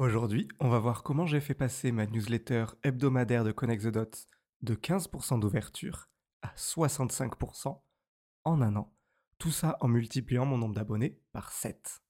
Aujourd'hui, 0.00 0.48
on 0.60 0.70
va 0.70 0.78
voir 0.78 1.02
comment 1.02 1.26
j'ai 1.26 1.40
fait 1.40 1.52
passer 1.52 1.92
ma 1.92 2.06
newsletter 2.06 2.64
hebdomadaire 2.84 3.44
de 3.44 3.52
Connect 3.52 3.82
the 3.82 3.88
Dots 3.88 4.28
de 4.62 4.74
15% 4.74 5.38
d'ouverture 5.38 6.08
à 6.40 6.54
65% 6.56 7.82
en 8.44 8.62
un 8.62 8.76
an. 8.76 8.96
Tout 9.36 9.50
ça 9.50 9.76
en 9.82 9.88
multipliant 9.88 10.46
mon 10.46 10.56
nombre 10.56 10.74
d'abonnés 10.74 11.20
par 11.32 11.52
7. 11.52 12.00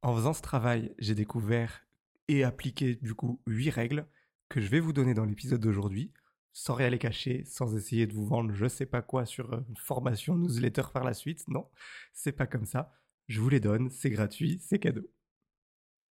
En 0.00 0.16
faisant 0.16 0.32
ce 0.32 0.40
travail, 0.40 0.94
j'ai 0.98 1.14
découvert 1.14 1.82
et 2.28 2.42
appliqué 2.42 2.94
du 2.94 3.14
coup 3.14 3.42
8 3.46 3.68
règles 3.68 4.08
que 4.48 4.62
je 4.62 4.70
vais 4.70 4.80
vous 4.80 4.94
donner 4.94 5.12
dans 5.12 5.26
l'épisode 5.26 5.60
d'aujourd'hui, 5.60 6.14
sans 6.54 6.72
rien 6.72 6.88
les 6.88 6.98
cacher, 6.98 7.44
sans 7.44 7.76
essayer 7.76 8.06
de 8.06 8.14
vous 8.14 8.24
vendre 8.24 8.54
je 8.54 8.66
sais 8.66 8.86
pas 8.86 9.02
quoi 9.02 9.26
sur 9.26 9.52
une 9.52 9.76
formation 9.76 10.38
newsletter 10.38 10.84
par 10.94 11.04
la 11.04 11.12
suite. 11.12 11.46
Non, 11.48 11.68
c'est 12.14 12.32
pas 12.32 12.46
comme 12.46 12.64
ça. 12.64 12.94
Je 13.28 13.42
vous 13.42 13.50
les 13.50 13.60
donne, 13.60 13.90
c'est 13.90 14.08
gratuit, 14.08 14.58
c'est 14.62 14.78
cadeau. 14.78 15.06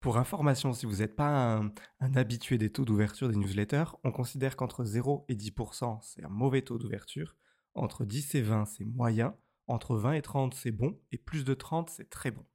Pour 0.01 0.17
information, 0.17 0.73
si 0.73 0.87
vous 0.87 0.96
n'êtes 0.96 1.14
pas 1.14 1.61
un, 2.00 2.14
habitué 2.17 2.57
des 2.57 2.72
taux 2.72 2.86
d'ouverture 2.86 3.29
des 3.29 3.36
newsletters, 3.36 3.96
on 4.03 4.13
considère 4.13 4.57
qu'entre 4.57 4.82
0 4.82 5.26
et 5.29 5.35
10%, 5.35 5.99
c'est 6.03 6.25
un 6.25 6.31
mauvais 6.31 6.63
taux 6.63 6.79
d'ouverture. 6.79 7.36
Entre 7.75 8.07
10 8.07 8.35
et 8.35 8.43
20, 8.43 8.64
c'est 8.64 8.85
moyen. 8.85 9.36
Entre 9.67 9.96
20 9.96 10.14
et 10.14 10.23
30, 10.23 10.54
c'est 10.54 10.71
bon. 10.71 10.99
Et 11.13 11.18
plus 11.18 11.45
de 11.45 11.53
30, 11.53 11.90
c'est 11.90 12.09
très 12.09 12.31
bon. 12.31 12.46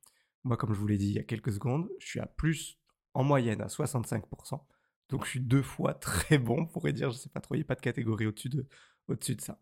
Moi, 0.43 0.57
comme 0.57 0.73
je 0.73 0.79
vous 0.79 0.87
l'ai 0.87 0.97
dit 0.97 1.09
il 1.09 1.15
y 1.15 1.19
a 1.19 1.23
quelques 1.23 1.53
secondes, 1.53 1.87
je 1.99 2.07
suis 2.07 2.19
à 2.19 2.25
plus, 2.25 2.79
en 3.13 3.23
moyenne, 3.23 3.61
à 3.61 3.67
65%. 3.67 4.59
Donc 5.09 5.25
je 5.25 5.29
suis 5.29 5.39
deux 5.39 5.61
fois 5.61 5.93
très 5.93 6.39
bon, 6.39 6.61
on 6.61 6.65
pourrait 6.65 6.93
dire, 6.93 7.11
je 7.11 7.17
ne 7.17 7.21
sais 7.21 7.29
pas 7.29 7.41
trop, 7.41 7.53
il 7.53 7.59
n'y 7.59 7.63
a 7.63 7.67
pas 7.67 7.75
de 7.75 7.81
catégorie 7.81 8.25
au-dessus 8.25 8.49
de, 8.49 8.67
de 9.07 9.41
ça. 9.41 9.59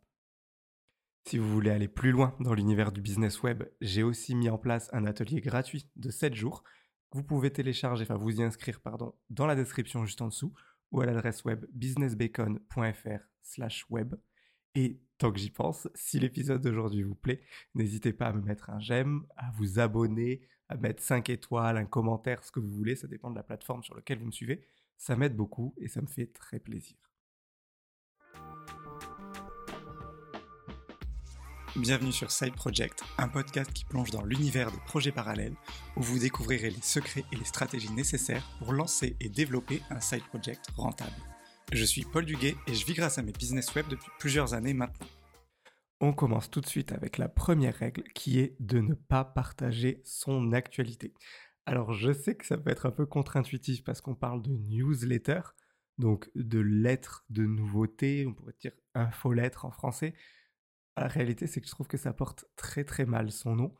Si 1.26 1.38
vous 1.38 1.50
voulez 1.50 1.70
aller 1.70 1.88
plus 1.90 2.12
loin 2.12 2.36
dans 2.40 2.54
l'univers 2.54 2.94
du 2.94 3.02
business 3.02 3.44
web, 3.44 3.64
j'ai 3.82 4.04
aussi 4.04 4.36
mis 4.36 4.50
en 4.50 4.58
place 4.58 4.90
un 4.94 5.06
atelier 5.06 5.42
gratuit 5.42 5.90
de 5.98 6.10
7 6.10 6.34
jours 6.34 6.64
vous 7.14 7.24
pouvez 7.24 7.52
télécharger, 7.52 8.04
enfin 8.04 8.18
vous 8.18 8.40
y 8.40 8.44
inscrire, 8.44 8.82
pardon, 8.82 9.14
dans 9.30 9.46
la 9.46 9.56
description 9.56 10.06
juste 10.06 10.22
en 10.22 10.28
dessous 10.28 10.54
ou 10.92 11.02
à 11.02 11.06
l'adresse 11.06 11.44
web 11.46 11.66
businessbacon.fr 11.74 13.20
slash 13.42 13.86
web. 13.90 14.16
Et 14.76 15.00
tant 15.18 15.32
que 15.32 15.40
j'y 15.40 15.52
pense, 15.52 15.88
si 15.94 16.20
l'épisode 16.20 16.62
d'aujourd'hui 16.62 17.04
vous 17.04 17.16
plaît, 17.16 17.42
n'hésitez 17.76 18.14
pas 18.14 18.28
à 18.28 18.34
me 18.34 18.42
mettre 18.42 18.70
un 18.70 18.80
j'aime, 18.80 19.26
à 19.38 19.52
vous 19.52 19.80
abonner, 19.80 20.42
à 20.70 20.78
mettre 20.78 21.04
5 21.04 21.30
étoiles, 21.30 21.78
un 21.78 21.86
commentaire, 21.86 22.44
ce 22.44 22.52
que 22.52 22.60
vous 22.60 22.72
voulez, 22.72 22.96
ça 22.96 23.08
dépend 23.08 23.30
de 23.30 23.36
la 23.36 23.44
plateforme 23.44 23.84
sur 23.84 23.96
laquelle 23.96 24.20
vous 24.20 24.26
me 24.26 24.32
suivez. 24.32 24.68
Ça 24.98 25.16
m'aide 25.16 25.36
beaucoup 25.36 25.76
et 25.78 25.88
ça 25.88 26.02
me 26.02 26.08
fait 26.08 26.28
très 26.28 26.60
plaisir. 26.60 27.13
Bienvenue 31.76 32.12
sur 32.12 32.30
Side 32.30 32.54
Project, 32.54 33.04
un 33.18 33.28
podcast 33.28 33.74
qui 33.74 33.84
plonge 33.84 34.12
dans 34.12 34.24
l'univers 34.24 34.72
des 34.72 34.78
projets 34.86 35.12
parallèles, 35.12 35.56
où 35.98 36.04
vous 36.04 36.20
découvrirez 36.20 36.70
les 36.70 36.82
secrets 36.84 37.26
et 37.32 37.36
les 37.36 37.46
stratégies 37.46 37.92
nécessaires 37.92 38.48
pour 38.60 38.74
lancer 38.74 39.18
et 39.20 39.28
développer 39.28 39.82
un 39.90 40.00
side 40.00 40.24
project 40.26 40.68
rentable. 40.78 41.16
Je 41.72 41.84
suis 41.84 42.06
Paul 42.06 42.26
Duguet 42.26 42.56
et 42.68 42.76
je 42.76 42.86
vis 42.86 42.94
grâce 42.94 43.18
à 43.18 43.24
mes 43.24 43.32
business 43.32 43.74
web 43.74 43.88
depuis 43.90 44.12
plusieurs 44.20 44.54
années 44.54 44.76
maintenant. 44.76 45.08
On 46.00 46.14
commence 46.14 46.52
tout 46.52 46.62
de 46.62 46.68
suite 46.68 46.92
avec 46.92 47.18
la 47.18 47.28
première 47.28 47.76
règle 47.76 48.04
qui 48.14 48.40
est 48.40 48.56
de 48.60 48.80
ne 48.80 48.94
pas 48.94 49.26
partager 49.26 50.00
son 50.06 50.54
actualité. 50.54 51.16
Alors 51.66 51.92
je 51.92 52.14
sais 52.14 52.36
que 52.36 52.46
ça 52.46 52.58
peut 52.58 52.70
être 52.70 52.86
un 52.86 52.92
peu 52.92 53.08
contre-intuitif 53.08 53.84
parce 53.84 54.00
qu'on 54.00 54.14
parle 54.16 54.44
de 54.44 54.52
newsletter, 54.52 55.42
donc 55.98 56.30
de 56.36 56.60
lettres 56.60 57.26
de 57.32 57.48
nouveautés, 57.48 58.28
on 58.28 58.34
pourrait 58.36 58.54
dire 58.62 58.74
infolettre 58.94 59.66
en 59.66 59.72
français, 59.72 60.14
la 61.02 61.08
réalité, 61.08 61.48
c'est 61.48 61.62
que 61.62 61.68
je 61.68 61.72
trouve 61.72 61.88
que 61.88 61.98
ça 61.98 62.14
porte 62.14 62.46
très 62.56 62.84
très 62.84 63.06
mal 63.06 63.32
son 63.32 63.56
nom. 63.56 63.76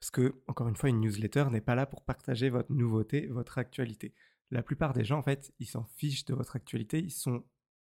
Parce 0.00 0.10
que, 0.10 0.42
encore 0.48 0.68
une 0.68 0.76
fois, 0.76 0.88
une 0.88 1.00
newsletter 1.00 1.46
n'est 1.50 1.60
pas 1.60 1.76
là 1.76 1.86
pour 1.86 2.02
partager 2.02 2.50
votre 2.50 2.72
nouveauté, 2.72 3.28
votre 3.28 3.58
actualité. 3.58 4.14
La 4.50 4.62
plupart 4.62 4.92
des 4.92 5.04
gens, 5.04 5.18
en 5.18 5.22
fait, 5.22 5.52
ils 5.60 5.66
s'en 5.66 5.84
fichent 5.84 6.24
de 6.24 6.34
votre 6.34 6.56
actualité, 6.56 6.98
ils, 6.98 7.12
sont, 7.12 7.44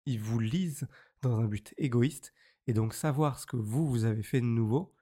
ils 0.04 0.20
vous 0.20 0.38
lisent 0.38 0.86
dans 1.22 1.38
un 1.38 1.46
but 1.46 1.74
égoïste. 1.78 2.34
Et 2.66 2.74
donc, 2.74 2.92
savoir 2.92 3.38
ce 3.38 3.46
que 3.46 3.56
vous, 3.56 3.88
vous 3.88 4.04
avez 4.04 4.22
fait 4.22 4.40
de 4.40 4.46
nouveau, 4.46 4.94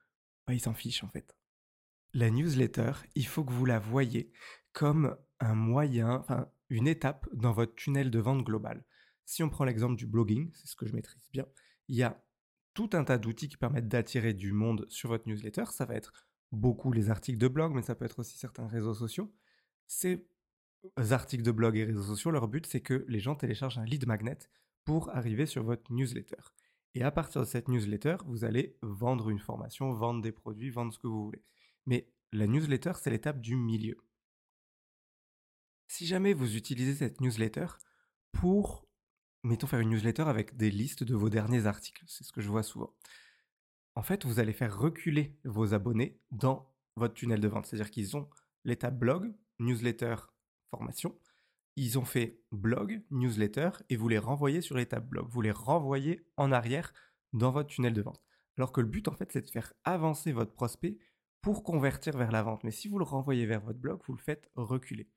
bah, 0.46 0.54
ils 0.54 0.60
s'en 0.60 0.74
fichent, 0.74 1.02
en 1.02 1.08
fait. 1.08 1.36
La 2.14 2.30
newsletter, 2.30 2.92
il 3.14 3.26
faut 3.26 3.44
que 3.44 3.52
vous 3.52 3.66
la 3.66 3.78
voyez 3.80 4.32
comme 4.72 5.16
un 5.40 5.54
moyen, 5.54 6.12
enfin, 6.12 6.50
une 6.68 6.86
étape 6.86 7.28
dans 7.32 7.52
votre 7.52 7.74
tunnel 7.74 8.10
de 8.10 8.18
vente 8.20 8.44
global. 8.44 8.84
Si 9.24 9.42
on 9.42 9.48
prend 9.48 9.64
l'exemple 9.64 9.96
du 9.96 10.06
blogging, 10.06 10.52
c'est 10.54 10.68
ce 10.68 10.76
que 10.76 10.86
je 10.86 10.94
maîtrise 10.94 11.28
bien, 11.32 11.46
il 11.88 11.96
y 11.96 12.02
a 12.02 12.22
tout 12.74 12.90
un 12.92 13.04
tas 13.04 13.18
d'outils 13.18 13.48
qui 13.48 13.56
permettent 13.56 13.88
d'attirer 13.88 14.34
du 14.34 14.52
monde 14.52 14.86
sur 14.88 15.08
votre 15.08 15.28
newsletter. 15.28 15.64
Ça 15.66 15.84
va 15.84 15.94
être 15.94 16.12
beaucoup 16.50 16.92
les 16.92 17.10
articles 17.10 17.38
de 17.38 17.48
blog, 17.48 17.74
mais 17.74 17.82
ça 17.82 17.94
peut 17.94 18.04
être 18.04 18.18
aussi 18.18 18.38
certains 18.38 18.66
réseaux 18.66 18.94
sociaux. 18.94 19.32
Ces 19.86 20.26
articles 21.10 21.44
de 21.44 21.52
blog 21.52 21.76
et 21.76 21.84
réseaux 21.84 22.02
sociaux, 22.02 22.30
leur 22.30 22.48
but, 22.48 22.66
c'est 22.66 22.80
que 22.80 23.04
les 23.08 23.20
gens 23.20 23.34
téléchargent 23.34 23.78
un 23.78 23.84
lead 23.84 24.06
magnet 24.06 24.38
pour 24.84 25.10
arriver 25.10 25.46
sur 25.46 25.62
votre 25.62 25.92
newsletter. 25.92 26.42
Et 26.94 27.02
à 27.02 27.10
partir 27.10 27.40
de 27.40 27.46
cette 27.46 27.68
newsletter, 27.68 28.16
vous 28.26 28.44
allez 28.44 28.76
vendre 28.82 29.30
une 29.30 29.38
formation, 29.38 29.92
vendre 29.92 30.20
des 30.20 30.32
produits, 30.32 30.70
vendre 30.70 30.92
ce 30.92 30.98
que 30.98 31.06
vous 31.06 31.24
voulez. 31.24 31.42
Mais 31.86 32.10
la 32.32 32.46
newsletter, 32.46 32.92
c'est 33.00 33.10
l'étape 33.10 33.40
du 33.40 33.56
milieu. 33.56 33.96
Si 35.88 36.06
jamais 36.06 36.32
vous 36.32 36.56
utilisez 36.56 36.94
cette 36.94 37.20
newsletter 37.20 37.66
pour 38.32 38.86
mettons 39.42 39.66
faire 39.66 39.80
une 39.80 39.90
newsletter 39.90 40.22
avec 40.22 40.56
des 40.56 40.70
listes 40.70 41.04
de 41.04 41.14
vos 41.14 41.30
derniers 41.30 41.66
articles. 41.66 42.04
C'est 42.06 42.24
ce 42.24 42.32
que 42.32 42.40
je 42.40 42.48
vois 42.48 42.62
souvent. 42.62 42.94
En 43.94 44.02
fait, 44.02 44.24
vous 44.24 44.38
allez 44.38 44.52
faire 44.52 44.78
reculer 44.78 45.38
vos 45.44 45.74
abonnés 45.74 46.20
dans 46.30 46.72
votre 46.96 47.14
tunnel 47.14 47.40
de 47.40 47.48
vente. 47.48 47.66
C'est-à-dire 47.66 47.90
qu'ils 47.90 48.16
ont 48.16 48.28
l'étape 48.64 48.98
blog, 48.98 49.34
newsletter, 49.58 50.16
formation. 50.70 51.18
Ils 51.76 51.98
ont 51.98 52.04
fait 52.04 52.40
blog, 52.52 53.02
newsletter, 53.10 53.70
et 53.88 53.96
vous 53.96 54.08
les 54.08 54.18
renvoyez 54.18 54.60
sur 54.60 54.76
l'étape 54.76 55.08
blog. 55.08 55.26
Vous 55.28 55.40
les 55.40 55.50
renvoyez 55.50 56.26
en 56.36 56.52
arrière 56.52 56.92
dans 57.32 57.50
votre 57.50 57.68
tunnel 57.68 57.94
de 57.94 58.02
vente. 58.02 58.22
Alors 58.56 58.72
que 58.72 58.80
le 58.80 58.86
but, 58.86 59.08
en 59.08 59.14
fait, 59.14 59.32
c'est 59.32 59.40
de 59.40 59.50
faire 59.50 59.72
avancer 59.84 60.32
votre 60.32 60.52
prospect 60.52 60.98
pour 61.40 61.64
convertir 61.64 62.16
vers 62.16 62.30
la 62.30 62.42
vente. 62.42 62.62
Mais 62.64 62.70
si 62.70 62.88
vous 62.88 62.98
le 62.98 63.04
renvoyez 63.04 63.46
vers 63.46 63.62
votre 63.62 63.78
blog, 63.78 64.00
vous 64.06 64.14
le 64.14 64.22
faites 64.22 64.50
reculer. 64.54 65.08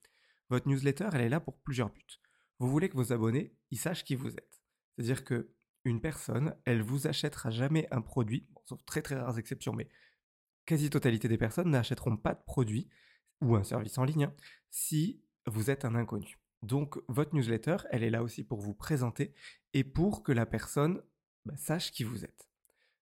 Votre 0.50 0.68
newsletter, 0.68 1.09
elle 1.14 1.22
est 1.22 1.30
là 1.30 1.40
pour 1.40 1.58
plusieurs 1.58 1.90
buts 1.90 2.19
vous 2.59 2.69
voulez 2.69 2.89
que 2.89 2.97
vos 2.97 3.13
abonnés, 3.13 3.53
ils 3.71 3.77
sachent 3.77 4.03
qui 4.03 4.16
vous 4.16 4.33
êtes. 4.33 4.61
C'est-à-dire 4.95 5.23
que 5.23 5.51
une 5.83 6.01
personne, 6.01 6.55
elle 6.66 6.81
vous 6.81 7.07
achètera 7.07 7.51
jamais 7.51 7.88
un 7.91 8.01
produit, 8.01 8.47
sauf 8.66 8.83
très 8.85 9.01
très 9.01 9.16
rares 9.16 9.38
exceptions, 9.38 9.73
mais 9.73 9.88
quasi-totalité 10.66 11.27
des 11.27 11.38
personnes 11.38 11.69
n'achèteront 11.69 12.17
pas 12.17 12.33
de 12.33 12.43
produit 12.43 12.89
ou 13.41 13.55
un 13.55 13.63
service 13.63 13.97
en 13.97 14.03
ligne 14.03 14.25
hein, 14.25 14.33
si 14.71 15.21
vous 15.45 15.69
êtes 15.69 15.85
un 15.85 15.95
inconnu. 15.95 16.39
Donc 16.63 16.97
votre 17.07 17.35
newsletter, 17.35 17.77
elle 17.91 18.03
est 18.03 18.09
là 18.09 18.23
aussi 18.23 18.43
pour 18.43 18.59
vous 18.59 18.73
présenter 18.73 19.33
et 19.73 19.83
pour 19.83 20.23
que 20.23 20.31
la 20.31 20.47
personne 20.47 21.03
bah, 21.45 21.55
sache 21.57 21.91
qui 21.91 22.03
vous 22.03 22.25
êtes. 22.25 22.49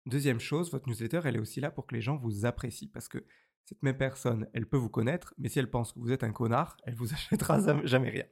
Deuxième 0.07 0.39
chose, 0.39 0.71
votre 0.71 0.89
newsletter, 0.89 1.21
elle 1.25 1.35
est 1.35 1.39
aussi 1.39 1.61
là 1.61 1.69
pour 1.69 1.85
que 1.85 1.93
les 1.93 2.01
gens 2.01 2.17
vous 2.17 2.45
apprécient 2.45 2.89
parce 2.91 3.07
que 3.07 3.23
cette 3.65 3.83
même 3.83 3.97
personne, 3.97 4.47
elle 4.53 4.67
peut 4.67 4.77
vous 4.77 4.89
connaître, 4.89 5.33
mais 5.37 5.49
si 5.49 5.59
elle 5.59 5.69
pense 5.69 5.93
que 5.93 5.99
vous 5.99 6.11
êtes 6.11 6.23
un 6.23 6.31
connard, 6.31 6.77
elle 6.83 6.95
vous 6.95 7.13
achètera 7.13 7.59
jamais 7.85 8.09
rien. 8.09 8.25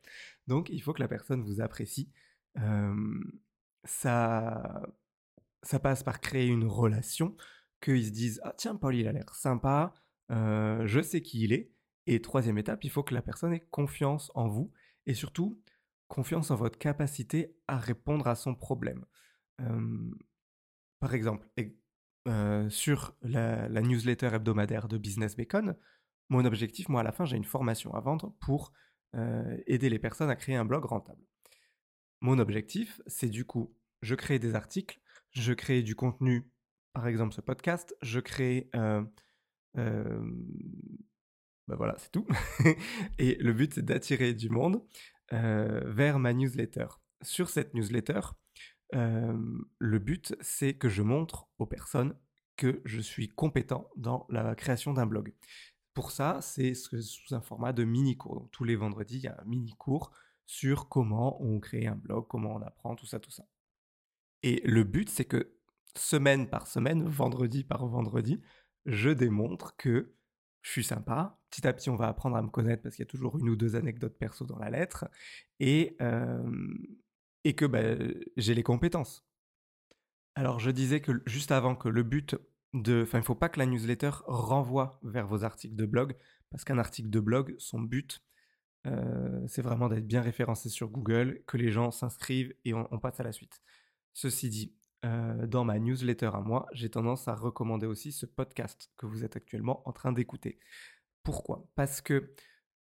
Donc, 0.48 0.70
il 0.70 0.82
faut 0.82 0.94
que 0.94 1.02
la 1.02 1.08
personne 1.08 1.42
vous 1.42 1.62
apprécie. 1.62 2.12
ça, 3.84 4.82
ça 5.64 5.80
passe 5.80 6.04
par 6.04 6.20
créer 6.20 6.48
une 6.48 6.66
relation, 6.66 7.36
qu'ils 7.82 8.06
se 8.06 8.12
disent 8.12 8.42
ah 8.44 8.54
tiens 8.58 8.76
Paul 8.76 8.96
il 8.96 9.08
a 9.08 9.14
l'air 9.14 9.34
sympa, 9.34 9.94
je 10.30 11.02
sais 11.02 11.22
qui 11.22 11.44
il 11.44 11.54
est. 11.54 11.72
Et 12.08 12.22
troisième 12.22 12.58
étape, 12.58 12.84
il 12.84 12.90
faut 12.90 13.04
que 13.04 13.14
la 13.14 13.22
personne 13.22 13.54
ait 13.54 13.68
confiance 13.72 14.32
en 14.34 14.48
vous 14.48 14.72
et 15.06 15.14
surtout 15.14 15.62
confiance 16.08 16.50
en 16.50 16.56
votre 16.56 16.80
capacité 16.80 17.56
à 17.68 17.78
répondre 17.78 18.28
à 18.28 18.36
son 18.36 18.56
problème. 18.56 19.06
par 21.00 21.14
exemple, 21.14 21.48
euh, 22.28 22.69
sur 22.69 23.16
la, 23.22 23.69
newsletter 23.69 24.30
hebdomadaire 24.34 24.88
de 24.88 24.97
Business 24.97 25.35
Bacon, 25.35 25.75
mon 26.30 26.46
objectif, 26.46 26.90
moi, 26.90 27.02
à 27.02 27.03
la 27.03 27.12
fin, 27.12 27.25
j'ai 27.25 27.38
une 27.38 27.46
formation 27.46 27.94
à 27.94 28.02
vendre 28.02 28.35
pour 28.40 28.74
euh, 29.16 29.57
aider 29.68 29.90
les 29.90 30.00
personnes 30.00 30.30
à 30.30 30.35
créer 30.35 30.56
un 30.56 30.66
blog 30.66 30.86
rentable. 30.86 31.21
Mon 32.21 32.39
objectif, 32.39 33.01
c'est 33.07 33.30
du 33.30 33.45
coup, 33.45 33.75
je 34.01 34.16
crée 34.16 34.38
des 34.38 34.56
articles, 34.56 35.00
je 35.31 35.54
crée 35.54 35.81
du 35.81 35.95
contenu, 35.95 36.51
par 36.94 37.07
exemple 37.07 37.33
ce 37.33 37.42
podcast, 37.42 37.95
je 38.01 38.19
crée... 38.19 38.69
Ben 39.74 41.75
voilà, 41.75 41.95
c'est 42.00 42.12
tout. 42.12 42.27
Et 43.19 43.36
le 43.36 43.54
but, 43.54 43.75
c'est 43.75 43.86
d'attirer 43.86 44.33
du 44.33 44.50
monde 44.50 44.83
vers 45.31 46.18
ma 46.18 46.33
newsletter. 46.33 46.88
Sur 47.22 47.50
cette 47.50 47.75
newsletter, 47.75 48.22
le 48.91 50.00
but, 50.00 50.36
c'est 50.41 50.74
que 50.74 50.89
je 50.89 51.01
montre 51.01 51.47
aux 51.57 51.65
personnes 51.65 52.15
que 52.56 52.81
je 52.86 53.00
suis 53.00 53.30
compétent 53.30 53.89
dans 53.95 54.25
la 54.30 54.56
création 54.56 54.94
d'un 54.94 55.06
blog. 55.06 55.33
Pour 55.94 56.12
ça, 56.12 56.39
c'est 56.41 56.74
sous 56.74 57.33
un 57.33 57.41
format 57.41 57.74
de 57.74 57.83
mini-cours. 57.83 58.41
Donc, 58.41 58.51
tous 58.51 58.63
les 58.63 58.75
vendredis, 58.75 59.18
il 59.18 59.24
y 59.24 59.27
a 59.27 59.38
un 59.39 59.45
mini-cours 59.45 60.12
sur 60.45 60.89
comment 60.89 61.41
on 61.44 61.59
crée 61.59 61.88
un 61.88 61.95
blog, 61.95 62.27
comment 62.27 62.56
on 62.56 62.62
apprend, 62.62 62.95
tout 62.95 63.06
ça, 63.06 63.19
tout 63.19 63.31
ça. 63.31 63.45
Et 64.44 64.62
le 64.65 64.83
but, 64.83 65.09
c'est 65.09 65.25
que 65.25 65.56
semaine 65.95 66.50
par 66.50 66.68
semaine, 66.68 67.03
vendredi 67.03 67.63
par 67.63 67.86
vendredi, 67.86 68.41
je 68.86 69.09
démontre 69.09 69.75
que 69.75 70.15
je 70.62 70.71
suis 70.71 70.83
sympa, 70.83 71.39
petit 71.50 71.68
à 71.68 71.74
petit, 71.74 71.89
on 71.89 71.95
va 71.95 72.07
apprendre 72.07 72.36
à 72.36 72.41
me 72.41 72.50
connaître 72.50 72.83
parce 72.83 72.95
qu'il 72.95 73.03
y 73.03 73.07
a 73.07 73.12
toujours 73.12 73.38
une 73.38 73.50
ou 73.50 73.56
deux 73.56 73.75
anecdotes 73.75 74.18
perso 74.18 74.45
dans 74.45 74.57
la 74.57 74.69
lettre 74.69 75.09
et, 75.59 75.97
et 77.44 77.56
que 77.56 77.65
bah, 77.65 77.81
j'ai 78.38 78.53
les 78.53 78.63
compétences. 78.63 79.25
Alors, 80.36 80.59
je 80.59 80.71
disais 80.71 81.01
que 81.01 81.21
juste 81.25 81.51
avant 81.51 81.75
que 81.75 81.89
le 81.89 82.03
but 82.03 82.36
de. 82.74 83.03
Enfin, 83.03 83.18
il 83.18 83.21
ne 83.21 83.25
faut 83.25 83.36
pas 83.36 83.50
que 83.50 83.59
la 83.59 83.65
newsletter 83.65 84.12
renvoie 84.25 85.00
vers 85.03 85.27
vos 85.27 85.44
articles 85.44 85.75
de 85.75 85.86
blog 85.86 86.15
parce 86.50 86.63
qu'un 86.63 86.77
article 86.77 87.09
de 87.09 87.19
blog, 87.19 87.56
son 87.57 87.80
but, 87.80 88.21
c'est 89.47 89.62
vraiment 89.62 89.88
d'être 89.89 90.07
bien 90.07 90.21
référencé 90.21 90.69
sur 90.69 90.89
Google, 90.89 91.44
que 91.45 91.57
les 91.57 91.71
gens 91.71 91.91
s'inscrivent 91.91 92.53
et 92.65 92.74
on, 92.74 93.00
passe 93.00 93.19
à 93.19 93.24
la 93.24 93.31
suite. 93.31 93.62
Ceci 94.13 94.50
dit, 94.50 94.74
dans 95.03 95.63
ma 95.63 95.77
newsletter 95.80 96.31
à 96.33 96.41
moi, 96.41 96.68
j'ai 96.71 96.89
tendance 96.89 97.27
à 97.27 97.36
recommander 97.36 97.86
aussi 97.86 98.12
ce 98.12 98.25
podcast 98.25 98.91
que 98.97 99.06
vous 99.06 99.24
êtes 99.24 99.36
actuellement 99.36 99.88
en 99.88 99.91
train 99.91 100.12
d'écouter. 100.12 100.59
Pourquoi? 101.24 101.68
Parce 101.75 102.01
que 102.01 102.33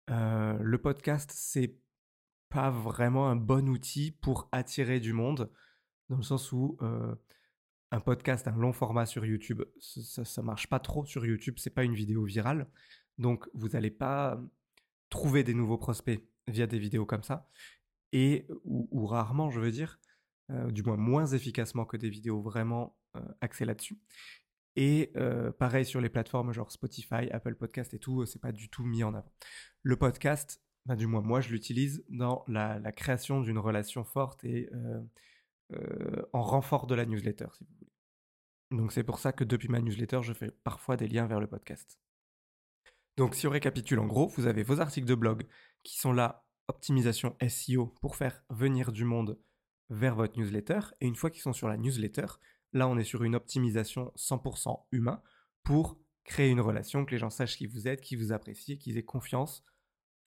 le 0.07 0.77
podcast, 0.77 1.31
c'est 1.33 1.77
pas 2.49 2.69
vraiment 2.69 3.29
un 3.29 3.35
bon 3.35 3.69
outil 3.69 4.11
pour 4.11 4.49
attirer 4.51 4.99
du 4.99 5.13
monde, 5.13 5.51
dans 6.09 6.17
le 6.17 6.23
sens 6.23 6.51
où 6.51 6.77
un 7.91 7.99
podcast, 7.99 8.47
un 8.47 8.55
long 8.55 8.73
format 8.73 9.05
sur 9.05 9.25
YouTube, 9.25 9.63
ça, 9.79 10.25
ça 10.25 10.41
marche 10.41 10.67
pas 10.67 10.79
trop 10.79 11.05
sur 11.05 11.25
YouTube, 11.25 11.55
c'est 11.57 11.73
pas 11.73 11.83
une 11.83 11.95
vidéo 11.95 12.23
virale, 12.23 12.69
donc 13.17 13.47
vous 13.53 13.69
n'allez 13.69 13.91
pas 13.91 14.39
trouver 15.09 15.43
des 15.43 15.53
nouveaux 15.53 15.77
prospects 15.77 16.23
via 16.47 16.67
des 16.67 16.79
vidéos 16.79 17.05
comme 17.05 17.23
ça, 17.23 17.49
et 18.11 18.47
ou, 18.63 19.05
rarement, 19.05 19.49
je 19.49 19.59
veux 19.59 19.71
dire, 19.71 19.99
du 20.49 20.83
moins 20.83 20.97
moins 20.97 21.27
efficacement 21.27 21.85
que 21.85 21.97
des 21.97 22.09
vidéos 22.09 22.41
vraiment 22.41 22.97
axées 23.41 23.65
là-dessus. 23.65 23.99
Et 24.75 25.11
pareil 25.57 25.85
sur 25.85 26.01
les 26.01 26.09
plateformes 26.09 26.53
genre 26.53 26.71
Spotify, 26.71 27.29
Apple 27.31 27.55
Podcast 27.55 27.93
et 27.93 27.99
tout, 27.99 28.25
c'est 28.25 28.41
pas 28.41 28.51
du 28.51 28.69
tout 28.69 28.83
mis 28.83 29.03
en 29.03 29.13
avant. 29.13 29.31
Le 29.83 29.95
podcast, 29.95 30.61
du 30.87 31.07
moins 31.07 31.21
moi 31.21 31.41
je 31.41 31.49
l'utilise 31.49 32.03
dans 32.09 32.43
la, 32.47 32.79
création 32.91 33.41
d'une 33.41 33.59
relation 33.59 34.03
forte 34.03 34.43
et 34.43 34.69
en 36.33 36.41
renfort 36.41 36.87
de 36.87 36.95
la 36.95 37.05
newsletter, 37.05 37.47
si 37.53 37.63
vous 37.63 37.75
voulez. 37.79 37.91
Donc 38.71 38.91
c'est 38.91 39.03
pour 39.03 39.19
ça 39.19 39.31
que 39.31 39.43
depuis 39.43 39.67
ma 39.67 39.81
newsletter, 39.81 40.21
je 40.21 40.33
fais 40.33 40.51
parfois 40.63 40.95
des 40.95 41.07
liens 41.07 41.25
vers 41.25 41.39
le 41.39 41.47
podcast. 41.47 41.99
Donc 43.17 43.35
si 43.35 43.47
on 43.47 43.51
récapitule 43.51 43.99
en 43.99 44.05
gros, 44.05 44.27
vous 44.27 44.47
avez 44.47 44.63
vos 44.63 44.79
articles 44.79 45.07
de 45.07 45.15
blog 45.15 45.45
qui 45.83 45.97
sont 45.97 46.13
là, 46.13 46.45
optimisation 46.67 47.35
SEO 47.47 47.87
pour 48.01 48.15
faire 48.15 48.43
venir 48.49 48.91
du 48.91 49.03
monde 49.03 49.39
vers 49.89 50.15
votre 50.15 50.39
newsletter. 50.39 50.79
Et 51.01 51.07
une 51.07 51.15
fois 51.15 51.31
qu'ils 51.31 51.41
sont 51.41 51.53
sur 51.53 51.67
la 51.67 51.77
newsletter, 51.77 52.27
là 52.73 52.87
on 52.87 52.97
est 52.97 53.03
sur 53.03 53.23
une 53.23 53.35
optimisation 53.35 54.13
100% 54.15 54.85
humain 54.91 55.21
pour 55.63 55.99
créer 56.23 56.49
une 56.49 56.61
relation, 56.61 57.05
que 57.05 57.11
les 57.11 57.17
gens 57.17 57.31
sachent 57.31 57.57
qui 57.57 57.65
vous 57.65 57.87
êtes, 57.87 58.01
qui 58.01 58.15
vous 58.15 58.31
apprécient, 58.31 58.77
qu'ils 58.77 58.97
aient 58.97 59.03
confiance 59.03 59.63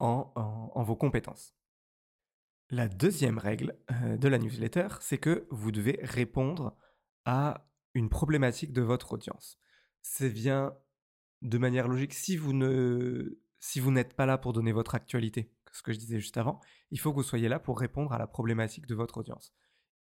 vos 0.03 0.97
compétences. 0.97 1.55
La 2.71 2.89
deuxième 2.89 3.39
règle 3.39 3.77
euh, 3.91 4.17
de 4.17 4.29
la 4.29 4.39
newsletter, 4.39 4.89
c'est 5.01 5.19
que 5.19 5.47
vous 5.51 5.73
devez 5.73 5.99
répondre 6.03 6.77
à 7.25 7.69
une 7.95 8.09
problématique 8.09 8.73
de 8.73 8.81
votre 8.81 9.13
audience. 9.13 9.59
C'est 10.01 10.31
bien 10.31 10.75
de 11.43 11.59
manière 11.59 11.87
logique, 11.87 12.15
si 12.15 12.37
vous 12.37 12.53
ne 12.53 13.39
si 13.59 13.79
vous 13.79 13.93
n'êtes 13.93 14.15
pas 14.15 14.27
là 14.27 14.39
pour 14.39 14.53
donner 14.53 14.73
votre 14.73 14.95
actualité, 14.95 15.53
ce 15.73 15.83
que 15.83 15.93
je 15.93 15.99
disais 15.99 16.19
juste 16.19 16.37
avant, 16.37 16.61
il 16.91 16.99
faut 16.99 17.13
que 17.13 17.17
vous 17.17 17.23
soyez 17.23 17.49
là 17.49 17.61
pour 17.61 17.79
répondre 17.79 18.13
à 18.13 18.19
la 18.19 18.27
problématique 18.27 18.87
de 18.87 18.95
votre 18.95 19.19
audience. 19.19 19.55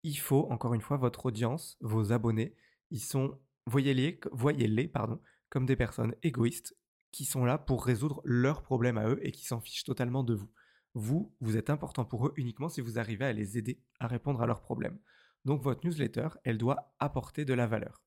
Il 0.04 0.16
faut, 0.16 0.46
encore 0.50 0.74
une 0.74 0.80
fois, 0.80 0.96
votre 0.96 1.26
audience, 1.26 1.76
vos 1.80 2.12
abonnés, 2.12 2.54
ils 2.90 3.00
sont, 3.00 3.38
voyez-les, 3.66 4.20
voyez-les 4.30 4.88
pardon, 4.88 5.20
comme 5.48 5.66
des 5.66 5.74
personnes 5.74 6.14
égoïstes 6.22 6.76
qui 7.10 7.24
sont 7.24 7.44
là 7.44 7.58
pour 7.58 7.84
résoudre 7.84 8.20
leurs 8.24 8.62
problèmes 8.62 8.98
à 8.98 9.08
eux 9.08 9.18
et 9.22 9.32
qui 9.32 9.44
s'en 9.44 9.60
fichent 9.60 9.84
totalement 9.84 10.22
de 10.22 10.34
vous. 10.34 10.50
Vous, 10.94 11.34
vous 11.40 11.56
êtes 11.56 11.70
important 11.70 12.04
pour 12.04 12.26
eux 12.26 12.32
uniquement 12.36 12.68
si 12.68 12.80
vous 12.80 12.98
arrivez 12.98 13.26
à 13.26 13.32
les 13.32 13.58
aider 13.58 13.82
à 14.00 14.06
répondre 14.06 14.42
à 14.42 14.46
leurs 14.46 14.62
problèmes. 14.62 14.98
Donc 15.44 15.62
votre 15.62 15.86
newsletter, 15.86 16.28
elle 16.44 16.58
doit 16.58 16.92
apporter 16.98 17.44
de 17.44 17.54
la 17.54 17.66
valeur. 17.66 18.02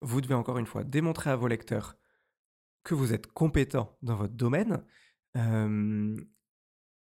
Vous 0.00 0.20
devez 0.20 0.34
encore 0.34 0.58
une 0.58 0.66
fois 0.66 0.84
démontrer 0.84 1.30
à 1.30 1.36
vos 1.36 1.48
lecteurs 1.48 1.96
que 2.82 2.94
vous 2.94 3.14
êtes 3.14 3.26
compétent 3.28 3.96
dans 4.02 4.16
votre 4.16 4.34
domaine. 4.34 4.84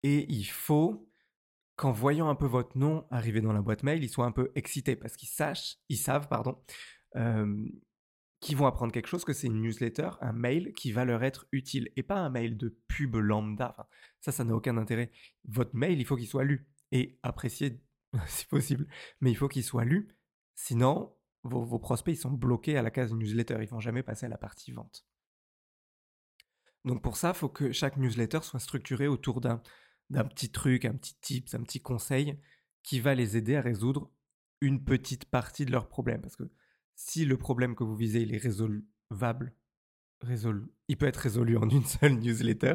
et 0.04 0.34
il 0.34 0.46
faut 0.46 1.08
qu'en 1.76 1.92
voyant 1.92 2.30
un 2.30 2.36
peu 2.36 2.48
votre 2.48 2.78
nom 2.78 3.06
arriver 3.12 3.40
dans 3.40 3.54
la 3.54 3.62
boîte 3.62 3.84
mail, 3.84 4.04
ils 4.04 4.10
soient 4.10 4.26
un 4.26 4.32
peu 4.32 4.52
excités 4.56 4.96
parce 4.96 5.16
qu'ils 5.16 5.30
sachent, 5.30 5.78
ils 5.90 5.98
savent, 5.98 6.28
pardon, 6.28 6.60
qu'ils 8.40 8.58
vont 8.58 8.68
apprendre 8.68 8.92
quelque 8.92 9.08
chose, 9.08 9.26
que 9.26 9.34
c'est 9.34 9.48
une 9.48 9.62
newsletter, 9.62 10.12
un 10.22 10.34
mail 10.34 10.74
qui 10.74 10.92
va 10.92 11.06
leur 11.06 11.24
être 11.24 11.48
utile 11.52 11.90
et 11.96 12.04
pas 12.04 12.18
un 12.18 12.30
mail 12.30 12.58
de 12.58 12.78
pub 12.88 13.16
lambda. 13.16 13.90
ça, 14.22 14.32
ça 14.32 14.44
n'a 14.44 14.56
aucun 14.56 14.78
intérêt. 14.78 15.12
Votre 15.46 15.76
mail, 15.76 16.00
il 16.00 16.06
faut 16.06 16.16
qu'il 16.16 16.28
soit 16.28 16.44
lu 16.44 16.68
et 16.92 17.20
apprécié 17.24 17.82
si 18.28 18.46
possible, 18.46 18.88
mais 19.22 19.32
il 19.32 19.36
faut 19.36 19.48
qu'il 19.48 19.64
soit 19.64 19.86
lu. 19.86 20.10
Sinon, 20.56 21.16
vos, 21.44 21.80
prospects, 21.80 22.14
ils 22.14 22.20
sont 22.20 22.32
bloqués 22.32 22.78
à 22.78 22.82
la 22.82 22.92
case 22.92 23.14
newsletter. 23.14 23.58
Ils 23.62 23.70
vont 23.70 23.80
jamais 23.80 24.04
passer 24.04 24.26
à 24.26 24.30
la 24.30 24.38
partie 24.38 24.72
vente. 24.72 25.06
Donc 26.86 27.02
pour 27.02 27.18
ça, 27.18 27.30
il 27.30 27.38
faut 27.38 27.50
que 27.50 27.72
chaque 27.72 27.98
newsletter 27.98 28.40
soit 28.42 28.60
structurée 28.60 29.08
autour 29.08 29.42
d'un, 29.42 29.62
petit 30.10 30.52
truc, 30.52 30.86
un 30.86 30.94
petit 30.94 31.16
tips, 31.20 31.54
un 31.54 31.64
petit 31.64 31.82
conseil 31.82 32.40
qui 32.84 33.00
va 33.00 33.16
les 33.16 33.36
aider 33.36 33.56
à 33.56 33.62
résoudre 33.62 34.12
une 34.62 34.84
petite 34.84 35.26
partie 35.26 35.66
de 35.66 35.72
leur 35.72 35.88
problème. 35.88 36.22
Parce 36.22 36.36
que 36.36 36.50
si 36.98 37.24
le 37.26 37.38
problème 37.38 37.76
que 37.76 37.84
vous 37.86 37.96
visez 37.96 38.22
il 38.22 38.34
est 38.34 38.40
résolvable, 38.40 39.54
il 40.88 40.98
peut 40.98 41.06
être 41.06 41.18
résolu 41.18 41.56
en 41.56 41.70
une 41.70 41.86
seule 41.86 42.16
newsletter, 42.20 42.74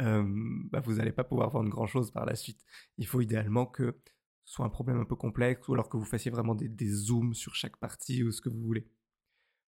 bah, 0.00 0.80
vous 0.80 0.94
n'allez 0.94 1.12
pas 1.12 1.22
pouvoir 1.22 1.50
vendre 1.50 1.68
grand-chose 1.68 2.10
par 2.10 2.26
la 2.26 2.34
suite. 2.34 2.64
Il 2.98 3.06
faut 3.06 3.20
idéalement 3.20 3.66
que 3.66 4.00
ce 4.44 4.54
soit 4.54 4.66
un 4.66 4.70
problème 4.70 4.98
un 4.98 5.04
peu 5.04 5.14
complexe 5.14 5.68
ou 5.68 5.74
alors 5.74 5.88
que 5.88 5.96
vous 5.96 6.04
fassiez 6.04 6.30
vraiment 6.30 6.56
des, 6.56 6.68
des 6.68 6.88
zooms 6.88 7.34
sur 7.34 7.54
chaque 7.54 7.76
partie 7.76 8.24
ou 8.24 8.32
ce 8.32 8.40
que 8.40 8.48
vous 8.48 8.62
voulez. 8.62 8.88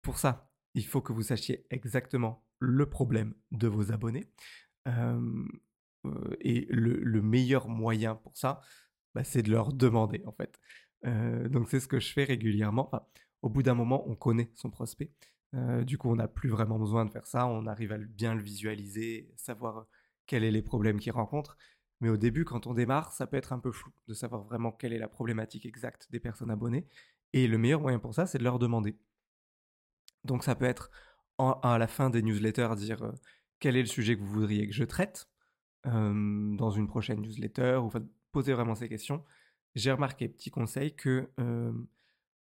Pour 0.02 0.18
ça, 0.18 0.52
il 0.74 0.86
faut 0.86 1.00
que 1.00 1.12
vous 1.12 1.22
sachiez 1.22 1.66
exactement 1.70 2.46
le 2.60 2.88
problème 2.88 3.34
de 3.50 3.66
vos 3.66 3.90
abonnés. 3.92 4.30
et 6.40 6.66
le, 6.70 7.22
meilleur 7.22 7.68
moyen 7.68 8.14
pour 8.14 8.36
ça, 8.36 8.60
bah, 9.14 9.24
c'est 9.24 9.42
de 9.42 9.50
leur 9.50 9.72
demander 9.72 10.22
en 10.26 10.32
fait. 10.32 10.60
donc 11.48 11.70
c'est 11.70 11.80
ce 11.80 11.88
que 11.88 11.98
je 11.98 12.12
fais 12.12 12.24
régulièrement. 12.24 12.90
Au 13.42 13.48
bout 13.48 13.62
d'un 13.62 13.74
moment, 13.74 14.08
on 14.08 14.14
connaît 14.14 14.50
son 14.54 14.70
prospect. 14.70 15.10
du 15.82 15.98
coup, 15.98 16.10
on 16.10 16.16
n'a 16.16 16.28
plus 16.28 16.48
vraiment 16.48 16.78
besoin 16.78 17.04
de 17.04 17.10
faire 17.10 17.26
ça. 17.26 17.46
On 17.46 17.66
arrive 17.66 17.92
à 17.92 17.98
bien 17.98 18.34
le 18.34 18.42
visualiser, 18.42 19.32
savoir 19.36 19.86
quels 20.26 20.44
sont 20.44 20.50
les 20.50 20.62
problèmes 20.62 21.00
qu'il 21.00 21.12
rencontre. 21.12 21.56
Mais 22.00 22.08
au 22.08 22.16
début, 22.16 22.44
quand 22.44 22.66
on 22.66 22.74
démarre, 22.74 23.12
ça 23.12 23.26
peut 23.26 23.36
être 23.36 23.52
un 23.52 23.58
peu 23.58 23.72
flou 23.72 23.92
de 24.08 24.14
savoir 24.14 24.42
vraiment 24.44 24.72
quelle 24.72 24.92
est 24.92 24.98
la 24.98 25.08
problématique 25.08 25.66
exacte 25.66 26.08
des 26.10 26.20
personnes 26.20 26.50
abonnées. 26.50 26.86
Et 27.32 27.46
le 27.46 27.58
meilleur 27.58 27.80
moyen 27.80 27.98
pour 27.98 28.14
ça, 28.14 28.26
c'est 28.26 28.38
de 28.38 28.44
leur 28.44 28.58
demander. 28.58 28.96
Donc 30.24 30.44
ça 30.44 30.54
peut 30.54 30.66
être 30.66 30.90
à 31.38 31.78
la 31.78 31.86
fin 31.86 32.10
des 32.10 32.22
newsletters 32.22 32.76
dire 32.76 33.12
quel 33.58 33.76
est 33.76 33.80
le 33.82 33.86
sujet 33.86 34.16
que 34.16 34.22
vous 34.22 34.32
voudriez 34.32 34.66
que 34.66 34.74
je 34.74 34.84
traite? 34.84 35.28
Dans 35.84 36.70
une 36.70 36.86
prochaine 36.86 37.20
newsletter, 37.22 37.80
ou 37.82 37.90
poser 38.32 38.52
vraiment 38.52 38.74
ces 38.74 38.88
questions. 38.88 39.24
J'ai 39.74 39.92
remarqué, 39.92 40.28
petit 40.28 40.50
conseil, 40.50 40.94
que 40.94 41.30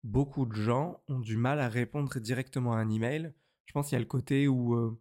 beaucoup 0.05 0.47
de 0.47 0.55
gens 0.55 1.03
ont 1.09 1.19
du 1.19 1.37
mal 1.37 1.59
à 1.59 1.69
répondre 1.69 2.21
directement 2.21 2.75
à 2.75 2.77
un 2.77 2.91
email. 2.91 3.33
Je 3.67 3.73
pense 3.73 3.89
qu'il 3.89 3.97
y 3.97 3.97
a 3.97 4.01
le 4.01 4.07
côté 4.07 4.47
où 4.47 4.97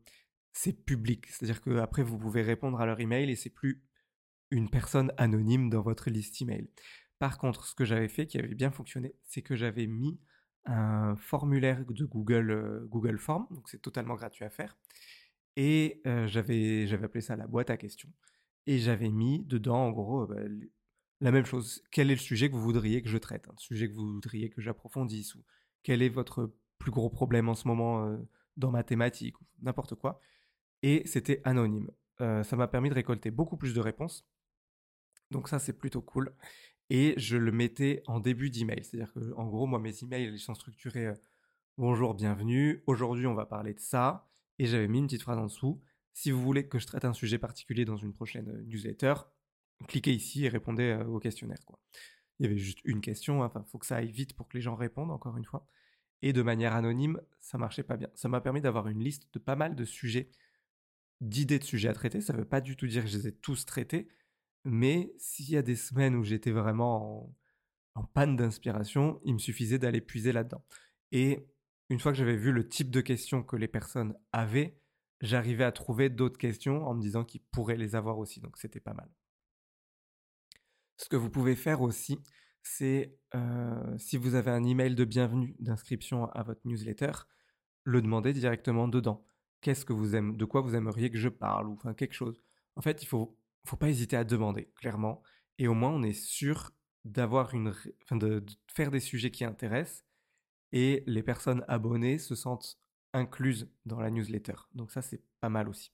c'est 0.53 0.73
public, 0.73 1.27
c'est-à-dire 1.27 1.61
qu'après 1.61 2.03
vous 2.03 2.17
pouvez 2.17 2.41
répondre 2.41 2.79
à 2.79 2.85
leur 2.85 2.99
email 2.99 3.29
et 3.29 3.35
c'est 3.35 3.49
plus 3.49 3.83
une 4.51 4.69
personne 4.69 5.11
anonyme 5.17 5.69
dans 5.69 5.81
votre 5.81 6.09
liste 6.09 6.41
email. 6.41 6.69
Par 7.19 7.37
contre, 7.37 7.65
ce 7.65 7.75
que 7.75 7.85
j'avais 7.85 8.07
fait 8.07 8.27
qui 8.27 8.37
avait 8.37 8.53
bien 8.53 8.71
fonctionné, 8.71 9.15
c'est 9.23 9.41
que 9.41 9.55
j'avais 9.55 9.87
mis 9.87 10.19
un 10.65 11.15
formulaire 11.17 11.83
de 11.85 12.05
Google, 12.05 12.51
euh, 12.51 12.85
Google 12.87 13.17
Form, 13.17 13.47
donc 13.51 13.69
c'est 13.69 13.81
totalement 13.81 14.15
gratuit 14.15 14.45
à 14.45 14.49
faire. 14.49 14.77
Et 15.55 16.01
euh, 16.07 16.27
j'avais, 16.27 16.91
appelé 16.93 17.21
ça 17.21 17.35
la 17.35 17.47
boîte 17.47 17.69
à 17.69 17.77
questions. 17.77 18.09
Et 18.65 18.77
j'avais 18.77 19.09
mis 19.09 19.43
dedans, 19.43 19.87
en 19.87 19.91
gros, 19.91 20.29
la 21.23 21.31
même 21.31 21.45
chose. 21.45 21.83
Quel 21.91 22.11
est 22.11 22.15
le 22.15 22.19
sujet 22.19 22.49
que 22.49 22.55
vous 22.55 22.61
voudriez 22.61 23.01
que 23.01 23.09
je 23.09 23.17
traite 23.17 23.47
Un 23.49 23.57
sujet 23.57 23.89
que 23.89 23.93
vous 23.93 24.13
voudriez 24.13 24.49
que 24.49 24.61
j'approfondisse 24.61 25.35
Ou 25.35 25.43
quel 25.81 26.01
est 26.01 26.09
votre 26.09 26.53
plus 26.77 26.91
gros 26.91 27.09
problème 27.09 27.49
en 27.49 27.55
ce 27.55 27.67
moment 27.67 28.05
euh, 28.05 28.17
dans 28.57 28.71
ma 28.71 28.83
thématique 28.83 29.39
Ou 29.41 29.45
n'importe 29.61 29.95
quoi. 29.95 30.19
Et 30.81 31.03
c'était 31.05 31.41
anonyme. 31.45 31.89
ça 32.19 32.55
m'a 32.55 32.67
permis 32.67 32.89
de 32.89 32.93
récolter 32.93 33.31
beaucoup 33.31 33.57
plus 33.57 33.73
de 33.73 33.79
réponses. 33.79 34.27
Donc 35.31 35.47
ça, 35.47 35.57
c'est 35.57 35.73
plutôt 35.73 36.01
cool 36.01 36.35
et 36.89 37.13
je 37.17 37.37
le 37.37 37.51
mettais 37.51 38.03
en 38.07 38.19
début 38.19 38.49
d'email. 38.49 38.83
C'est-à-dire 38.83 39.11
que, 39.13 39.33
en 39.35 39.47
gros, 39.47 39.65
moi, 39.65 39.79
mes 39.79 40.03
emails, 40.03 40.29
ils 40.31 40.39
sont 40.39 40.53
structurés 40.53 41.07
euh, 41.07 41.13
Bonjour, 41.77 42.13
bienvenue. 42.13 42.83
Aujourd'hui, 42.85 43.25
on 43.25 43.33
va 43.33 43.47
parler 43.47 43.73
de 43.73 43.79
ça. 43.79 44.29
Et 44.59 44.67
j'avais 44.67 44.87
mis 44.87 44.99
une 44.99 45.07
petite 45.07 45.23
phrase 45.23 45.39
en 45.39 45.45
dessous. 45.45 45.81
Si 46.13 46.29
vous 46.29 46.39
voulez 46.39 46.67
que 46.67 46.77
je 46.77 46.85
traite 46.85 47.05
un 47.05 47.13
sujet 47.13 47.39
particulier 47.39 47.83
dans 47.83 47.97
une 47.97 48.13
prochaine 48.13 48.49
euh, 48.49 48.63
newsletter, 48.67 49.15
cliquez 49.87 50.13
ici 50.13 50.45
et 50.45 50.49
répondez 50.49 50.91
euh, 50.91 51.05
au 51.05 51.19
questionnaire. 51.19 51.63
Quoi. 51.65 51.79
Il 52.39 52.45
y 52.45 52.49
avait 52.49 52.57
juste 52.57 52.79
une 52.83 53.01
question. 53.01 53.43
Hein. 53.43 53.47
Enfin, 53.47 53.63
il 53.65 53.69
faut 53.69 53.77
que 53.77 53.85
ça 53.85 53.97
aille 53.97 54.11
vite 54.11 54.33
pour 54.33 54.47
que 54.47 54.57
les 54.57 54.61
gens 54.61 54.75
répondent, 54.75 55.11
encore 55.11 55.37
une 55.37 55.45
fois. 55.45 55.67
Et 56.21 56.33
de 56.33 56.41
manière 56.41 56.73
anonyme, 56.73 57.21
ça 57.39 57.57
marchait 57.57 57.83
pas 57.83 57.97
bien. 57.97 58.09
Ça 58.15 58.29
m'a 58.29 58.41
permis 58.41 58.61
d'avoir 58.61 58.87
une 58.87 59.03
liste 59.03 59.27
de 59.33 59.39
pas 59.39 59.55
mal 59.55 59.75
de 59.75 59.85
sujets 59.85 60.29
d'idées 61.23 61.59
de 61.59 61.63
sujets 61.63 61.89
à 61.89 61.93
traiter. 61.93 62.21
Ça 62.21 62.33
ne 62.33 62.39
veut 62.39 62.45
pas 62.45 62.61
du 62.61 62.75
tout 62.75 62.87
dire 62.87 63.03
que 63.03 63.09
je 63.09 63.17
les 63.17 63.27
ai 63.27 63.31
tous 63.31 63.65
traités, 63.65 64.07
mais 64.65 65.13
s'il 65.17 65.49
y 65.49 65.57
a 65.57 65.61
des 65.61 65.75
semaines 65.75 66.15
où 66.15 66.23
j'étais 66.23 66.51
vraiment 66.51 67.35
en, 67.95 68.03
panne 68.03 68.35
d'inspiration, 68.35 69.21
il 69.23 69.33
me 69.35 69.39
suffisait 69.39 69.79
d'aller 69.79 70.01
puiser 70.01 70.31
là-dedans. 70.31 70.65
Et 71.11 71.47
une 71.89 71.99
fois 71.99 72.11
que 72.11 72.17
j'avais 72.17 72.35
vu 72.35 72.51
le 72.51 72.67
type 72.67 72.89
de 72.89 73.01
questions 73.01 73.43
que 73.43 73.55
les 73.55 73.67
personnes 73.67 74.15
avaient, 74.31 74.79
j'arrivais 75.21 75.63
à 75.63 75.71
trouver 75.71 76.09
d'autres 76.09 76.37
questions 76.37 76.85
en 76.85 76.95
me 76.95 77.01
disant 77.01 77.23
qu'ils 77.23 77.41
pourraient 77.51 77.77
les 77.77 77.95
avoir 77.95 78.17
aussi. 78.17 78.41
Donc 78.41 78.57
c'était 78.57 78.79
pas 78.79 78.93
mal. 78.93 79.09
Ce 81.03 81.09
que 81.09 81.17
vous 81.17 81.29
pouvez 81.29 81.57
faire 81.57 81.81
aussi, 81.81 82.17
c'est 82.61 83.13
euh, 83.35 83.97
si 83.97 84.15
vous 84.15 84.35
avez 84.35 84.51
un 84.51 84.63
email 84.63 84.95
de 84.95 85.03
bienvenue 85.03 85.53
d'inscription 85.59 86.27
à 86.27 86.43
votre 86.43 86.61
newsletter, 86.63 87.11
le 87.83 88.01
demander 88.01 88.31
directement 88.31 88.87
dedans. 88.87 89.27
Qu'est-ce 89.59 89.83
que 89.83 89.91
vous 89.91 90.15
aimez, 90.15 90.37
de 90.37 90.45
quoi 90.45 90.61
vous 90.61 90.75
aimeriez 90.75 91.11
que 91.11 91.17
je 91.17 91.27
parle 91.27 91.67
ou 91.67 91.73
enfin 91.73 91.93
quelque 91.93 92.13
chose. 92.13 92.41
En 92.77 92.81
fait, 92.81 93.03
il 93.03 93.05
faut 93.05 93.37
faut 93.65 93.75
pas 93.75 93.89
hésiter 93.89 94.15
à 94.15 94.23
demander 94.23 94.71
clairement 94.75 95.21
et 95.57 95.67
au 95.67 95.73
moins 95.73 95.89
on 95.89 96.03
est 96.03 96.13
sûr 96.13 96.71
d'avoir 97.03 97.53
une 97.53 97.73
enfin 98.03 98.15
de, 98.15 98.41
faire 98.73 98.89
des 98.89 99.01
sujets 99.01 99.29
qui 99.31 99.43
intéressent 99.43 100.05
et 100.71 101.03
les 101.05 101.21
personnes 101.21 101.65
abonnées 101.67 102.17
se 102.17 102.33
sentent 102.33 102.79
incluses 103.11 103.69
dans 103.85 103.99
la 103.99 104.09
newsletter. 104.09 104.55
Donc 104.73 104.93
ça 104.93 105.01
c'est 105.01 105.21
pas 105.41 105.49
mal 105.49 105.67
aussi. 105.67 105.91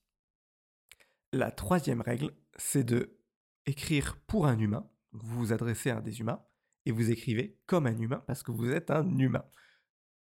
La 1.32 1.50
troisième 1.50 2.00
règle, 2.00 2.30
c'est 2.56 2.84
de 2.84 3.18
écrire 3.66 4.16
pour 4.28 4.46
un 4.46 4.58
humain. 4.58 4.88
Vous 5.12 5.38
vous 5.38 5.52
adressez 5.52 5.90
à 5.90 6.00
des 6.00 6.20
humains 6.20 6.42
et 6.86 6.92
vous 6.92 7.10
écrivez 7.10 7.58
comme 7.66 7.86
un 7.86 7.98
humain 7.98 8.22
parce 8.26 8.42
que 8.42 8.52
vous 8.52 8.70
êtes 8.70 8.90
un 8.90 9.18
humain. 9.18 9.44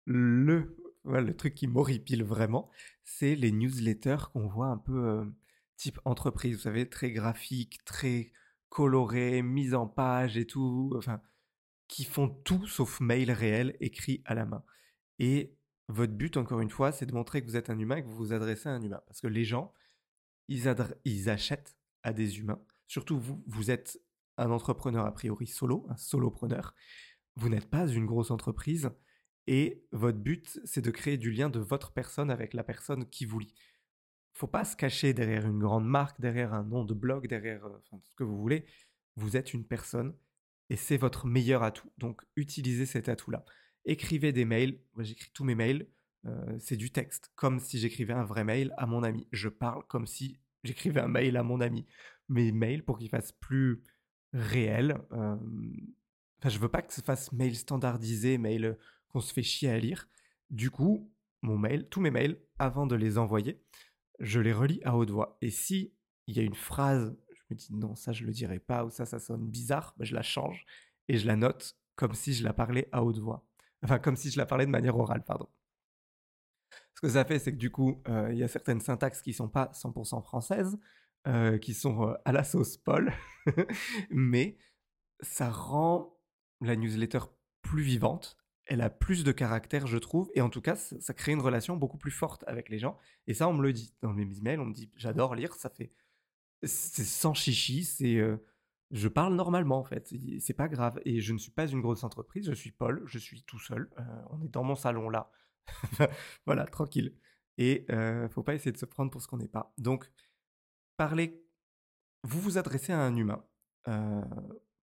Le, 0.05 0.77
le 1.05 1.35
truc 1.35 1.55
qui 1.55 1.67
m'horripile 1.67 2.23
vraiment, 2.23 2.69
c'est 3.03 3.35
les 3.35 3.51
newsletters 3.51 4.29
qu'on 4.33 4.47
voit 4.47 4.67
un 4.67 4.77
peu 4.77 5.07
euh, 5.07 5.25
type 5.77 5.99
entreprise, 6.05 6.55
vous 6.55 6.61
savez, 6.63 6.89
très 6.89 7.11
graphique, 7.11 7.83
très 7.85 8.31
coloré, 8.69 9.41
mise 9.41 9.73
en 9.73 9.87
page 9.87 10.37
et 10.37 10.45
tout, 10.45 10.93
enfin, 10.95 11.21
qui 11.87 12.05
font 12.05 12.29
tout 12.29 12.65
sauf 12.67 12.99
mail 13.01 13.31
réel 13.31 13.75
écrit 13.79 14.21
à 14.25 14.33
la 14.33 14.45
main. 14.45 14.63
Et 15.19 15.55
votre 15.87 16.13
but, 16.13 16.37
encore 16.37 16.61
une 16.61 16.69
fois, 16.69 16.91
c'est 16.91 17.05
de 17.05 17.13
montrer 17.13 17.41
que 17.41 17.47
vous 17.47 17.57
êtes 17.57 17.69
un 17.69 17.77
humain 17.77 17.97
et 17.97 18.03
que 18.03 18.07
vous 18.07 18.15
vous 18.15 18.33
adressez 18.33 18.69
à 18.69 18.71
un 18.71 18.81
humain. 18.81 19.01
Parce 19.07 19.21
que 19.21 19.27
les 19.27 19.43
gens, 19.43 19.73
ils, 20.47 20.73
ils 21.03 21.29
achètent 21.29 21.75
à 22.03 22.13
des 22.13 22.39
humains. 22.39 22.61
Surtout 22.87 23.19
vous, 23.19 23.43
vous 23.45 23.71
êtes 23.71 24.01
un 24.37 24.51
entrepreneur 24.51 25.05
a 25.05 25.13
priori 25.13 25.47
solo, 25.47 25.85
un 25.89 25.97
solopreneur. 25.97 26.73
Vous 27.35 27.49
n'êtes 27.49 27.69
pas 27.69 27.87
une 27.87 28.05
grosse 28.05 28.31
entreprise 28.31 28.91
et 29.47 29.83
votre 29.91 30.19
but, 30.19 30.59
c'est 30.65 30.81
de 30.81 30.91
créer 30.91 31.17
du 31.17 31.31
lien 31.31 31.49
de 31.49 31.59
votre 31.59 31.91
personne 31.91 32.29
avec 32.29 32.53
la 32.53 32.63
personne 32.63 33.07
qui 33.09 33.25
vous 33.25 33.39
lit. 33.39 33.53
Faut 34.33 34.47
pas 34.47 34.63
se 34.63 34.75
cacher 34.75 35.13
derrière 35.13 35.45
une 35.45 35.59
grande 35.59 35.85
marque, 35.85 36.19
derrière 36.21 36.53
un 36.53 36.63
nom 36.63 36.85
de 36.85 36.93
blog, 36.93 37.27
derrière 37.27 37.65
euh, 37.65 37.79
ce 37.83 38.15
que 38.15 38.23
vous 38.23 38.37
voulez. 38.37 38.65
Vous 39.17 39.35
êtes 39.35 39.53
une 39.53 39.65
personne 39.65 40.15
et 40.69 40.75
c'est 40.75 40.97
votre 40.97 41.27
meilleur 41.27 41.63
atout. 41.63 41.91
Donc 41.97 42.21
utilisez 42.35 42.85
cet 42.85 43.09
atout-là. 43.09 43.43
Écrivez 43.85 44.31
des 44.31 44.45
mails. 44.45 44.79
Moi, 44.93 45.03
j'écris 45.03 45.31
tous 45.33 45.43
mes 45.43 45.55
mails. 45.55 45.87
Euh, 46.25 46.57
c'est 46.59 46.77
du 46.77 46.91
texte, 46.91 47.31
comme 47.35 47.59
si 47.59 47.79
j'écrivais 47.79 48.13
un 48.13 48.23
vrai 48.23 48.43
mail 48.43 48.73
à 48.77 48.85
mon 48.85 49.03
ami. 49.03 49.27
Je 49.31 49.49
parle 49.49 49.83
comme 49.87 50.05
si 50.05 50.39
j'écrivais 50.63 51.01
un 51.01 51.07
mail 51.07 51.35
à 51.35 51.43
mon 51.43 51.59
ami. 51.59 51.85
Mes 52.29 52.51
mails, 52.51 52.85
pour 52.85 52.99
qu'ils 52.99 53.09
fassent 53.09 53.33
plus 53.33 53.81
réel. 54.33 54.97
Euh, 55.11 55.35
enfin, 56.39 56.49
je 56.49 56.59
veux 56.59 56.69
pas 56.69 56.81
que 56.81 56.93
ce 56.93 57.01
fasse 57.01 57.31
mail 57.31 57.55
standardisé, 57.55 58.37
mail 58.37 58.77
qu'on 59.09 59.21
se 59.21 59.33
fait 59.33 59.43
chier 59.43 59.69
à 59.69 59.77
lire. 59.77 60.07
Du 60.49 60.71
coup, 60.71 61.11
mon 61.41 61.57
mail, 61.57 61.87
tous 61.89 62.01
mes 62.01 62.11
mails, 62.11 62.39
avant 62.59 62.85
de 62.85 62.95
les 62.95 63.17
envoyer, 63.17 63.61
je 64.19 64.39
les 64.39 64.53
relis 64.53 64.81
à 64.83 64.95
haute 64.95 65.09
voix. 65.09 65.37
Et 65.41 65.49
si 65.49 65.93
il 66.27 66.37
y 66.37 66.39
a 66.39 66.43
une 66.43 66.55
phrase, 66.55 67.15
je 67.33 67.41
me 67.49 67.55
dis 67.55 67.73
non, 67.73 67.95
ça 67.95 68.11
je 68.11 68.23
le 68.23 68.31
dirai 68.31 68.59
pas, 68.59 68.85
ou 68.85 68.89
ça, 68.89 69.05
ça 69.05 69.19
sonne 69.19 69.47
bizarre, 69.47 69.93
bah, 69.97 70.05
je 70.05 70.13
la 70.13 70.21
change 70.21 70.65
et 71.07 71.17
je 71.17 71.27
la 71.27 71.35
note 71.35 71.77
comme 71.95 72.13
si 72.13 72.33
je 72.33 72.43
la 72.43 72.53
parlais 72.53 72.87
à 72.91 73.03
haute 73.03 73.17
voix. 73.19 73.45
Enfin, 73.83 73.99
comme 73.99 74.15
si 74.15 74.29
je 74.29 74.37
la 74.37 74.45
parlais 74.45 74.65
de 74.65 74.71
manière 74.71 74.97
orale, 74.97 75.23
pardon. 75.23 75.49
Ce 76.95 77.01
que 77.01 77.09
ça 77.09 77.25
fait, 77.25 77.39
c'est 77.39 77.51
que 77.51 77.57
du 77.57 77.71
coup, 77.71 78.01
il 78.29 78.37
y 78.37 78.43
a 78.43 78.47
certaines 78.47 78.79
syntaxes 78.79 79.21
qui 79.21 79.33
sont 79.33 79.49
pas 79.49 79.71
100% 79.73 80.21
françaises, 80.23 80.77
euh, 81.27 81.57
qui 81.57 81.73
sont 81.73 82.09
euh, 82.09 82.13
à 82.25 82.31
la 82.31 82.43
sauce 82.43 82.77
Paul, 82.77 83.11
mais 84.09 84.57
ça 85.21 85.49
rend 85.49 86.17
la 86.61 86.75
newsletter 86.75 87.19
plus 87.61 87.83
vivante. 87.83 88.37
Elle 88.65 88.81
a 88.81 88.89
plus 88.89 89.23
de 89.23 89.31
caractère, 89.31 89.87
je 89.87 89.97
trouve, 89.97 90.31
et 90.33 90.41
en 90.41 90.49
tout 90.49 90.61
cas, 90.61 90.75
ça, 90.75 91.13
crée 91.13 91.31
une 91.33 91.41
relation 91.41 91.75
beaucoup 91.75 91.97
plus 91.97 92.11
forte 92.11 92.43
avec 92.47 92.69
les 92.69 92.79
gens. 92.79 92.97
Et 93.27 93.33
ça, 93.33 93.47
on 93.47 93.53
me 93.53 93.63
le 93.63 93.73
dit 93.73 93.93
dans 94.01 94.13
mes 94.13 94.37
emails, 94.37 94.59
on 94.59 94.65
me 94.65 94.73
dit 94.73 94.91
j'adore 94.95 95.35
lire, 95.35 95.53
ça 95.55 95.69
fait. 95.69 95.91
C'est 96.63 97.03
sans 97.03 97.33
chichi, 97.33 97.83
c'est. 97.83 98.17
Euh, 98.17 98.37
je 98.91 99.07
parle 99.07 99.35
normalement 99.35 99.79
en 99.79 99.83
fait, 99.83 100.13
c'est 100.39 100.53
pas 100.53 100.67
grave. 100.67 101.01
Et 101.05 101.21
je 101.21 101.33
ne 101.33 101.37
suis 101.37 101.51
pas 101.51 101.67
une 101.67 101.81
grosse 101.81 102.03
entreprise, 102.03 102.47
je 102.47 102.53
suis 102.53 102.71
Paul, 102.71 103.03
je 103.05 103.19
suis 103.19 103.43
tout 103.43 103.59
seul, 103.59 103.89
on 104.31 104.41
est 104.41 104.49
dans 104.49 104.63
mon 104.63 104.75
salon 104.75 105.09
là. 105.09 105.31
voilà, 106.45 106.65
tranquille. 106.65 107.15
Et 107.57 107.85
euh, 107.91 108.29
faut 108.29 108.43
pas 108.43 108.55
essayer 108.55 108.71
de 108.71 108.77
se 108.77 108.85
prendre 108.85 109.11
pour 109.11 109.21
ce 109.21 109.27
qu'on 109.27 109.37
n'est 109.37 109.47
pas. 109.47 109.73
Donc, 109.77 110.09
parlez, 111.01 111.43
vous 112.21 112.39
vous 112.39 112.57
adressez 112.59 112.93
à 112.93 112.99
un 112.99 113.15
humain, 113.15 113.43
euh, 113.87 114.21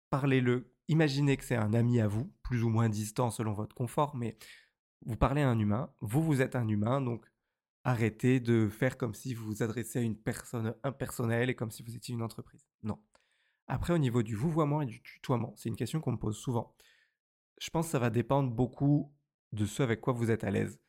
parlez-le, 0.09 0.73
imaginez 0.87 1.37
que 1.37 1.43
c'est 1.43 1.55
un 1.55 1.75
ami 1.75 2.01
à 2.01 2.07
vous, 2.07 2.33
plus 2.41 2.63
ou 2.63 2.69
moins 2.69 2.89
distant 2.89 3.29
selon 3.29 3.53
votre 3.53 3.75
confort, 3.75 4.15
mais 4.15 4.35
vous 5.05 5.15
parlez 5.15 5.43
à 5.43 5.49
un 5.51 5.59
humain, 5.59 5.93
vous 6.01 6.23
vous 6.23 6.41
êtes 6.41 6.55
un 6.55 6.67
humain, 6.67 7.01
donc 7.01 7.27
arrêtez 7.83 8.39
de 8.39 8.67
faire 8.67 8.97
comme 8.97 9.13
si 9.13 9.35
vous 9.35 9.45
vous 9.45 9.61
adressez 9.61 9.99
à 9.99 10.01
une 10.01 10.17
personne 10.17 10.73
impersonnelle 10.81 11.51
et 11.51 11.55
comme 11.55 11.69
si 11.69 11.83
vous 11.83 11.95
étiez 11.95 12.15
une 12.15 12.23
entreprise. 12.23 12.65
Non. 12.81 12.97
Après, 13.67 13.93
au 13.93 13.99
niveau 13.99 14.23
du 14.23 14.35
vouvoiement 14.35 14.81
et 14.81 14.87
du 14.87 15.03
tutoiement, 15.03 15.53
c'est 15.55 15.69
une 15.69 15.75
question 15.75 16.01
qu'on 16.01 16.13
me 16.13 16.17
pose 16.17 16.37
souvent. 16.37 16.75
Je 17.61 17.69
pense 17.69 17.85
que 17.85 17.91
ça 17.91 17.99
va 17.99 18.09
dépendre 18.09 18.49
beaucoup 18.49 19.13
de 19.51 19.67
ce 19.67 19.83
avec 19.83 20.01
quoi 20.01 20.13
vous 20.13 20.31
êtes 20.31 20.43
à 20.43 20.49
l'aise. 20.49 20.79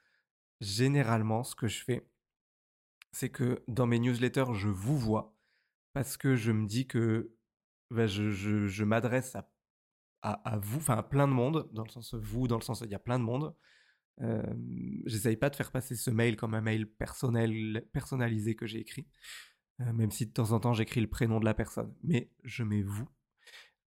Généralement, 0.62 1.44
ce 1.44 1.54
que 1.54 1.68
je 1.68 1.84
fais, 1.84 2.08
c'est 3.12 3.30
que 3.30 3.62
dans 3.68 3.86
mes 3.86 3.98
newsletters, 3.98 4.54
je 4.54 4.68
vous 4.68 4.98
vois 4.98 5.34
parce 5.92 6.16
que 6.16 6.36
je 6.36 6.52
me 6.52 6.66
dis 6.66 6.86
que 6.86 7.34
bah, 7.90 8.06
je, 8.06 8.84
m'adresse 8.84 9.36
à, 9.36 9.50
à, 10.22 10.58
vous, 10.58 10.78
enfin 10.78 10.96
à 10.96 11.02
plein 11.02 11.26
de 11.26 11.32
monde, 11.32 11.68
dans 11.72 11.84
le 11.84 11.90
sens 11.90 12.14
vous, 12.14 12.48
dans 12.48 12.56
le 12.56 12.62
sens 12.62 12.82
il 12.84 12.90
y 12.90 12.94
a 12.94 13.00
plein 13.00 13.18
de 13.18 13.24
monde. 13.24 13.54
Euh, 14.20 14.42
J'essaye 15.06 15.36
pas 15.36 15.50
de 15.50 15.56
faire 15.56 15.70
passer 15.70 15.94
ce 15.94 16.10
mail 16.10 16.36
comme 16.36 16.54
un 16.54 16.60
mail 16.60 16.86
personnel, 16.86 17.86
personnalisé 17.92 18.54
que 18.54 18.66
j'ai 18.66 18.80
écrit, 18.80 19.08
même 19.78 20.10
si 20.10 20.26
de 20.26 20.32
temps 20.32 20.52
en 20.52 20.60
temps 20.60 20.72
j'écris 20.72 21.00
le 21.00 21.08
prénom 21.08 21.40
de 21.40 21.44
la 21.44 21.54
personne, 21.54 21.94
mais 22.02 22.30
je 22.44 22.64
mets 22.64 22.82
vous. 22.82 23.08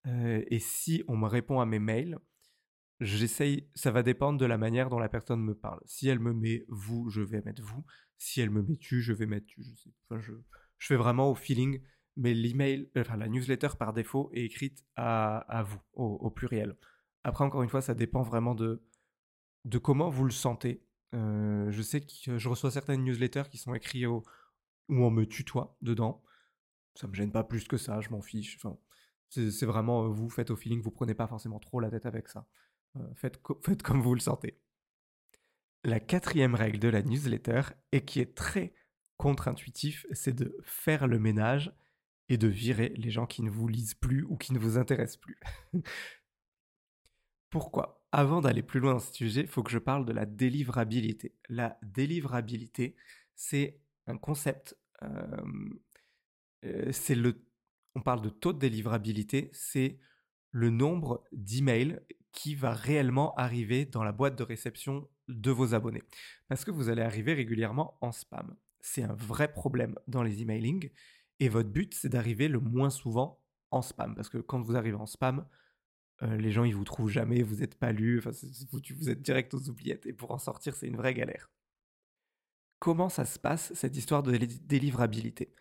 et 0.06 0.60
si 0.60 1.04
on 1.08 1.18
me 1.18 1.28
répond 1.28 1.60
à 1.60 1.66
mes 1.66 1.80
mails, 1.80 2.18
j'essaye, 3.02 3.68
ça 3.76 3.92
va 3.92 4.04
dépendre 4.04 4.40
de 4.40 4.46
la 4.46 4.58
manière 4.58 4.90
dont 4.90 5.00
la 5.00 5.10
personne 5.10 5.42
me 5.42 5.56
parle. 5.56 5.82
Si 5.86 6.08
elle 6.08 6.20
me 6.20 6.34
met 6.34 6.66
vous, 6.70 7.10
je 7.10 7.22
vais 7.22 7.42
mettre 7.42 7.62
vous. 7.62 7.84
Si 8.18 8.40
elle 8.40 8.52
me 8.52 8.62
met 8.62 8.78
tu, 8.78 9.02
je 9.02 9.12
vais 9.12 9.26
mettre 9.26 9.48
tu. 9.48 9.64
Je, 9.64 9.74
sais, 9.74 9.90
enfin, 10.06 10.22
je, 10.22 10.34
je 10.78 10.88
fais 10.88 10.96
vraiment 10.96 11.30
au 11.30 11.36
feeling, 11.36 11.82
mais 12.16 12.34
l'email, 12.34 12.90
enfin 12.98 13.18
la 13.18 13.28
newsletter 13.28 13.70
par 13.78 13.94
défaut 13.94 14.30
est 14.34 14.44
écrite 14.44 14.86
à, 14.96 15.40
à 15.40 15.64
vous, 15.64 15.82
au, 15.94 16.30
pluriel. 16.30 16.78
Après, 17.24 17.44
encore 17.44 17.64
une 17.64 17.70
fois, 17.70 17.82
ça 17.82 17.96
dépend 17.96 18.22
vraiment 18.22 18.56
de, 18.56 18.84
de 19.66 19.78
comment 19.78 20.10
vous 20.10 20.26
le 20.26 20.32
sentez. 20.32 20.86
Euh, 21.14 21.70
je 21.72 21.82
sais 21.82 22.02
que 22.02 22.38
je 22.38 22.50
reçois 22.50 22.72
certaines 22.72 23.04
newsletters 23.04 23.50
qui 23.50 23.58
sont 23.58 23.74
écrites 23.74 24.06
au, 24.06 24.24
où 24.90 25.04
on 25.04 25.12
me 25.12 25.26
tutoie 25.26 25.78
dedans. 25.82 26.24
Ça 26.96 27.08
me 27.08 27.14
gêne 27.14 27.32
pas 27.32 27.44
plus 27.44 27.68
que 27.68 27.78
ça, 27.78 28.02
je 28.02 28.10
m'en 28.10 28.22
fiche. 28.22 28.58
Enfin, 28.58 28.78
c'est 29.30 29.66
vraiment 29.66 30.06
euh, 30.06 30.08
vous, 30.10 30.30
faites 30.30 30.52
au 30.52 30.56
feeling, 30.56 30.82
vous 30.82 30.92
prenez 30.92 31.14
pas 31.14 31.28
forcément 31.28 31.60
trop 31.60 31.80
la 31.80 31.90
tête 31.90 32.06
avec 32.06 32.28
ça. 32.28 32.48
Euh, 32.98 33.00
faites, 33.16 33.42
comme 33.82 34.02
vous 34.02 34.16
le 34.16 34.22
sentez. 34.22 34.60
La 35.84 36.00
quatrième 36.00 36.56
règle 36.56 36.80
de 36.80 36.90
la 36.90 37.02
newsletter, 37.02 37.62
et 37.92 38.06
qui 38.06 38.20
est 38.20 38.36
très 38.36 38.74
contre-intuitif, 39.18 40.06
c'est 40.12 40.34
de 40.34 40.58
faire 40.64 41.08
le 41.08 41.20
ménage 41.20 41.74
et 42.30 42.38
de 42.38 42.48
virer 42.48 42.94
les 42.96 43.12
gens 43.12 43.26
qui 43.26 43.42
ne 43.44 43.50
vous 43.50 43.68
lisent 43.68 43.96
plus 43.96 44.24
ou 44.24 44.38
qui 44.38 44.54
ne 44.54 44.60
vous 44.60 44.78
intéressent 44.78 45.18
plus. 45.18 45.40
Pourquoi? 47.50 48.02
Avant 48.14 48.42
d'aller 48.42 48.64
plus 48.64 48.80
loin 48.80 48.94
dans 48.94 49.00
ce 49.00 49.14
sujet, 49.14 49.42
il 49.42 49.48
faut 49.48 49.64
que 49.64 49.72
je 49.72 49.78
parle 49.78 50.06
de 50.06 50.14
la 50.14 50.26
délivrabilité. 50.26 51.36
La 51.50 51.78
délivrabilité, 51.84 52.96
c'est 53.36 53.80
un 54.08 54.18
concept. 54.18 54.78
Euh, 55.04 55.44
le. 56.64 57.46
On 57.96 58.02
parle 58.02 58.22
de 58.22 58.30
taux 58.30 58.54
de 58.54 58.60
délivrabilité, 58.60 59.50
c'est 59.54 60.00
le 60.52 60.70
nombre 60.70 61.26
d'emails 61.34 62.00
qui 62.32 62.56
va 62.56 62.74
réellement 62.74 63.36
arriver 63.36 63.86
dans 63.86 64.04
la 64.04 64.12
boîte 64.12 64.38
de 64.38 64.44
réception 64.44 65.10
de 65.28 65.52
vos 65.52 65.74
abonnés. 65.74 66.04
Parce 66.48 66.66
que 66.66 66.72
vous 66.72 66.90
allez 66.90 67.02
arriver 67.02 67.34
régulièrement 67.34 67.98
en 68.02 68.12
spam. 68.12 68.56
C'est 68.80 69.04
un 69.04 69.14
vrai 69.14 69.52
problème 69.52 69.96
dans 70.08 70.24
les 70.24 70.42
emailing. 70.42 70.90
Et 71.40 71.50
votre 71.50 71.70
but, 71.70 71.94
c'est 71.94 72.10
d'arriver 72.10 72.48
le 72.48 72.60
moins 72.60 72.90
souvent 72.90 73.42
en 73.72 73.82
spam. 73.82 74.16
Parce 74.16 74.30
que 74.30 74.38
quand 74.38 74.62
vous 74.62 74.76
arrivez 74.76 74.98
en 74.98 75.06
spam, 75.06 75.46
euh, 76.24 76.38
les 76.38 76.52
gens, 76.52 76.64
ils 76.64 76.76
vous 76.76 76.84
trouvent 76.84 77.10
jamais, 77.10 77.42
vous 77.42 77.58
n'êtes 77.58 77.76
pas 77.76 77.92
lu, 77.92 78.20
vous, 78.20 78.80
vous 78.98 79.10
êtes 79.10 79.22
direct 79.22 79.54
aux 79.54 79.70
oubliettes. 79.70 80.06
Et 80.06 80.14
pour 80.14 80.32
en 80.32 80.40
sortir, 80.40 80.76
c'est 80.76 80.88
une 80.88 80.98
vraie 80.98 81.14
galère. 81.14 81.50
comment 82.80 83.10
ça 83.10 83.26
se 83.26 83.38
passe, 83.38 83.74
cette 83.74 83.96
histoire 83.96 84.24
de 84.24 84.36
délivrabilité? 84.38 85.54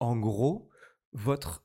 En 0.00 0.16
gros, 0.16 0.70
votre 1.12 1.64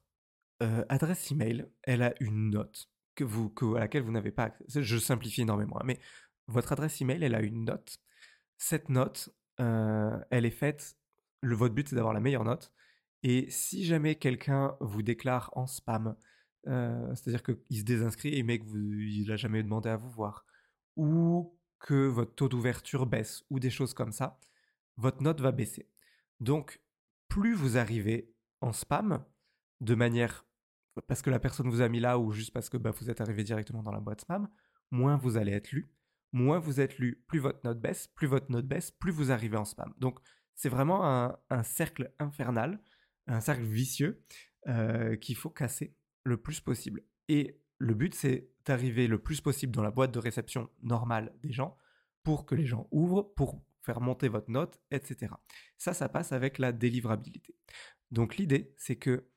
adresse 0.60 1.32
email, 1.32 1.68
elle 1.84 2.02
a 2.02 2.14
une 2.20 2.50
note 2.50 2.90
que 3.20 3.26
vous, 3.26 3.50
que, 3.50 3.76
à 3.76 3.80
laquelle 3.80 4.04
vous 4.04 4.12
n'avez 4.12 4.32
pas 4.32 4.46
accès. 4.46 4.64
Je 4.82 4.98
simplifie 4.98 5.42
énormément, 5.42 5.78
hein, 5.80 5.84
mais 5.86 6.00
votre 6.48 6.72
adresse 6.72 7.02
email, 7.02 7.24
elle 7.24 7.36
a 7.36 7.42
une 7.42 7.66
note. 7.66 7.98
Cette 8.58 8.90
note, 8.90 9.30
elle 9.58 10.46
est 10.46 10.52
faite. 10.52 10.98
Le, 11.42 11.56
votre 11.56 11.76
but, 11.76 11.90
c'est 11.90 11.96
d'avoir 11.96 12.14
la 12.14 12.22
meilleure 12.22 12.46
note. 12.46 12.72
Et 13.24 13.50
si 13.50 13.84
jamais 13.84 14.16
quelqu'un 14.16 14.78
vous 14.80 15.02
déclare 15.02 15.52
en 15.54 15.68
spam, 15.68 16.16
c'est-à-dire 16.66 17.44
qu'il 17.44 17.78
se 17.78 17.84
désinscrit 17.84 18.42
mais 18.44 18.60
qu'il 18.60 19.28
n'a 19.28 19.36
jamais 19.36 19.64
demandé 19.64 19.90
à 19.90 19.98
vous 19.98 20.10
voir, 20.10 20.46
ou 20.96 21.58
que 21.80 22.08
votre 22.08 22.34
taux 22.34 22.50
d'ouverture 22.50 23.06
baisse, 23.06 23.44
ou 23.50 23.60
des 23.60 23.70
choses 23.70 23.94
comme 23.94 24.12
ça, 24.12 24.40
votre 24.98 25.22
note 25.22 25.42
va 25.42 25.52
baisser. 25.52 25.90
Donc, 26.40 26.82
plus 27.28 27.54
vous 27.54 27.78
arrivez 27.78 28.34
en 28.62 28.74
spam, 28.74 29.24
de 29.82 29.96
manière 29.96 30.46
parce 31.08 31.22
que 31.22 31.30
la 31.30 31.40
personne 31.40 31.70
vous 31.70 31.82
a 31.82 31.90
mis 31.90 32.00
là 32.00 32.20
ou 32.20 32.32
juste 32.32 32.52
parce 32.52 32.70
que 32.70 32.78
bah, 32.78 32.92
vous 32.92 33.10
êtes 33.10 33.22
arrivé 33.22 33.44
directement 33.44 33.84
dans 33.84 33.92
la 33.92 34.00
boîte 34.00 34.22
spam, 34.22 34.50
moins 34.92 35.18
vous 35.18 35.38
allez 35.38 35.52
être 35.52 35.72
lu. 35.72 35.92
Moins 36.32 36.60
vous 36.60 36.80
êtes 36.80 37.00
lu, 37.00 37.24
plus 37.28 37.40
votre 37.40 37.60
note 37.64 37.80
baisse, 37.80 38.08
plus 38.08 38.28
votre 38.28 38.52
note 38.52 38.68
baisse, 38.68 38.92
plus 38.92 39.12
vous 39.12 39.32
arrivez 39.32 39.58
en 39.58 39.66
spam. 39.66 39.94
Donc 39.98 40.20
c'est 40.56 40.70
vraiment 40.70 41.06
un, 41.50 41.64
cercle 41.64 42.14
infernal, 42.20 42.80
un 43.28 43.40
cercle 43.40 43.64
vicieux 43.64 44.24
euh, 44.68 45.16
qu'il 45.16 45.36
faut 45.36 45.50
casser 45.50 45.96
le 46.24 46.38
plus 46.38 46.60
possible. 46.60 47.02
Et 47.30 47.60
le 47.80 47.94
but, 47.96 48.14
c'est 48.14 48.50
d'arriver 48.66 49.08
le 49.08 49.20
plus 49.20 49.42
possible 49.42 49.74
dans 49.74 49.82
la 49.82 49.90
boîte 49.90 50.14
de 50.14 50.20
réception 50.20 50.70
normale 50.84 51.34
des 51.42 51.52
gens 51.52 51.78
pour 52.24 52.46
que 52.46 52.54
les 52.54 52.66
gens 52.66 52.88
ouvrent, 52.92 53.34
pour 53.36 53.64
faire 53.82 54.02
monter 54.02 54.28
votre 54.28 54.52
note, 54.52 54.80
etc. 54.92 55.34
Ça, 55.78 55.94
ça 55.94 56.10
passe 56.10 56.32
avec 56.32 56.60
la 56.60 56.72
délivrabilité. 56.72 57.56
Donc 58.12 58.38
l'idée, 58.38 58.74
c'est 58.78 58.98
que 58.98 59.30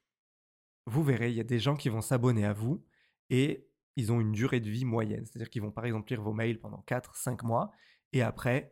vous 0.87 1.03
verrez, 1.03 1.31
il 1.31 1.37
y 1.37 1.41
a 1.41 1.45
des 1.45 1.59
gens 1.59 1.77
qui 1.77 1.89
vont 1.89 2.01
s'abonner 2.01 2.45
à 2.45 2.53
vous 2.53 2.85
et 3.31 3.69
ils 3.97 4.13
ont 4.13 4.21
une 4.21 4.33
durée 4.33 4.61
de 4.61 4.71
vie 4.71 4.85
moyenne. 4.85 5.25
C'est-à-dire 5.27 5.51
qu'ils 5.51 5.63
vont 5.63 5.71
par 5.71 5.85
exemple 5.85 6.11
lire 6.11 6.23
vos 6.23 6.33
mails 6.33 6.59
pendant 6.59 6.85
4-5 6.87 7.45
mois 7.47 7.71
et 8.13 8.23
après, 8.23 8.71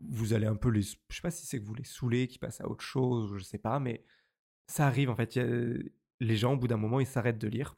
vous, 0.00 0.32
allez 0.32 0.46
un 0.46 0.56
peu 0.56 0.68
les... 0.68 0.82
Je 0.82 0.96
sais 1.10 1.22
pas 1.22 1.30
si 1.30 1.46
c'est 1.46 1.58
que 1.58 1.64
vous 1.64 1.74
les 1.74 1.84
saoulez, 1.84 2.28
qu'ils 2.28 2.40
passent 2.40 2.60
à 2.60 2.68
autre 2.68 2.84
chose, 2.84 3.36
je 3.36 3.42
sais 3.42 3.58
pas, 3.58 3.80
mais 3.80 4.04
ça 4.66 4.86
arrive 4.86 5.10
en 5.10 5.16
fait. 5.16 5.36
les 6.20 6.36
gens, 6.36 6.54
au 6.54 6.56
bout 6.56 6.68
d'un 6.68 6.76
moment, 6.76 7.00
ils 7.00 7.06
s'arrêtent 7.06 7.38
de 7.38 7.48
lire. 7.48 7.76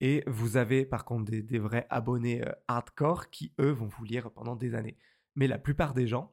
Et 0.00 0.22
vous 0.26 0.56
avez 0.56 0.84
par 0.84 1.04
contre 1.04 1.30
des, 1.30 1.58
vrais 1.58 1.86
abonnés 1.90 2.46
euh, 2.46 2.52
hardcore 2.68 3.30
qui, 3.30 3.52
eux, 3.60 3.70
vont 3.70 3.86
vous 3.88 4.04
lire 4.04 4.30
pendant 4.30 4.54
des 4.54 4.74
années. 4.74 4.96
Mais 5.34 5.48
la 5.48 5.58
plupart 5.58 5.94
des 5.94 6.06
gens, 6.06 6.32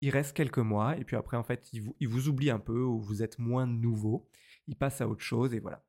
ils 0.00 0.10
restent 0.10 0.36
quelques 0.36 0.58
mois 0.58 0.96
et 0.96 1.04
puis 1.04 1.16
après, 1.16 1.36
en 1.36 1.44
fait, 1.44 1.72
ils 1.72 1.82
vous, 1.82 1.96
ils 2.00 2.08
vous 2.08 2.28
oublient 2.28 2.50
un 2.50 2.58
peu 2.58 2.82
ou 2.82 3.00
vous 3.00 3.22
êtes 3.22 3.38
moins 3.38 3.66
nouveau. 3.66 4.28
Ils 4.68 4.76
passent 4.76 5.00
à 5.00 5.08
autre 5.08 5.22
chose 5.22 5.54
et 5.54 5.60
voilà. 5.60 5.84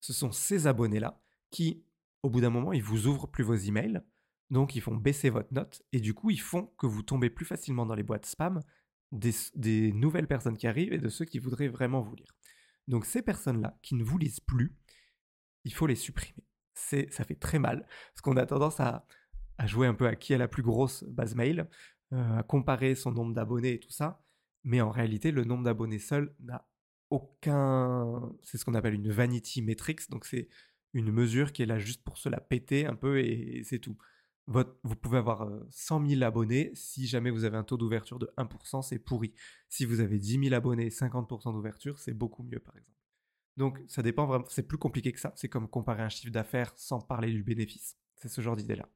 Ce 0.00 0.12
sont 0.12 0.32
ces 0.32 0.66
abonnés-là 0.66 1.20
qui, 1.50 1.82
au 2.22 2.30
bout 2.30 2.40
d'un 2.40 2.50
moment, 2.50 2.72
ils 2.72 2.82
vous 2.82 3.06
ouvrent 3.06 3.28
plus 3.28 3.44
vos 3.44 3.54
emails. 3.54 4.02
Donc, 4.50 4.76
ils 4.76 4.80
font 4.80 4.94
baisser 4.94 5.30
votre 5.30 5.52
note 5.52 5.82
et 5.92 6.00
du 6.00 6.12
coup, 6.12 6.30
ils 6.30 6.40
font 6.40 6.66
que 6.78 6.86
vous 6.86 7.02
tombez 7.02 7.30
plus 7.30 7.46
facilement 7.46 7.86
dans 7.86 7.94
les 7.94 8.02
boîtes 8.02 8.26
spam 8.26 8.60
des, 9.12 9.32
des 9.54 9.92
nouvelles 9.92 10.28
personnes 10.28 10.56
qui 10.56 10.66
arrivent 10.66 10.92
et 10.92 10.98
de 10.98 11.08
ceux 11.08 11.24
qui 11.24 11.38
voudraient 11.38 11.68
vraiment 11.68 12.02
vous 12.02 12.14
lire. 12.14 12.34
Donc, 12.88 13.06
ces 13.06 13.22
personnes-là 13.22 13.78
qui 13.82 13.94
ne 13.94 14.04
vous 14.04 14.18
lisent 14.18 14.40
plus, 14.40 14.76
il 15.64 15.72
faut 15.72 15.86
les 15.86 15.96
supprimer. 15.96 16.44
C'est, 16.74 17.12
ça 17.12 17.24
fait 17.24 17.34
très 17.34 17.58
mal, 17.58 17.86
parce 18.12 18.20
qu'on 18.22 18.36
a 18.36 18.46
tendance 18.46 18.80
à, 18.80 19.06
jouer 19.64 19.86
un 19.86 19.94
peu 19.94 20.06
à 20.06 20.14
qui 20.14 20.34
a 20.34 20.38
la 20.38 20.48
plus 20.48 20.62
grosse 20.62 21.02
base 21.04 21.34
mail, 21.34 21.68
euh, 22.12 22.38
à 22.38 22.42
comparer 22.42 22.94
son 22.94 23.10
nombre 23.10 23.34
d'abonnés 23.34 23.72
et 23.72 23.80
tout 23.80 23.90
ça, 23.90 24.22
mais 24.62 24.80
en 24.80 24.90
réalité, 24.90 25.32
le 25.32 25.44
nombre 25.44 25.64
d'abonnés 25.64 25.98
seul 25.98 26.34
n'a 26.40 26.68
aucun... 27.10 28.32
C'est 28.42 28.58
ce 28.58 28.64
qu'on 28.64 28.74
appelle 28.74 28.94
une 28.94 29.10
vanity 29.10 29.62
metrics, 29.62 30.10
donc 30.10 30.24
c'est 30.24 30.48
une 30.92 31.12
mesure 31.12 31.52
qui 31.52 31.62
est 31.62 31.66
là 31.66 31.78
juste 31.78 32.02
pour 32.02 32.18
se 32.18 32.28
la 32.28 32.40
péter 32.40 32.86
un 32.86 32.94
peu 32.94 33.20
et, 33.20 33.62
c'est 33.64 33.78
tout. 33.78 33.96
vous 34.46 34.96
pouvez 35.00 35.18
avoir 35.18 35.48
100 35.70 36.02
euh, 36.02 36.08
000 36.08 36.22
abonnés, 36.22 36.70
si 36.74 37.06
jamais 37.06 37.30
vous 37.30 37.44
avez 37.44 37.56
un 37.56 37.64
taux 37.64 37.76
d'ouverture 37.76 38.18
de 38.18 38.30
1%, 38.38 38.82
c'est 38.82 38.98
pourri. 38.98 39.34
Si 39.68 39.84
vous 39.84 40.00
avez 40.00 40.18
10 40.18 40.44
000 40.44 40.54
abonnés, 40.54 40.88
50% 40.88 41.52
d'ouverture, 41.52 41.98
c'est 41.98 42.14
beaucoup 42.14 42.42
mieux 42.42 42.60
par 42.60 42.76
exemple. 42.76 42.96
Donc 43.56 43.78
ça 43.88 44.02
dépend 44.02 44.26
vraiment, 44.26 44.44
c'est 44.48 44.66
plus 44.66 44.78
compliqué 44.78 45.12
que 45.12 45.20
ça. 45.20 45.32
C'est 45.36 45.48
comme 45.48 45.68
comparer 45.68 46.02
un 46.02 46.08
chiffre 46.08 46.32
d'affaires 46.32 46.72
sans 46.76 47.00
parler 47.00 47.32
du 47.32 47.42
bénéfice. 47.42 47.96
C'est 48.16 48.28
ce 48.28 48.40
genre 48.40 48.56
d'idée-là. 48.56 48.88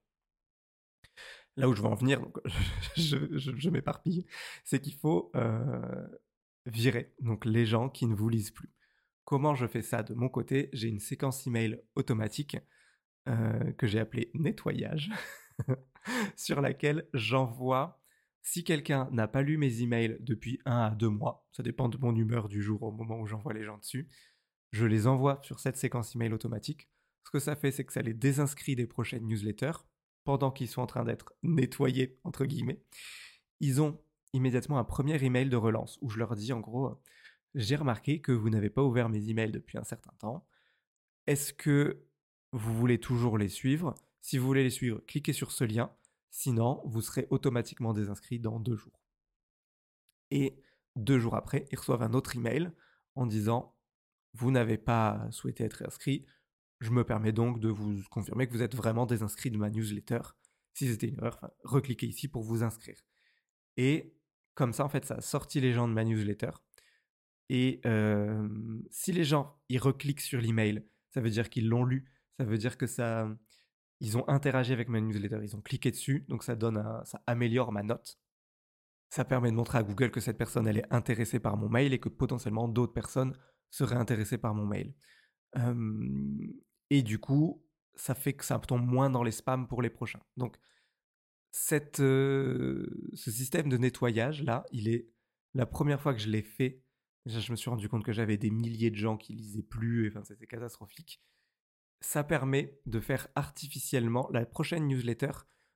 Là 1.57 1.69
où 1.69 1.75
je 1.75 1.83
veux 1.83 1.89
en 1.89 1.95
venir, 1.95 2.21
donc 2.21 2.39
je, 2.97 3.69
m'éparpille, 3.71 4.25
c'est 4.65 4.81
qu'il 4.81 4.95
faut 4.95 5.31
euh, 5.35 6.07
virer 6.67 7.15
donc 7.21 7.45
les 7.45 7.67
gens 7.67 7.89
qui 7.89 8.07
ne 8.07 8.15
vous 8.15 8.29
lisent 8.29 8.51
plus. 8.51 8.73
Comment 9.25 9.55
je 9.55 9.67
fais 9.67 9.83
ça 9.83 10.03
de 10.03 10.15
mon 10.15 10.29
côté? 10.29 10.71
J'ai 10.73 10.89
une 10.89 11.01
séquence 11.01 11.47
email 11.47 11.81
automatique 11.95 12.57
euh, 13.29 13.73
que 13.73 13.87
j'ai 13.87 14.01
appelée 14.01 14.31
nettoyage, 14.35 15.11
sur 16.37 16.61
laquelle 16.61 17.09
j'envoie 17.15 18.01
si 18.43 18.65
quelqu'un 18.65 19.09
n'a 19.13 19.29
pas 19.29 19.43
lu 19.43 19.59
mes 19.59 19.83
emails 19.83 20.17
depuis 20.21 20.61
un 20.65 20.81
à 20.81 20.91
deux 20.91 21.09
mois, 21.09 21.47
ça 21.53 21.63
dépend 21.63 21.89
de 21.89 21.99
mon 21.99 22.15
humeur 22.15 22.49
du 22.49 22.63
jour 22.63 22.83
au 22.83 22.93
moment 22.93 23.21
où 23.21 23.27
j'envoie 23.27 23.53
les 23.53 23.65
gens 23.65 23.79
dessus, 23.79 24.09
je 24.73 24.87
les 24.87 25.07
envoie 25.07 25.41
sur 25.43 25.61
cette 25.61 25.77
séquence 25.77 26.15
email 26.15 26.33
automatique. 26.33 26.89
Ce 27.25 27.31
que 27.31 27.39
ça 27.39 27.55
fait, 27.55 27.71
c'est 27.71 27.85
que 27.85 27.93
ça 27.93 28.03
les 28.03 28.15
désinscrit 28.15 28.77
des 28.77 28.87
prochaines 28.87 29.27
newsletters 29.27 29.85
pendant 30.25 30.51
qu'ils 30.51 30.69
sont 30.69 30.83
en 30.83 30.87
train 30.87 31.05
d'être 31.05 31.35
nettoyés, 31.43 32.19
entre 32.25 32.45
guillemets. 32.45 32.83
Ils 33.61 33.83
ont 33.83 34.01
immédiatement 34.33 34.79
un 34.79 34.85
premier 34.85 35.23
email 35.23 35.49
de 35.49 35.57
relance 35.57 35.99
où 36.03 36.11
je 36.11 36.19
leur 36.19 36.37
dis 36.37 36.53
en 36.53 36.61
gros 36.61 37.01
J'ai 37.55 37.77
remarqué 37.77 38.21
que 38.21 38.33
vous 38.33 38.51
n'avez 38.51 38.71
pas 38.71 38.83
ouvert 38.83 39.09
mes 39.09 39.29
emails 39.29 39.53
depuis 39.53 39.79
un 39.79 39.85
certain 39.85 40.13
temps. 40.19 40.47
Est-ce 41.27 41.53
que 41.53 42.05
vous 42.53 42.75
voulez 42.75 42.99
toujours 42.99 43.39
les 43.39 43.49
suivre? 43.49 43.95
Si 44.21 44.39
vous 44.39 44.47
voulez 44.47 44.63
les 44.63 44.71
suivre, 44.71 45.01
cliquez 45.07 45.33
sur 45.33 45.53
ce 45.53 45.65
lien. 45.65 45.93
Sinon, 46.31 46.83
vous 46.85 47.01
serez 47.01 47.27
automatiquement 47.31 47.93
désinscrit 47.93 48.39
dans 48.39 48.61
deux 48.61 48.77
jours. 48.77 49.01
Et 50.31 50.63
deux 50.97 51.19
jours 51.19 51.35
après, 51.35 51.67
ils 51.73 51.79
reçoivent 51.79 52.03
un 52.03 52.15
autre 52.15 52.37
email 52.37 52.71
en 53.15 53.27
disant 53.27 53.75
vous 54.35 54.51
n'avez 54.51 54.79
pas 54.79 55.27
souhaité 55.31 55.65
être 55.65 55.85
inscrit, 55.85 56.25
je 56.81 56.91
me 56.91 57.05
permets 57.05 57.33
donc 57.33 57.61
de 57.61 57.69
vous 57.69 58.03
confirmer 58.11 58.47
que 58.47 58.53
vous 58.53 58.63
êtes 58.63 58.75
vraiment 58.75 59.07
désinscrit 59.07 59.51
de 59.51 59.59
ma 59.59 59.71
newsletter. 59.71 60.21
Si 60.75 60.89
c'était 60.89 61.09
une 61.09 61.19
erreur, 61.19 61.51
recliquez 61.65 62.07
ici 62.07 62.29
pour 62.29 62.43
vous 62.43 62.63
inscrire. 62.63 63.01
Et 63.77 64.15
comme 64.61 64.75
ça, 64.75 64.85
en 64.85 64.91
fait, 64.91 65.07
ça 65.07 65.15
a 65.15 65.21
sorti 65.23 65.59
les 65.59 65.73
gens 65.73 65.89
de 65.89 65.95
ma 65.95 66.05
newsletter. 66.05 66.51
Et 67.49 67.81
si 68.91 69.11
les 69.11 69.25
gens 69.25 69.59
ils 69.71 69.79
recliquent 69.79 70.21
sur 70.21 70.39
l'email, 70.39 70.87
ça 71.09 71.23
veut 71.23 71.31
dire 71.31 71.49
qu'ils 71.49 71.67
l'ont 71.67 71.87
lu, 71.87 72.13
ça 72.39 72.45
veut 72.45 72.59
dire 72.59 72.77
que 72.77 72.87
ça, 72.87 73.27
ils 74.01 74.19
ont 74.19 74.29
interagi 74.29 74.75
avec 74.75 74.91
ma 74.91 75.01
newsletter, 75.01 75.39
ils 75.43 75.57
ont 75.57 75.63
cliqué 75.63 75.91
dessus, 75.91 76.27
donc 76.29 76.45
ça 76.45 76.57
donne, 76.57 76.85
ça 77.05 77.23
améliore 77.27 77.73
ma 77.73 77.83
note. 77.83 78.21
Ça 79.09 79.25
permet 79.25 79.51
de 79.51 79.57
montrer 79.57 79.79
à 79.79 79.83
Google 79.83 80.11
que 80.11 80.21
cette 80.21 80.37
personne 80.37 80.69
elle 80.69 80.77
est 80.77 80.93
intéressée 80.93 81.41
par 81.41 81.57
mon 81.57 81.71
mail 81.71 81.95
et 81.95 81.99
que 81.99 82.11
potentiellement 82.11 82.69
d'autres 82.69 82.93
personnes 82.93 83.35
seraient 83.71 83.97
intéressés 83.97 84.37
par 84.37 84.55
mon 84.55 84.67
mail. 84.67 84.93
et 86.91 87.03
du 87.03 87.19
coup, 87.19 87.65
ça 87.95 88.15
fait 88.15 88.35
que 88.35 88.45
ça 88.45 88.59
tombe 88.59 88.85
moins 88.85 89.09
dans 89.09 89.23
les 89.23 89.33
spams 89.33 89.67
pour 89.67 89.81
les 89.81 89.91
prochains. 89.91 90.21
Donc, 90.37 90.59
ce 91.53 92.87
système 93.15 93.69
de 93.69 93.77
nettoyage 93.77 94.43
là, 94.43 94.65
il 94.73 94.89
est 94.89 95.09
la 95.55 95.67
première 95.67 96.01
fois 96.01 96.15
que 96.15 96.21
je 96.21 96.29
l'ai 96.29 96.43
fait. 96.43 96.83
Je 97.27 97.51
me 97.51 97.57
suis 97.57 97.71
rendu 97.71 97.89
compte 97.89 98.05
que 98.05 98.13
j'avais 98.13 98.37
des 98.37 98.51
milliers 98.51 98.91
de 98.91 98.97
gens 98.97 99.17
qui 99.17 99.35
lisaient 99.35 99.63
plus, 99.63 100.09
enfin, 100.09 100.25
c'était 100.25 100.47
catastrophique. 100.47 101.23
Ça 102.01 102.25
permet 102.25 102.81
de 102.87 102.99
faire 102.99 103.29
artificiellement 103.35 104.29
la 104.33 104.47
prochaine 104.47 104.87
newsletter, 104.87 105.33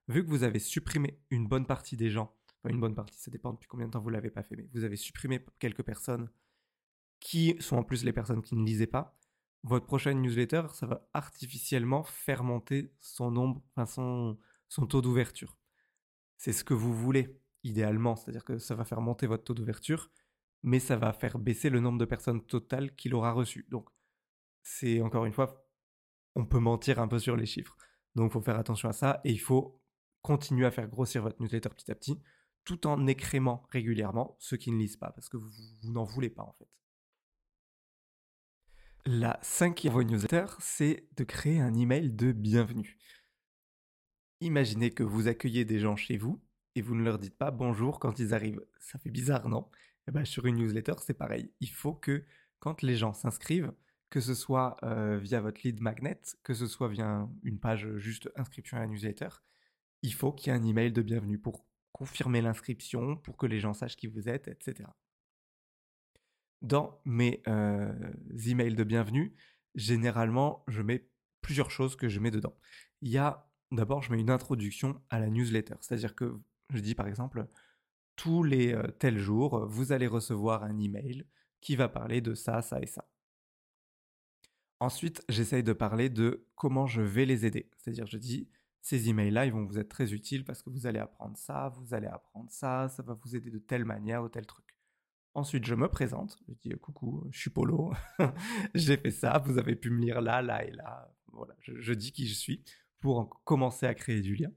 vu 0.08 0.24
que 0.24 0.30
vous 0.30 0.42
avez 0.42 0.58
supprimé 0.58 1.20
une 1.30 1.46
bonne 1.46 1.66
partie 1.66 1.96
des 1.96 2.10
gens, 2.10 2.34
enfin 2.62 2.72
une 2.72 2.80
bonne 2.80 2.94
partie, 2.94 3.18
ça 3.18 3.30
dépend 3.30 3.52
depuis 3.52 3.68
combien 3.68 3.86
de 3.86 3.92
temps 3.92 4.00
vous 4.00 4.10
l'avez 4.10 4.30
pas 4.30 4.42
fait, 4.42 4.56
mais 4.56 4.68
vous 4.72 4.84
avez 4.84 4.96
supprimé 4.96 5.44
quelques 5.58 5.82
personnes 5.82 6.30
qui 7.20 7.56
sont 7.60 7.76
en 7.76 7.84
plus 7.84 8.04
les 8.04 8.12
personnes 8.12 8.42
qui 8.42 8.54
ne 8.54 8.64
lisaient 8.64 8.86
pas, 8.86 9.18
votre 9.64 9.86
prochaine 9.86 10.20
newsletter, 10.22 10.62
ça 10.72 10.86
va 10.86 11.08
artificiellement 11.12 12.04
faire 12.04 12.44
monter 12.44 12.92
son 13.00 13.30
nombre, 13.30 13.62
enfin 13.76 14.38
son 14.68 14.86
taux 14.86 15.02
d'ouverture. 15.02 15.58
C'est 16.44 16.52
ce 16.52 16.62
que 16.62 16.74
vous 16.74 16.92
voulez, 16.92 17.40
idéalement, 17.62 18.16
c'est-à-dire 18.16 18.44
que 18.44 18.58
ça 18.58 18.74
va 18.74 18.84
faire 18.84 19.00
monter 19.00 19.26
votre 19.26 19.44
taux 19.44 19.54
d'ouverture, 19.54 20.10
mais 20.62 20.78
ça 20.78 20.94
va 20.94 21.14
faire 21.14 21.38
baisser 21.38 21.70
le 21.70 21.80
nombre 21.80 21.98
de 21.98 22.04
personnes 22.04 22.44
totales 22.44 22.94
qu'il 22.96 23.14
aura 23.14 23.32
reçu. 23.32 23.66
Donc, 23.70 23.88
c'est 24.62 25.00
encore 25.00 25.24
une 25.24 25.32
fois, 25.32 25.66
on 26.34 26.44
peut 26.44 26.58
mentir 26.58 26.98
un 26.98 27.08
peu 27.08 27.18
sur 27.18 27.34
les 27.38 27.46
chiffres. 27.46 27.78
Donc, 28.14 28.30
il 28.30 28.32
faut 28.34 28.42
faire 28.42 28.58
attention 28.58 28.90
à 28.90 28.92
ça 28.92 29.22
et 29.24 29.32
il 29.32 29.40
faut 29.40 29.80
continuer 30.20 30.66
à 30.66 30.70
faire 30.70 30.86
grossir 30.86 31.22
votre 31.22 31.40
newsletter 31.40 31.70
petit 31.70 31.90
à 31.90 31.94
petit, 31.94 32.20
tout 32.66 32.86
en 32.86 33.06
écrémant 33.06 33.66
régulièrement 33.70 34.36
ceux 34.38 34.58
qui 34.58 34.70
ne 34.70 34.76
lisent 34.76 34.98
pas, 34.98 35.12
parce 35.12 35.30
que 35.30 35.38
vous 35.38 35.48
n'en 35.84 36.04
voulez 36.04 36.28
pas 36.28 36.42
en 36.42 36.52
fait. 36.58 36.68
La 39.06 39.38
cinquième 39.40 39.98
newsletter, 40.02 40.44
c'est 40.58 41.08
de 41.16 41.24
créer 41.24 41.62
un 41.62 41.72
email 41.72 42.10
de 42.10 42.32
bienvenue. 42.32 42.98
Imaginez 44.44 44.90
que 44.90 45.02
vous 45.02 45.26
accueillez 45.26 45.64
des 45.64 45.78
gens 45.78 45.96
chez 45.96 46.18
vous 46.18 46.38
et 46.74 46.82
vous 46.82 46.94
ne 46.94 47.02
leur 47.02 47.18
dites 47.18 47.34
pas 47.34 47.50
bonjour 47.50 47.98
quand 47.98 48.18
ils 48.18 48.34
arrivent. 48.34 48.62
Ça 48.78 48.98
fait 48.98 49.08
bizarre, 49.08 49.48
non? 49.48 49.70
Eh 50.06 50.10
ben, 50.10 50.26
Sur 50.26 50.44
une 50.44 50.56
newsletter, 50.56 50.92
c'est 50.98 51.14
pareil. 51.14 51.50
Il 51.60 51.70
faut 51.70 51.94
que 51.94 52.26
quand 52.58 52.82
les 52.82 52.94
gens 52.94 53.14
s'inscrivent, 53.14 53.72
que 54.10 54.20
ce 54.20 54.34
soit 54.34 54.76
euh, 54.82 55.16
via 55.16 55.40
votre 55.40 55.62
lead 55.64 55.80
magnet, 55.80 56.20
que 56.42 56.52
ce 56.52 56.66
soit 56.66 56.88
via 56.88 57.26
une 57.42 57.58
page 57.58 57.96
juste 57.96 58.30
inscription 58.36 58.76
à 58.76 58.80
la 58.80 58.86
newsletter, 58.86 59.30
il 60.02 60.12
faut 60.12 60.30
qu'il 60.30 60.52
y 60.52 60.54
ait 60.54 60.58
un 60.58 60.62
email 60.62 60.92
de 60.92 61.00
bienvenue 61.00 61.38
pour 61.38 61.66
confirmer 61.92 62.42
l'inscription, 62.42 63.16
pour 63.16 63.38
que 63.38 63.46
les 63.46 63.60
gens 63.60 63.72
sachent 63.72 63.96
qui 63.96 64.08
vous 64.08 64.28
êtes, 64.28 64.48
etc. 64.48 64.90
Dans 66.60 67.00
mes 67.06 67.42
euh, 67.48 67.94
emails 68.46 68.74
de 68.74 68.84
bienvenue, 68.84 69.34
généralement, 69.74 70.66
je 70.68 70.82
mets 70.82 71.08
plusieurs 71.40 71.70
choses 71.70 71.96
que 71.96 72.10
je 72.10 72.20
mets 72.20 72.30
dedans. 72.30 72.54
Il 73.00 73.08
y 73.08 73.16
a 73.16 73.50
d'abord, 73.74 74.02
je 74.02 74.12
mets 74.12 74.20
une 74.20 74.30
introduction 74.30 75.00
à 75.10 75.18
la 75.20 75.28
newsletter, 75.28 75.74
c'est-à-dire 75.80 76.14
que 76.14 76.38
je 76.72 76.80
dis 76.80 76.94
par 76.94 77.06
exemple, 77.06 77.46
tous 78.16 78.42
les 78.42 78.72
euh, 78.72 78.86
tels 78.98 79.18
jours, 79.18 79.66
vous 79.66 79.92
allez 79.92 80.06
recevoir 80.06 80.64
un 80.64 80.78
email 80.78 81.26
qui 81.60 81.76
va 81.76 81.88
parler 81.88 82.20
de 82.20 82.34
ça, 82.34 82.62
ça 82.62 82.80
et 82.80 82.86
ça. 82.86 83.08
Ensuite, 84.80 85.24
j'essaye 85.28 85.62
de 85.62 85.72
parler 85.72 86.10
de 86.10 86.46
comment 86.56 86.86
je 86.86 87.00
vais 87.00 87.24
les 87.24 87.46
aider. 87.46 87.70
C'est-à-dire, 87.78 88.06
je 88.06 88.18
dis, 88.18 88.48
ces 88.82 89.08
emails-là, 89.08 89.46
ils 89.46 89.52
vont 89.52 89.64
vous 89.64 89.78
être 89.78 89.88
très 89.88 90.12
utiles 90.12 90.44
parce 90.44 90.62
que 90.62 90.68
vous 90.68 90.86
allez 90.86 90.98
apprendre 90.98 91.38
ça, 91.38 91.70
vous 91.70 91.94
allez 91.94 92.06
apprendre 92.06 92.50
ça, 92.50 92.88
ça 92.90 93.02
va 93.02 93.14
vous 93.14 93.34
aider 93.34 93.50
de 93.50 93.58
telle 93.58 93.86
manière 93.86 94.22
ou 94.22 94.28
tel 94.28 94.44
truc. 94.44 94.76
Ensuite, 95.32 95.64
je 95.64 95.74
me 95.74 95.88
présente, 95.88 96.36
je 96.48 96.54
dis 96.62 96.70
coucou, 96.78 97.26
je 97.30 97.40
suis 97.40 97.50
Polo, 97.50 97.92
j'ai 98.74 98.98
fait 98.98 99.10
ça, 99.10 99.38
vous 99.38 99.58
avez 99.58 99.74
pu 99.74 99.88
me 99.88 100.00
lire 100.00 100.20
là, 100.20 100.42
là 100.42 100.64
et 100.64 100.70
là. 100.70 101.10
Voilà, 101.32 101.54
je, 101.60 101.92
dis 101.94 102.12
qui 102.12 102.28
je 102.28 102.34
suis 102.34 102.62
pour 103.04 103.42
commencer 103.44 103.84
à 103.84 103.92
créer 103.92 104.22
du 104.22 104.34
lien. 104.34 104.50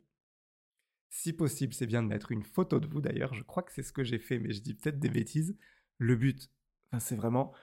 Si 1.10 1.33
possible, 1.33 1.73
c'est 1.73 1.86
bien 1.86 2.01
de 2.01 2.07
mettre 2.07 2.31
une 2.31 2.43
photo 2.43 2.79
de 2.79 2.88
vous 2.88 3.01
d'ailleurs, 3.01 3.33
je 3.33 3.43
crois 3.43 3.62
que 3.62 3.73
c'est 3.73 3.83
ce 3.83 3.91
que 3.91 4.05
j'ai 4.05 4.19
fait, 4.19 4.39
mais 4.39 4.53
je 4.53 4.62
dis 4.62 4.73
peut-être 4.73 4.99
des 4.99 5.10
bêtises. 5.10 5.57
Le 5.97 6.15
but, 6.15 6.49
c'est 6.97 7.17
vraiment, 7.17 7.53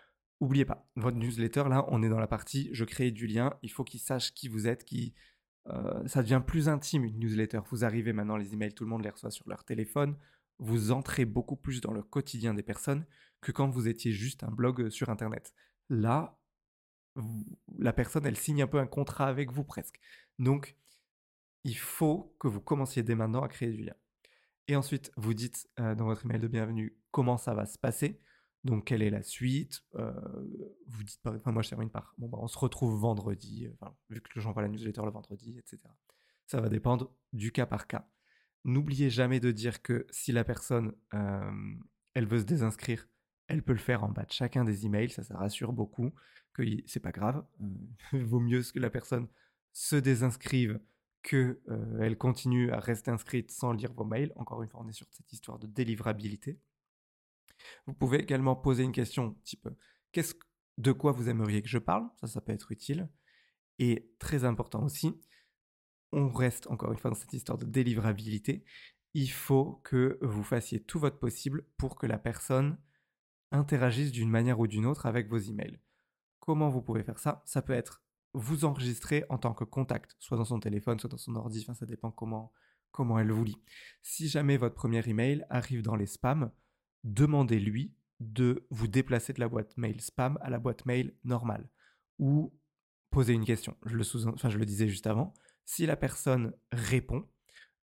oubliez 0.40 0.66
pas, 0.66 0.86
votre 0.96 1.16
newsletter, 1.16 1.64
là, 1.70 1.86
on 1.88 2.02
est 2.02 2.10
dans 2.10 2.20
la 2.20 2.26
partie 2.26 2.68
je 2.72 2.84
crée 2.84 3.12
du 3.12 3.26
lien, 3.26 3.54
il 3.62 3.70
faut 3.70 3.82
qu'ils 3.82 3.98
sachent 3.98 4.34
qui 4.34 4.48
vous 4.48 4.66
êtes, 4.66 4.84
qui, 4.84 5.14
euh, 5.68 6.06
ça 6.06 6.22
devient 6.22 6.42
plus 6.46 6.68
intime 6.68 7.04
une 7.04 7.18
newsletter. 7.18 7.60
Vous 7.70 7.86
arrivez 7.86 8.12
maintenant, 8.12 8.36
les 8.36 8.52
emails, 8.52 8.74
tout 8.74 8.84
le 8.84 8.90
monde 8.90 9.04
les 9.04 9.08
reçoit 9.08 9.30
sur 9.30 9.48
leur 9.48 9.64
téléphone, 9.64 10.18
vous 10.58 10.92
entrez 10.92 11.24
beaucoup 11.24 11.56
plus 11.56 11.80
dans 11.80 11.92
le 11.94 12.02
quotidien 12.02 12.52
des 12.52 12.62
personnes 12.62 13.06
que 13.40 13.52
quand 13.52 13.70
vous 13.70 13.88
étiez 13.88 14.12
juste 14.12 14.44
un 14.44 14.50
blog 14.50 14.82
euh, 14.82 14.90
sur 14.90 15.08
Internet. 15.08 15.54
Là, 15.88 16.38
la 17.79 17.92
personne, 17.92 18.27
elle 18.27 18.37
signe 18.37 18.62
un 18.62 18.66
peu 18.66 18.79
un 18.79 18.87
contrat 18.87 19.27
avec 19.27 19.53
vous 19.53 19.64
presque. 19.64 20.00
Donc, 20.38 20.77
il 21.64 21.77
faut 21.77 22.35
que 22.38 22.48
vous 22.48 22.61
commenciez 22.61 23.03
dès 23.03 23.14
maintenant 23.14 23.42
à 23.42 23.48
créer 23.48 23.70
du 23.70 23.85
lien. 23.85 23.94
Et 24.68 24.77
ensuite, 24.77 25.12
vous 25.16 25.35
dites 25.35 25.68
euh, 25.79 25.94
dans 25.94 26.07
votre 26.07 26.24
email 26.24 26.40
de 26.40 26.48
bienvenue 26.48 26.96
comment 27.11 27.37
ça 27.37 27.55
va 27.55 27.66
se 27.66 27.79
passer? 27.79 28.20
Donc, 28.64 28.87
quelle 28.87 29.03
est 29.03 29.11
la 29.11 29.22
suite? 29.22 29.85
Euh, 29.96 30.12
Vous 30.87 31.05
dites, 31.05 31.20
enfin, 31.27 31.53
moi 31.53 31.62
je 31.62 31.68
termine 31.68 31.90
par, 31.90 32.14
bon, 32.16 32.29
bah, 32.29 32.38
on 32.40 32.48
se 32.48 32.59
retrouve 32.59 32.98
vendredi, 32.98 33.68
vu 34.09 34.20
que 34.22 34.40
j'envoie 34.40 34.62
la 34.62 34.68
newsletter 34.68 35.03
le 35.05 35.11
vendredi, 35.11 35.59
etc. 35.59 35.79
Ça 36.46 36.61
va 36.61 36.68
dépendre 36.68 37.14
du 37.33 37.53
cas 37.53 37.66
par 37.66 37.87
cas. 37.87 38.09
N'oubliez 38.64 39.11
jamais 39.11 39.40
de 39.40 39.50
dire 39.50 39.83
que 39.83 40.07
si 40.11 40.33
la 40.33 40.44
personne, 40.44 40.94
euh, 41.12 41.74
elle 42.14 42.27
veut 42.27 42.38
se 42.38 42.44
désinscrire, 42.44 43.07
elle 43.48 43.62
peut 43.62 43.72
le 43.72 43.78
faire 43.78 44.04
en 44.04 44.09
bas 44.09 44.24
de 44.24 44.33
chacun 44.33 44.64
des 44.64 44.87
emails, 44.87 45.11
ça, 45.11 45.22
ça 45.22 45.37
rassure 45.37 45.72
beaucoup, 45.72 46.12
que 46.52 46.62
c'est 46.87 47.00
pas 47.00 47.12
grave. 47.12 47.44
Il 48.12 48.24
vaut 48.24 48.40
mieux 48.40 48.62
que 48.62 48.78
la 48.78 48.90
personne 48.90 49.28
se 49.72 49.96
désinscrive 49.96 50.80
qu'elle 51.22 51.59
elle 52.00 52.18
continue 52.18 52.70
à 52.70 52.78
rester 52.80 53.11
inscrite 53.11 53.50
sans 53.50 53.72
lire 53.72 53.92
vos 53.92 54.04
mails. 54.04 54.33
Encore 54.37 54.62
une 54.62 54.68
fois, 54.68 54.83
on 54.85 54.88
est 54.88 54.92
sur 54.92 55.07
cette 55.11 55.33
histoire 55.33 55.59
de 55.59 55.66
délivrabilité. 55.66 56.61
Vous 57.87 57.94
pouvez 57.94 58.18
également 58.18 58.57
poser 58.57 58.83
une 58.83 58.92
question 58.92 59.37
type 59.44 59.68
qu'est-ce 60.14 60.35
de 60.78 60.92
quoi 60.92 61.12
vous 61.12 61.28
aimeriez 61.28 61.61
que 61.61 61.68
je 61.68 61.78
parle? 61.78 62.09
Ça, 62.20 62.26
ça 62.26 62.40
peut 62.40 62.52
être 62.52 62.72
utile. 62.72 63.09
Et 63.78 64.11
très 64.18 64.44
important 64.44 64.83
aussi, 64.85 65.20
on 66.12 66.30
reste 66.30 66.68
encore 66.68 66.92
une 66.92 66.98
fois 66.98 67.11
dans 67.11 67.16
cette 67.16 67.33
histoire 67.33 67.59
de 67.59 67.64
délivrabilité. 67.64 68.64
Il 69.12 69.30
faut 69.30 69.80
que 69.85 70.18
vous 70.22 70.42
fassiez 70.42 70.83
tout 70.83 70.98
votre 70.98 71.18
possible 71.18 71.66
pour 71.76 71.96
que 71.96 72.07
la 72.07 72.18
personne 72.18 72.78
interagisse 73.54 74.12
d'une 74.12 74.30
manière 74.30 74.58
ou 74.58 74.66
d'une 74.66 74.86
autre 74.86 75.06
avec 75.06 75.28
vos 75.28 75.38
emails. 75.38 75.78
Comment 76.40 76.68
vous 76.68 76.82
pouvez 76.82 77.02
faire 77.02 77.18
ça? 77.18 77.42
Ça 77.46 77.62
peut 77.62 77.72
être 77.72 78.02
vous 78.34 78.64
enregistrer 78.64 79.24
en 79.28 79.38
tant 79.38 79.54
que 79.54 79.64
contact, 79.64 80.16
soit 80.18 80.36
dans 80.36 80.44
son 80.44 80.58
téléphone, 80.58 80.98
soit 80.98 81.08
dans 81.08 81.16
son 81.16 81.36
ordi, 81.36 81.62
ça 81.62 81.86
dépend 81.86 82.10
comment, 82.10 82.52
comment 82.90 83.18
elle 83.18 83.30
vous 83.30 83.44
lit. 83.44 83.62
Si 84.02 84.28
jamais 84.28 84.56
votre 84.56 84.74
premier 84.74 85.08
email 85.08 85.46
arrive 85.50 85.82
dans 85.82 85.94
les 85.94 86.06
spams, 86.06 86.50
demandez-lui 87.04 87.94
de 88.20 88.66
vous 88.70 88.88
déplacer 88.88 89.32
de 89.32 89.40
la 89.40 89.48
boîte 89.48 89.76
mail 89.76 90.00
spam 90.00 90.38
à 90.40 90.50
la 90.50 90.58
boîte 90.58 90.84
mail 90.84 91.14
normale. 91.22 91.68
Ou 92.18 92.52
posez 93.10 93.34
une 93.34 93.44
question. 93.44 93.76
Je 93.86 93.96
le, 93.96 94.28
enfin, 94.28 94.50
je 94.50 94.58
le 94.58 94.66
disais 94.66 94.88
juste 94.88 95.06
avant. 95.06 95.32
Si 95.64 95.86
la 95.86 95.96
personne 95.96 96.52
répond 96.72 97.28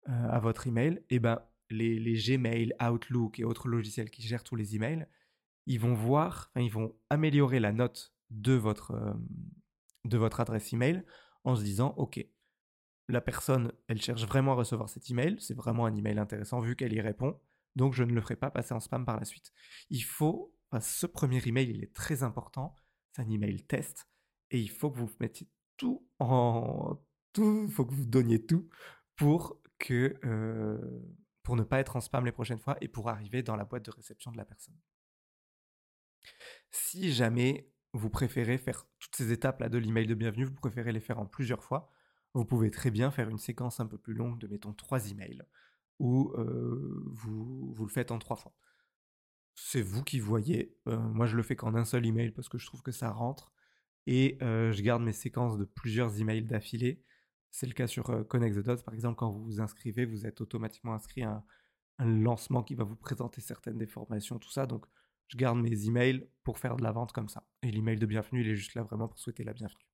euh, 0.09 0.29
à 0.29 0.41
votre 0.41 0.67
email, 0.67 1.03
eh 1.11 1.21
ben, 1.21 1.41
les, 1.71 1.99
les, 1.99 2.15
Gmail, 2.15 2.75
Outlook 2.83 3.39
et 3.39 3.45
autres 3.45 3.69
logiciels 3.69 4.11
qui 4.11 4.23
gèrent 4.23 4.43
tous 4.43 4.57
les 4.57 4.75
emails, 4.75 5.07
ils 5.67 5.81
vont 5.81 5.95
voir, 5.95 6.51
ils 6.57 6.71
vont 6.71 6.97
améliorer 7.11 7.61
la 7.61 7.73
note 7.73 8.15
de 8.31 8.55
votre, 8.55 8.93
euh, 8.93 9.15
de 10.05 10.19
votre 10.19 10.41
adresse 10.41 10.73
email 10.73 11.05
en 11.45 11.57
se 11.57 11.63
disant, 11.63 11.95
OK, 11.97 12.25
la 13.09 13.21
personne, 13.21 13.73
elle 13.89 14.01
cherche 14.01 14.25
vraiment 14.25 14.53
à 14.53 14.57
recevoir 14.57 14.89
cet 14.89 15.11
email, 15.11 15.37
c'est 15.41 15.55
vraiment 15.55 15.87
un 15.87 15.95
email 15.95 16.19
intéressant 16.19 16.61
vu 16.61 16.77
qu'elle 16.77 16.93
y 16.93 17.01
répond, 17.01 17.41
donc 17.77 17.95
je 17.95 18.05
ne 18.05 18.13
le 18.13 18.21
ferai 18.21 18.37
pas 18.37 18.51
passer 18.51 18.75
en 18.75 18.81
spam 18.81 19.05
par 19.05 19.19
la 19.19 19.25
suite. 19.25 19.53
Il 19.91 20.05
faut, 20.05 20.55
ce 20.81 21.07
premier 21.07 21.41
email, 21.47 21.71
il 21.71 21.83
est 21.83 21.95
très 21.95 22.23
important, 22.23 22.75
c'est 23.13 23.23
un 23.23 23.29
email 23.29 23.65
test, 23.67 24.09
et 24.51 24.61
il 24.61 24.71
faut 24.71 24.91
que 24.91 24.99
vous 24.99 25.11
mettiez 25.21 25.49
tout 25.77 26.07
en 26.19 27.01
tout, 27.33 27.65
il 27.69 27.73
faut 27.73 27.85
que 27.85 27.95
vous 27.95 28.07
donniez 28.07 28.45
tout 28.45 28.69
pour 29.17 29.61
que 29.79 30.15
euh, 30.25 30.79
pour 31.43 31.57
ne 31.57 31.63
pas 31.63 31.81
être 31.81 31.97
en 31.97 32.01
spam 32.01 32.25
les 32.25 32.33
prochaines 32.33 32.59
fois 32.59 32.77
et 32.81 32.89
pour 32.89 33.09
arriver 33.09 33.43
dans 33.43 33.57
la 33.57 33.65
boîte 33.65 33.85
de 33.85 33.91
réception 33.91 34.31
de 34.31 34.37
la 34.37 34.45
personne. 34.45 34.77
Si 36.71 37.13
jamais 37.13 37.71
vous 37.93 38.11
préférez 38.11 38.59
faire 38.59 38.87
toutes 38.99 39.17
ces 39.17 39.33
étapes 39.33 39.61
là 39.61 39.69
de 39.69 39.79
l'email 39.79 40.07
de 40.07 40.15
bienvenue, 40.15 40.45
vous 40.45 40.55
préférez 40.55 40.93
les 40.93 41.01
faire 41.01 41.19
en 41.19 41.27
plusieurs 41.27 41.65
fois, 41.65 41.91
vous 42.35 42.45
pouvez 42.45 42.71
très 42.71 42.91
bien 42.91 43.11
faire 43.11 43.29
une 43.29 43.39
séquence 43.39 43.81
un 43.81 43.87
peu 43.87 43.99
plus 43.99 44.15
longue 44.15 44.39
de 44.39 44.47
mettons 44.47 44.73
trois 44.73 45.11
emails 45.11 45.43
vous, 46.01 47.75
vous 47.75 47.85
le 47.85 47.91
faites 47.91 48.11
en 48.11 48.19
trois 48.19 48.37
fois. 48.37 48.55
C'est 49.55 49.83
vous 49.83 50.03
qui 50.03 50.19
voyez. 50.19 50.77
moi, 50.87 51.27
je 51.27 51.37
le 51.37 51.43
fais 51.43 51.57
qu'en 51.57 51.75
un 51.75 51.85
seul 51.85 52.07
email 52.07 52.31
parce 52.31 52.49
que 52.49 52.59
je 52.59 52.67
trouve 52.67 52.83
que 52.83 52.93
ça 52.93 53.11
rentre. 53.11 53.53
Et 54.07 54.39
je 54.41 54.83
garde 54.83 55.03
mes 55.03 55.13
séquences 55.13 55.59
de 55.59 55.65
plusieurs 55.65 56.19
emails 56.21 56.43
d'affilée. 56.43 57.05
C'est 57.51 57.67
le 57.67 57.75
cas 57.75 57.87
sur 57.87 58.27
Connect 58.29 58.57
the 58.57 58.65
Dots. 58.65 58.83
Par 58.85 58.95
exemple, 58.95 59.17
quand 59.17 59.31
vous 59.31 59.45
vous 59.45 59.61
inscrivez, 59.61 60.07
vous 60.07 60.27
êtes 60.27 60.41
automatiquement 60.41 60.95
inscrit 60.95 61.23
à 61.23 61.45
un, 61.99 62.07
lancement 62.07 62.63
qui 62.63 62.75
va 62.75 62.85
vous 62.85 62.97
présenter 62.97 63.43
certaines 63.43 63.77
des 63.77 63.87
formations, 63.87 64.39
tout 64.39 64.51
ça. 64.51 64.67
Donc, 64.67 64.87
je 65.31 65.37
garde 65.37 65.59
mes 65.59 65.87
emails 65.87 66.29
pour 66.43 66.59
faire 66.59 66.77
de 66.77 66.83
la 66.83 66.91
vente 66.91 67.13
comme 67.13 67.29
ça. 67.29 67.47
Et 67.63 67.71
l'email 67.71 67.97
de 67.97 68.07
bienvenue, 68.07 68.41
il 68.41 68.49
est 68.49 68.57
juste 68.57 68.75
là 68.75 68.83
vraiment 68.83 69.09
pour 69.09 69.19
souhaiter 69.19 69.45
la 69.45 69.53
bienvenue. 69.53 69.87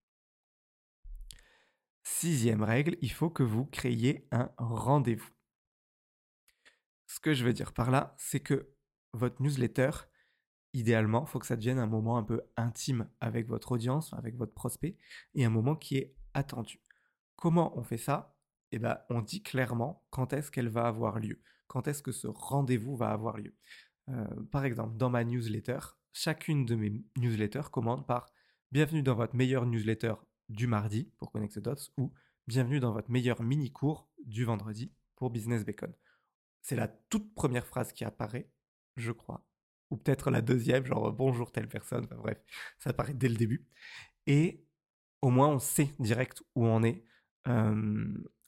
Sixième 2.02 2.62
règle, 2.62 2.96
il 3.02 3.12
faut 3.12 3.28
que 3.28 3.42
vous 3.42 3.66
créiez 3.66 4.26
un 4.30 4.50
rendez-vous. 4.56 5.30
Ce 7.06 7.20
que 7.20 7.34
je 7.34 7.44
veux 7.44 7.52
dire 7.52 7.74
par 7.74 7.90
là, 7.90 8.14
c'est 8.16 8.40
que 8.40 8.72
votre 9.12 9.42
newsletter, 9.42 9.90
idéalement, 10.72 11.24
il 11.26 11.28
faut 11.28 11.38
que 11.38 11.46
ça 11.46 11.56
devienne 11.56 11.78
un 11.78 11.86
moment 11.86 12.16
un 12.16 12.22
peu 12.22 12.40
intime 12.56 13.10
avec 13.20 13.46
votre 13.46 13.72
audience, 13.72 14.14
avec 14.14 14.36
votre 14.36 14.54
prospect, 14.54 14.96
et 15.34 15.44
un 15.44 15.50
moment 15.50 15.76
qui 15.76 15.98
est 15.98 16.16
attendu. 16.32 16.80
Comment 17.36 17.78
on 17.78 17.82
fait 17.82 17.98
ça? 17.98 18.34
Eh 18.72 18.78
bien, 18.78 18.98
on 19.10 19.20
dit 19.20 19.42
clairement 19.42 20.06
quand 20.10 20.32
est-ce 20.32 20.50
qu'elle 20.50 20.68
va 20.68 20.86
avoir 20.86 21.18
lieu, 21.18 21.42
quand 21.66 21.88
est-ce 21.88 22.02
que 22.02 22.12
ce 22.12 22.26
rendez-vous 22.26 22.96
va 22.96 23.10
avoir 23.10 23.36
lieu? 23.36 23.54
Euh, 24.08 24.24
par 24.52 24.64
exemple, 24.64 24.96
dans 24.96 25.10
ma 25.10 25.24
newsletter, 25.24 25.78
chacune 26.12 26.64
de 26.64 26.76
mes 26.76 27.04
newsletters 27.16 27.70
commande 27.72 28.06
par 28.06 28.30
Bienvenue 28.72 29.02
dans 29.02 29.14
votre 29.14 29.34
meilleure 29.34 29.66
newsletter 29.66 30.14
du 30.48 30.66
mardi 30.66 31.12
pour 31.18 31.32
Connect 31.32 31.58
Dots 31.58 31.90
ou 31.96 32.12
Bienvenue 32.46 32.78
dans 32.78 32.92
votre 32.92 33.10
meilleur 33.10 33.42
mini-cours 33.42 34.08
du 34.24 34.44
vendredi 34.44 34.92
pour 35.16 35.30
Business 35.30 35.64
Bacon. 35.64 35.92
C'est 36.62 36.76
la 36.76 36.88
toute 36.88 37.34
première 37.34 37.66
phrase 37.66 37.92
qui 37.92 38.04
apparaît, 38.04 38.48
je 38.96 39.10
crois. 39.12 39.44
Ou 39.90 39.96
peut-être 39.96 40.30
la 40.30 40.42
deuxième, 40.42 40.84
genre 40.84 41.12
bonjour 41.12 41.50
telle 41.50 41.68
personne. 41.68 42.06
bref, 42.06 42.38
ça 42.78 42.90
apparaît 42.90 43.14
dès 43.14 43.28
le 43.28 43.36
début. 43.36 43.66
Et 44.26 44.64
au 45.22 45.30
moins, 45.30 45.48
on 45.48 45.58
sait 45.58 45.90
direct 45.98 46.42
où 46.54 46.66
on 46.66 46.82
est. 46.82 47.04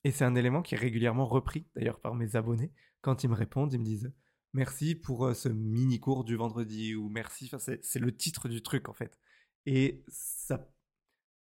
et 0.04 0.10
c'est 0.12 0.24
un 0.24 0.34
élément 0.34 0.62
qui 0.62 0.74
est 0.74 0.78
régulièrement 0.78 1.26
repris, 1.26 1.66
d'ailleurs, 1.74 2.00
par 2.00 2.14
mes 2.14 2.36
abonnés. 2.36 2.72
Quand 3.00 3.24
ils 3.24 3.30
me 3.30 3.34
répondent, 3.34 3.72
ils 3.72 3.78
me 3.80 3.84
disent 3.84 4.12
merci 4.52 4.94
pour 4.94 5.34
ce 5.34 5.48
mini 5.48 6.00
cours 6.00 6.24
du 6.24 6.36
vendredi 6.36 6.94
ou 6.94 7.08
merci. 7.08 7.50
C'est 7.58 7.98
le 7.98 8.16
titre 8.16 8.48
du 8.48 8.62
truc, 8.62 8.88
en 8.88 8.92
fait. 8.92 9.18
Et 9.66 10.04
ça, 10.08 10.70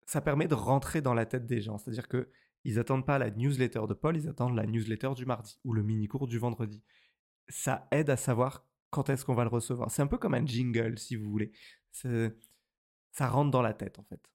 ça 0.05 0.21
permet 0.21 0.47
de 0.47 0.55
rentrer 0.55 1.01
dans 1.01 1.13
la 1.13 1.25
tête 1.25 1.45
des 1.45 1.61
gens. 1.61 1.77
C'est-à-dire 1.77 2.07
que 2.07 2.29
Ils 2.63 2.83
pas 3.05 3.17
la 3.17 3.31
newsletter 3.31 3.81
de 3.87 3.93
Paul, 3.93 4.17
ils 4.17 4.27
attendent 4.27 4.55
la 4.55 4.67
newsletter 4.67 5.13
du 5.15 5.25
mardi 5.25 5.59
ou 5.63 5.73
le 5.73 5.83
mini-cours 5.83 6.27
du 6.27 6.37
vendredi. 6.37 6.83
Ça 7.47 7.87
aide 7.91 8.09
à 8.09 8.17
savoir 8.17 8.67
quand 8.91 9.09
est-ce 9.09 9.25
qu'on 9.25 9.33
va 9.33 9.43
le 9.43 9.49
recevoir. 9.49 9.89
C'est 9.89 10.01
un 10.01 10.07
peu 10.07 10.17
comme 10.17 10.33
un 10.33 10.45
jingle, 10.45 10.99
si 10.99 11.15
vous 11.15 11.29
voulez. 11.29 11.51
Ça 11.91 13.27
rentre 13.27 13.51
dans 13.51 13.61
la 13.61 13.73
tête, 13.73 13.97
en 13.99 14.03
fait. 14.03 14.29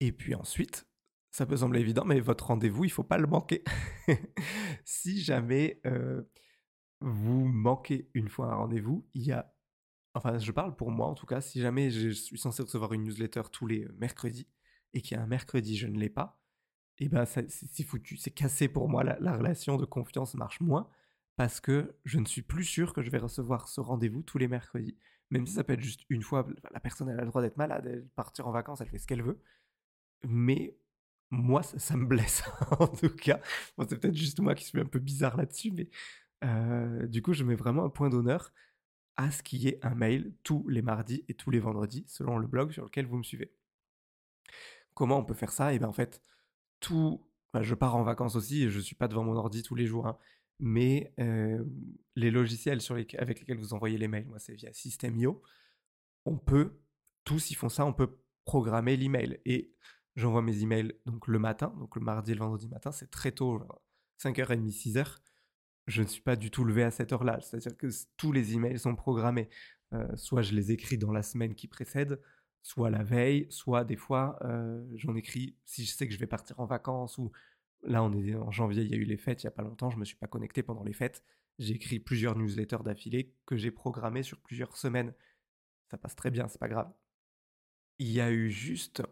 Et 0.00 0.12
puis 0.12 0.34
ensuite, 0.34 0.88
ça 1.30 1.46
peut 1.46 1.56
sembler 1.56 1.80
évident, 1.80 2.04
mais 2.04 2.20
votre 2.20 2.48
rendez-vous, 2.48 2.84
il 2.84 2.90
faut 2.90 3.04
pas 3.04 3.18
le 3.18 3.28
manquer. 3.28 3.62
si 4.84 5.22
jamais 5.22 5.80
vous 7.02 7.44
manquez 7.44 8.10
une 8.14 8.28
fois 8.28 8.52
un 8.52 8.54
rendez-vous, 8.54 9.06
il 9.14 9.22
y 9.22 9.32
a, 9.32 9.52
enfin, 10.14 10.38
je 10.38 10.52
parle 10.52 10.76
pour 10.76 10.90
moi 10.90 11.06
en 11.08 11.14
tout 11.14 11.26
cas, 11.26 11.40
si 11.40 11.60
jamais 11.60 11.90
je 11.90 12.10
suis 12.10 12.38
censé 12.38 12.62
recevoir 12.62 12.92
une 12.92 13.04
newsletter 13.04 13.42
tous 13.52 13.66
les 13.66 13.84
euh, 13.84 13.94
mercredis 13.98 14.48
et 14.94 15.00
qu'il 15.00 15.16
y 15.16 15.20
a 15.20 15.22
un 15.22 15.26
mercredi, 15.26 15.76
je 15.76 15.86
ne 15.86 15.98
l'ai 15.98 16.10
pas, 16.10 16.42
et 16.98 17.06
eh 17.06 17.08
ben 17.08 17.24
c'est 17.24 17.82
foutu, 17.84 18.16
c'est 18.16 18.30
cassé 18.30 18.68
pour 18.68 18.88
moi. 18.88 19.02
La, 19.02 19.36
relation 19.36 19.76
de 19.76 19.84
confiance 19.84 20.34
marche 20.34 20.60
moins 20.60 20.88
parce 21.36 21.60
que 21.60 21.96
je 22.04 22.18
ne 22.18 22.26
suis 22.26 22.42
plus 22.42 22.64
sûr 22.64 22.92
que 22.92 23.02
je 23.02 23.10
vais 23.10 23.18
recevoir 23.18 23.68
ce 23.68 23.80
rendez-vous 23.80 24.22
tous 24.22 24.38
les 24.38 24.46
mercredis. 24.46 24.96
Même 25.30 25.46
si 25.46 25.54
ça 25.54 25.64
peut 25.64 25.72
être 25.72 25.82
juste 25.82 26.02
une 26.10 26.22
fois, 26.22 26.46
la 26.70 26.80
personne 26.80 27.08
elle 27.08 27.18
a 27.18 27.22
le 27.22 27.28
droit 27.28 27.42
d'être 27.42 27.56
malade, 27.56 27.86
elle 27.86 28.06
partir 28.14 28.46
en 28.46 28.52
vacances, 28.52 28.82
elle 28.82 28.88
fait 28.88 28.98
ce 28.98 29.06
qu'elle 29.06 29.22
veut. 29.22 29.40
Mais 30.24 30.76
moi, 31.30 31.62
ça, 31.62 31.96
me 31.96 32.04
blesse 32.04 32.44
en 32.78 32.86
tout 32.86 33.08
cas. 33.08 33.40
c'est 33.78 33.98
peut-être 33.98 34.14
juste 34.14 34.40
moi 34.40 34.54
qui 34.54 34.64
suis 34.64 34.80
un 34.80 34.84
peu 34.84 34.98
bizarre 34.98 35.36
là-dessus, 35.36 35.72
mais 35.72 35.88
euh, 36.44 37.06
du 37.06 37.22
coup, 37.22 37.32
je 37.32 37.44
mets 37.44 37.54
vraiment 37.54 37.84
un 37.84 37.90
point 37.90 38.10
d'honneur 38.10 38.52
à 39.16 39.30
ce 39.30 39.42
qu'il 39.42 39.62
y 39.62 39.68
ait 39.68 39.78
un 39.82 39.94
mail 39.94 40.34
tous 40.42 40.66
les 40.68 40.82
mardis 40.82 41.24
et 41.28 41.34
tous 41.34 41.50
les 41.50 41.60
vendredis, 41.60 42.04
selon 42.08 42.38
le 42.38 42.46
blog 42.46 42.72
sur 42.72 42.84
lequel 42.84 43.06
vous 43.06 43.18
me 43.18 43.22
suivez. 43.22 43.52
Comment 44.94 45.18
on 45.18 45.24
peut 45.24 45.34
faire 45.34 45.52
ça? 45.52 45.72
Et 45.72 45.76
eh 45.76 45.78
bien 45.78 45.88
en 45.88 45.92
fait, 45.92 46.22
tout. 46.80 47.26
je 47.60 47.74
pars 47.74 47.96
en 47.96 48.02
vacances 48.02 48.36
aussi 48.36 48.64
et 48.64 48.70
je 48.70 48.78
ne 48.78 48.82
suis 48.82 48.94
pas 48.94 49.08
devant 49.08 49.24
mon 49.24 49.36
ordi 49.36 49.62
tous 49.62 49.74
les 49.74 49.86
jours, 49.86 50.06
hein, 50.06 50.18
mais 50.58 51.12
euh, 51.20 51.62
les 52.16 52.30
logiciels 52.30 52.80
avec 52.90 53.40
lesquels 53.40 53.58
vous 53.58 53.74
envoyez 53.74 53.98
les 53.98 54.08
mails, 54.08 54.26
moi 54.26 54.38
c'est 54.38 54.54
via 54.54 54.72
System.io, 54.72 55.42
on 56.24 56.38
peut, 56.38 56.80
tous 57.24 57.50
ils 57.50 57.54
font 57.54 57.68
ça, 57.68 57.84
on 57.84 57.92
peut 57.92 58.18
programmer 58.44 58.96
l'email. 58.96 59.40
Et 59.44 59.72
j'envoie 60.16 60.42
mes 60.42 60.62
emails 60.62 60.94
donc 61.06 61.26
le 61.28 61.38
matin, 61.38 61.74
donc 61.78 61.96
le 61.96 62.02
mardi 62.02 62.32
et 62.32 62.34
le 62.34 62.40
vendredi 62.40 62.68
matin, 62.68 62.92
c'est 62.92 63.10
très 63.10 63.32
tôt, 63.32 63.62
5h30, 64.22 64.70
6h. 64.70 65.18
Je 65.86 66.02
ne 66.02 66.06
suis 66.06 66.22
pas 66.22 66.36
du 66.36 66.50
tout 66.50 66.64
levé 66.64 66.84
à 66.84 66.90
cette 66.90 67.12
heure-là, 67.12 67.40
c'est-à-dire 67.40 67.76
que 67.76 67.88
tous 68.16 68.32
les 68.32 68.54
emails 68.54 68.78
sont 68.78 68.94
programmés. 68.94 69.48
Euh, 69.92 70.06
soit 70.16 70.42
je 70.42 70.54
les 70.54 70.72
écris 70.72 70.96
dans 70.96 71.12
la 71.12 71.22
semaine 71.22 71.54
qui 71.54 71.68
précède, 71.68 72.20
soit 72.62 72.90
la 72.90 73.02
veille, 73.02 73.46
soit 73.50 73.84
des 73.84 73.96
fois 73.96 74.38
euh, 74.42 74.82
j'en 74.94 75.14
écris 75.16 75.56
si 75.64 75.84
je 75.84 75.92
sais 75.92 76.06
que 76.06 76.14
je 76.14 76.18
vais 76.18 76.26
partir 76.26 76.60
en 76.60 76.66
vacances 76.66 77.18
ou 77.18 77.30
là 77.82 78.02
on 78.02 78.12
est 78.12 78.34
en 78.34 78.50
janvier, 78.50 78.84
il 78.84 78.90
y 78.90 78.94
a 78.94 78.96
eu 78.96 79.04
les 79.04 79.18
fêtes 79.18 79.42
il 79.42 79.46
y 79.46 79.48
a 79.48 79.52
pas 79.52 79.62
longtemps, 79.62 79.90
je 79.90 79.98
me 79.98 80.04
suis 80.04 80.16
pas 80.16 80.28
connecté 80.28 80.62
pendant 80.62 80.84
les 80.84 80.92
fêtes. 80.94 81.22
J'ai 81.58 81.74
écrit 81.74 81.98
plusieurs 81.98 82.36
newsletters 82.36 82.82
d'affilée 82.84 83.34
que 83.44 83.56
j'ai 83.56 83.70
programmés 83.70 84.22
sur 84.22 84.40
plusieurs 84.40 84.76
semaines. 84.76 85.12
Ça 85.90 85.98
passe 85.98 86.16
très 86.16 86.30
bien, 86.30 86.48
c'est 86.48 86.58
pas 86.58 86.68
grave. 86.68 86.90
Il 87.98 88.10
y 88.10 88.20
a 88.20 88.30
eu 88.30 88.50
juste 88.50 89.02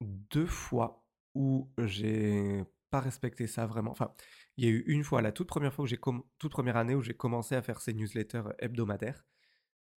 deux 0.00 0.46
fois 0.46 1.04
où 1.34 1.70
j'ai 1.78 2.64
pas 2.90 3.00
respecté 3.00 3.46
ça 3.46 3.66
vraiment. 3.66 3.90
Enfin, 3.90 4.12
il 4.56 4.64
y 4.64 4.68
a 4.68 4.70
eu 4.70 4.84
une 4.86 5.04
fois, 5.04 5.22
la 5.22 5.32
toute 5.32 5.48
première 5.48 5.72
fois 5.72 5.84
où 5.84 5.86
j'ai 5.86 5.98
toute 6.38 6.52
première 6.52 6.76
année 6.76 6.94
où 6.94 7.02
j'ai 7.02 7.14
commencé 7.14 7.54
à 7.54 7.62
faire 7.62 7.80
ces 7.80 7.94
newsletters 7.94 8.44
hebdomadaires. 8.58 9.24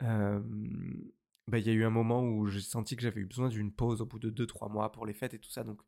bah, 0.02 0.39
il 1.60 1.66
y 1.66 1.70
a 1.70 1.74
eu 1.74 1.84
un 1.84 1.89
moment 1.89 2.24
où 2.24 2.48
j'ai 2.48 2.62
senti 2.62 2.96
que 2.96 3.02
j'avais 3.02 3.22
eu 3.22 3.26
besoin 3.26 3.50
d'une 3.50 3.74
pause 3.74 4.02
au 4.02 4.06
bout 4.06 4.20
de 4.20 4.30
2-3 4.30 4.72
mois 4.72 4.92
pour 4.92 5.06
les 5.06 5.13
fêtes 5.13 5.34
et 5.34 5.39
tout 5.39 5.50
ça. 5.50 5.63
Donc, 5.63 5.82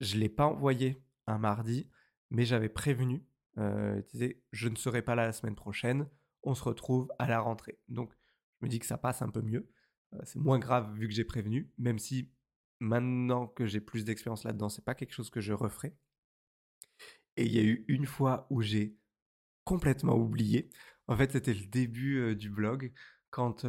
je 0.00 0.16
l'ai 0.16 0.28
pas 0.28 0.46
envoyé 0.46 1.02
un 1.26 1.38
mardi, 1.38 1.88
mais 2.30 2.44
j'avais 2.44 2.68
prévenu. 2.68 3.24
Euh, 3.58 4.02
je 4.52 4.68
ne 4.68 4.76
serai 4.76 5.02
pas 5.02 5.14
là 5.14 5.26
la 5.26 5.32
semaine 5.32 5.54
prochaine. 5.54 6.08
On 6.42 6.54
se 6.54 6.64
retrouve 6.64 7.10
à 7.18 7.28
la 7.28 7.40
rentrée. 7.40 7.78
Donc, 7.88 8.12
je 8.60 8.66
me 8.66 8.70
dis 8.70 8.78
que 8.78 8.86
ça 8.86 8.98
passe 8.98 9.22
un 9.22 9.28
peu 9.28 9.42
mieux. 9.42 9.70
c'est 10.24 10.38
moins 10.38 10.58
grave 10.58 10.92
vu 10.94 11.08
que 11.08 11.14
j'ai 11.14 11.24
prévenu, 11.24 11.72
même 11.78 11.98
si 11.98 12.30
maintenant 12.80 13.46
que 13.46 13.66
j'ai 13.66 13.80
plus 13.80 14.04
d'expérience 14.04 14.44
là-dedans, 14.44 14.68
c'est 14.68 14.84
pas 14.84 14.94
quelque 14.94 15.12
chose 15.12 15.30
que 15.30 15.40
je 15.40 15.52
referai. 15.52 15.96
Et 17.36 17.44
il 17.46 17.52
y 17.52 17.58
a 17.58 17.62
eu 17.62 17.84
une 17.88 18.06
fois 18.06 18.46
où 18.50 18.62
j'ai 18.62 18.96
complètement 19.64 20.16
oublié. 20.16 20.70
En 21.08 21.16
fait, 21.16 21.32
c'était 21.32 21.54
le 21.54 21.66
début 21.66 22.36
du 22.36 22.50
blog, 22.50 22.92
quand 23.30 23.66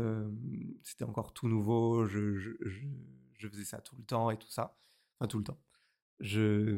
c'était 0.83 1.05
encore 1.05 1.33
tout 1.33 1.47
nouveau, 1.47 2.05
je, 2.05 2.55
faisais 3.39 3.65
ça 3.65 3.79
tout 3.81 3.95
le 3.97 4.03
temps 4.03 4.29
et 4.31 4.37
tout 4.37 4.49
ça. 4.49 4.77
Enfin, 5.19 5.27
tout 5.27 5.37
le 5.39 5.43
temps. 5.45 5.59
Je, 6.19 6.77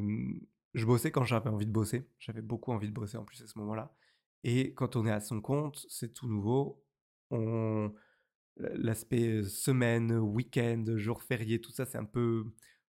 je 0.75 0.85
bossais 0.85 1.11
quand 1.11 1.23
j'avais 1.23 1.49
envie 1.49 1.65
de 1.65 1.71
bosser. 1.71 2.07
J'avais 2.19 2.41
beaucoup 2.41 2.71
envie 2.71 2.87
de 2.87 2.93
bosser 2.93 3.17
en 3.17 3.25
plus 3.25 3.41
à 3.41 3.47
ce 3.47 3.57
moment-là. 3.59 3.95
Et 4.43 4.73
quand 4.75 4.95
on 4.95 5.07
est 5.07 5.11
à 5.11 5.21
son 5.21 5.41
compte, 5.41 5.85
c'est 5.89 6.13
tout 6.13 6.27
nouveau. 6.27 6.83
L'aspect 8.57 9.43
semaine, 9.43 10.11
week-end, 10.11 10.85
jour 10.95 11.23
férié, 11.23 11.59
tout 11.59 11.71
ça, 11.71 11.85
c'est 11.85 11.97
un 11.97 12.05
peu. 12.05 12.45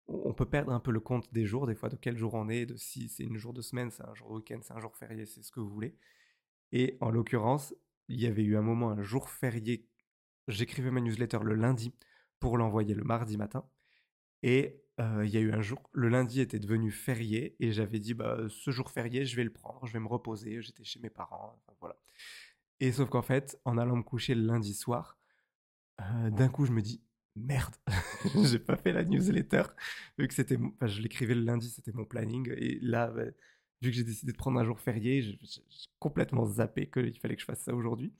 On 0.06 0.34
peut 0.34 0.46
perdre 0.46 0.72
un 0.72 0.80
peu 0.80 0.90
le 0.90 1.00
compte 1.00 1.32
des 1.32 1.46
jours, 1.46 1.66
des 1.66 1.74
fois, 1.74 1.88
de 1.88 1.96
quel 1.96 2.16
jour 2.16 2.34
on 2.34 2.48
est, 2.48 2.66
de 2.66 2.76
si 2.76 3.08
c'est 3.08 3.24
une 3.24 3.38
jour 3.38 3.52
de 3.54 3.62
semaine, 3.62 3.90
c'est 3.90 4.04
un 4.04 4.14
jour 4.14 4.28
de 4.28 4.34
week-end, 4.34 4.58
c'est 4.62 4.74
un 4.74 4.80
jour 4.80 4.94
férié, 4.96 5.24
c'est 5.24 5.42
ce 5.42 5.50
que 5.50 5.60
vous 5.60 5.70
voulez. 5.70 5.96
Et 6.72 6.98
en 7.00 7.10
l'occurrence, 7.10 7.74
il 8.08 8.20
y 8.20 8.26
avait 8.26 8.42
eu 8.42 8.56
un 8.56 8.62
moment, 8.62 8.90
un 8.90 9.02
jour 9.02 9.30
férié. 9.30 9.88
J'écrivais 10.46 10.90
ma 10.90 11.00
newsletter 11.00 11.38
le 11.42 11.54
lundi 11.54 11.94
pour 12.38 12.58
l'envoyer 12.58 12.94
le 12.94 13.04
mardi 13.04 13.36
matin. 13.38 13.64
Et 14.42 14.82
il 14.98 15.28
y 15.28 15.38
a 15.38 15.40
eu 15.40 15.52
un 15.52 15.62
jour, 15.62 15.82
le 15.92 16.08
lundi 16.08 16.40
était 16.40 16.60
devenu 16.60 16.92
férié 16.92 17.56
et 17.58 17.72
j'avais 17.72 17.98
dit 17.98 18.14
bah, 18.14 18.38
ce 18.48 18.70
jour 18.70 18.90
férié, 18.90 19.24
je 19.24 19.34
vais 19.34 19.42
le 19.42 19.52
prendre, 19.52 19.86
je 19.86 19.92
vais 19.92 20.00
me 20.00 20.06
reposer. 20.06 20.60
J'étais 20.60 20.84
chez 20.84 21.00
mes 21.00 21.10
parents, 21.10 21.60
voilà. 21.80 21.96
Et 22.80 22.92
sauf 22.92 23.08
qu'en 23.08 23.22
fait, 23.22 23.58
en 23.64 23.78
allant 23.78 23.96
me 23.96 24.02
coucher 24.02 24.34
le 24.34 24.42
lundi 24.42 24.74
soir, 24.74 25.18
d'un 25.98 26.48
coup, 26.48 26.66
je 26.66 26.72
me 26.72 26.82
dis 26.82 27.00
merde, 27.36 27.74
j'ai 28.44 28.58
pas 28.58 28.76
fait 28.76 28.92
la 28.92 29.04
newsletter 29.04 29.62
vu 30.18 30.28
que 30.28 30.34
c'était, 30.34 30.56
enfin, 30.56 30.86
je 30.86 31.00
l'écrivais 31.02 31.34
le 31.34 31.42
lundi, 31.42 31.70
c'était 31.70 31.92
mon 31.92 32.04
planning 32.04 32.52
et 32.56 32.78
là, 32.80 33.08
bah, 33.08 33.24
vu 33.82 33.90
que 33.90 33.96
j'ai 33.96 34.04
décidé 34.04 34.32
de 34.32 34.36
prendre 34.36 34.58
un 34.60 34.64
jour 34.64 34.80
férié, 34.80 35.22
j'ai 35.22 35.38
complètement 35.98 36.46
zappé 36.46 36.88
qu'il 36.90 37.18
fallait 37.18 37.34
que 37.34 37.40
je 37.40 37.46
fasse 37.46 37.60
ça 37.60 37.74
aujourd'hui. 37.74 38.12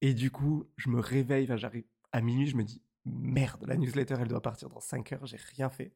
Et 0.00 0.14
du 0.14 0.30
coup, 0.30 0.70
je 0.76 0.88
me 0.90 1.00
réveille, 1.00 1.46
j'arrive 1.56 1.84
à 2.12 2.20
minuit, 2.20 2.46
je 2.46 2.56
me 2.56 2.64
dis 2.64 2.82
merde, 3.04 3.64
la 3.66 3.76
newsletter 3.76 4.16
elle 4.20 4.28
doit 4.28 4.42
partir 4.42 4.68
dans 4.70 4.80
5 4.80 5.12
heures, 5.12 5.26
j'ai 5.26 5.38
rien 5.56 5.70
fait. 5.70 5.92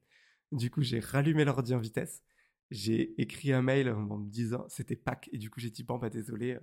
Du 0.53 0.71
coup, 0.71 0.83
j'ai 0.83 1.01
rallumé 1.01 1.45
l'ordi 1.45 1.75
en 1.75 1.79
vitesse, 1.79 2.23
j'ai 2.71 3.21
écrit 3.21 3.53
un 3.53 3.63
mail 3.63 3.89
en 3.91 4.19
me 4.19 4.31
disant 4.31 4.67
c'était 4.69 4.97
Pâques 4.97 5.29
et 5.33 5.39
du 5.39 5.51
coup 5.51 5.61
j'ai 5.61 5.71
dit 5.71 5.85
bon 5.85 5.99
bah 5.99 6.11
désolé, 6.11 6.59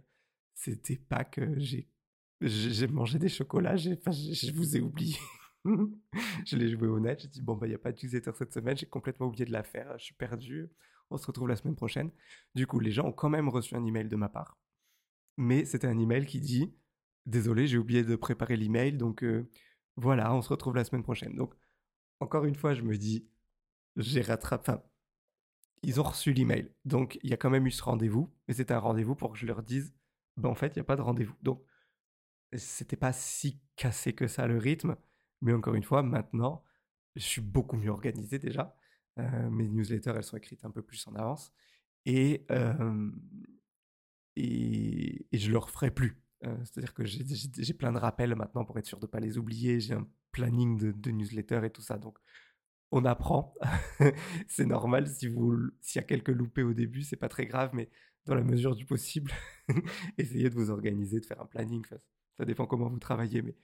c'était 0.56 0.97
Pâques, 0.97 1.41
j'ai 1.58 1.88
j'ai 2.41 2.88
mangé 2.88 3.19
des 3.19 3.30
chocolats, 3.30 3.75
je 3.77 4.51
vous 4.54 4.77
ai 4.77 4.82
oublié. 4.82 5.17
je 6.45 6.56
l'ai 6.56 6.69
joué 6.69 6.88
honnête, 6.88 7.21
j'ai 7.21 7.28
dit 7.28 7.41
bon 7.41 7.56
bah 7.56 7.67
il 7.67 7.71
y 7.71 7.76
a 7.76 7.80
pas 7.80 7.91
newsletter 7.91 8.32
cette 8.36 8.54
semaine, 8.54 8.78
j'ai 8.78 8.88
complètement 8.88 9.28
oublié 9.28 9.45
de 9.45 9.52
la 9.52 9.63
faire, 9.63 9.97
je 9.97 10.06
suis 10.06 10.15
perdu. 10.15 10.71
On 11.12 11.17
se 11.17 11.28
retrouve 11.28 11.50
la 11.50 11.58
semaine 11.58 11.76
prochaine. 11.76 12.10
Du 12.56 12.67
coup, 12.67 12.80
les 12.80 12.91
gens 12.91 13.06
ont 13.06 13.12
quand 13.12 13.30
même 13.30 13.50
reçu 13.50 13.76
un 13.76 13.86
email 13.86 14.08
de 14.08 14.15
ma 14.15 14.30
part. 14.30 14.58
Mais 15.38 15.65
c'était 15.65 15.88
un 15.88 16.00
email 16.00 16.26
qui 16.26 16.39
dit 16.39 16.74
désolé, 17.26 17.67
j'ai 17.67 17.78
oublié 17.78 18.04
de 18.04 18.15
préparer 18.15 18.58
l'email 18.58 18.93
donc 18.93 19.24
euh, 19.24 19.50
voilà, 19.97 20.34
on 20.34 20.41
se 20.41 20.50
retrouve 20.50 20.76
la 20.76 20.84
semaine 20.84 21.04
prochaine. 21.04 21.36
Donc, 21.36 21.54
encore 22.19 22.45
une 22.45 22.56
fois, 22.56 22.74
je 22.74 22.82
me 22.82 22.97
dis, 22.97 23.28
j'ai 23.97 24.21
rattrapé. 24.21 24.71
Enfin, 24.71 24.84
ils 25.84 26.00
ont 26.00 26.04
reçu 26.04 26.34
l'email. 26.34 26.71
Donc, 26.86 27.19
il 27.24 27.30
y 27.30 27.34
a 27.34 27.38
quand 27.38 27.50
même 27.50 27.67
eu 27.67 27.71
ce 27.71 27.84
rendez-vous. 27.84 28.34
Mais 28.47 28.54
c'était 28.54 28.74
un 28.74 28.80
rendez-vous 28.80 29.15
pour 29.15 29.34
que 29.34 29.38
je 29.38 29.45
leur 29.45 29.63
dise, 29.63 29.93
ben, 30.38 30.50
en 30.50 30.56
fait, 30.56 30.67
il 30.76 30.80
n'y 30.80 30.82
a 30.82 30.86
pas 30.86 30.95
de 30.95 31.02
rendez-vous. 31.02 31.36
Donc, 31.41 31.63
c'était 32.54 32.97
pas 32.97 33.13
si 33.13 33.62
cassé 33.76 34.13
que 34.13 34.28
ça 34.28 34.47
le 34.47 34.58
rythme. 34.58 34.95
Mais 35.41 35.54
encore 35.54 35.75
une 35.75 35.84
fois, 35.84 36.04
maintenant, 36.04 36.63
je 37.15 37.21
suis 37.23 37.41
beaucoup 37.41 37.77
mieux 37.77 37.91
organisé 37.91 38.39
déjà. 38.39 38.75
Euh, 39.19 39.49
mes 39.49 39.67
newsletters, 39.67 40.13
elles 40.15 40.23
sont 40.23 40.38
écrites 40.38 40.65
un 40.65 40.71
peu 40.71 40.82
plus 40.82 41.06
en 41.08 41.15
avance. 41.15 41.51
Et, 42.06 42.45
et, 44.36 45.25
je 45.34 45.51
le 45.51 45.58
referai 45.58 45.91
plus. 45.91 46.21
Euh, 46.43 46.58
c'est-à-dire 46.63 46.93
que 46.93 47.04
j'ai 47.06 47.73
plein 47.73 47.91
de 47.91 47.99
rappels 47.99 48.36
maintenant 48.36 48.65
pour 48.65 48.77
être 48.80 48.86
sûr 48.86 48.99
de 48.99 49.06
ne 49.06 49.12
pas 49.12 49.19
les 49.19 49.38
oublier. 49.38 49.80
J'ai 49.80 49.93
un 49.93 50.08
planning 50.32 50.77
de, 50.77 50.91
de, 50.91 51.12
newsletter 51.12 51.62
et 51.65 51.69
tout 51.69 51.82
ça. 51.82 51.97
Donc, 51.97 52.17
on 52.91 53.06
apprend. 53.06 53.54
c'est 54.47 54.65
normal. 54.65 55.08
Si 55.08 55.30
s'il 55.82 55.95
y 55.95 55.99
a 55.99 56.04
quelques 56.04 56.30
loupés 56.30 56.63
au 56.63 56.73
début, 56.73 57.04
c'est 57.04 57.15
pas 57.15 57.30
très 57.30 57.45
grave, 57.45 57.71
mais 57.73 57.89
dans 58.25 58.36
la 58.36 58.43
mesure 58.43 58.75
du 58.75 58.86
possible, 58.86 59.32
essayez 60.17 60.49
de 60.49 60.56
vous 60.56 60.69
organiser, 60.69 61.19
de 61.19 61.25
faire 61.25 61.41
un 61.41 61.45
planning. 61.45 61.84
Ça, 62.38 62.45
dépend 62.45 62.65
comment 62.65 62.89
vous 62.89 62.99
travaillez, 62.99 63.41
mais 63.41 63.56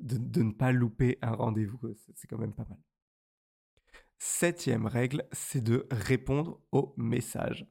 de, 0.00 0.42
ne 0.42 0.52
pas 0.52 0.72
louper 0.72 1.18
un 1.22 1.32
rendez-vous, 1.32 1.78
c'est 2.14 2.26
quand 2.28 2.38
même 2.38 2.54
pas 2.54 2.66
mal. 2.68 2.78
Septième 4.18 4.86
règle, 4.86 5.26
c'est 5.32 5.60
de 5.60 5.86
répondre 5.90 6.60
aux 6.72 6.94
messages. 6.96 7.68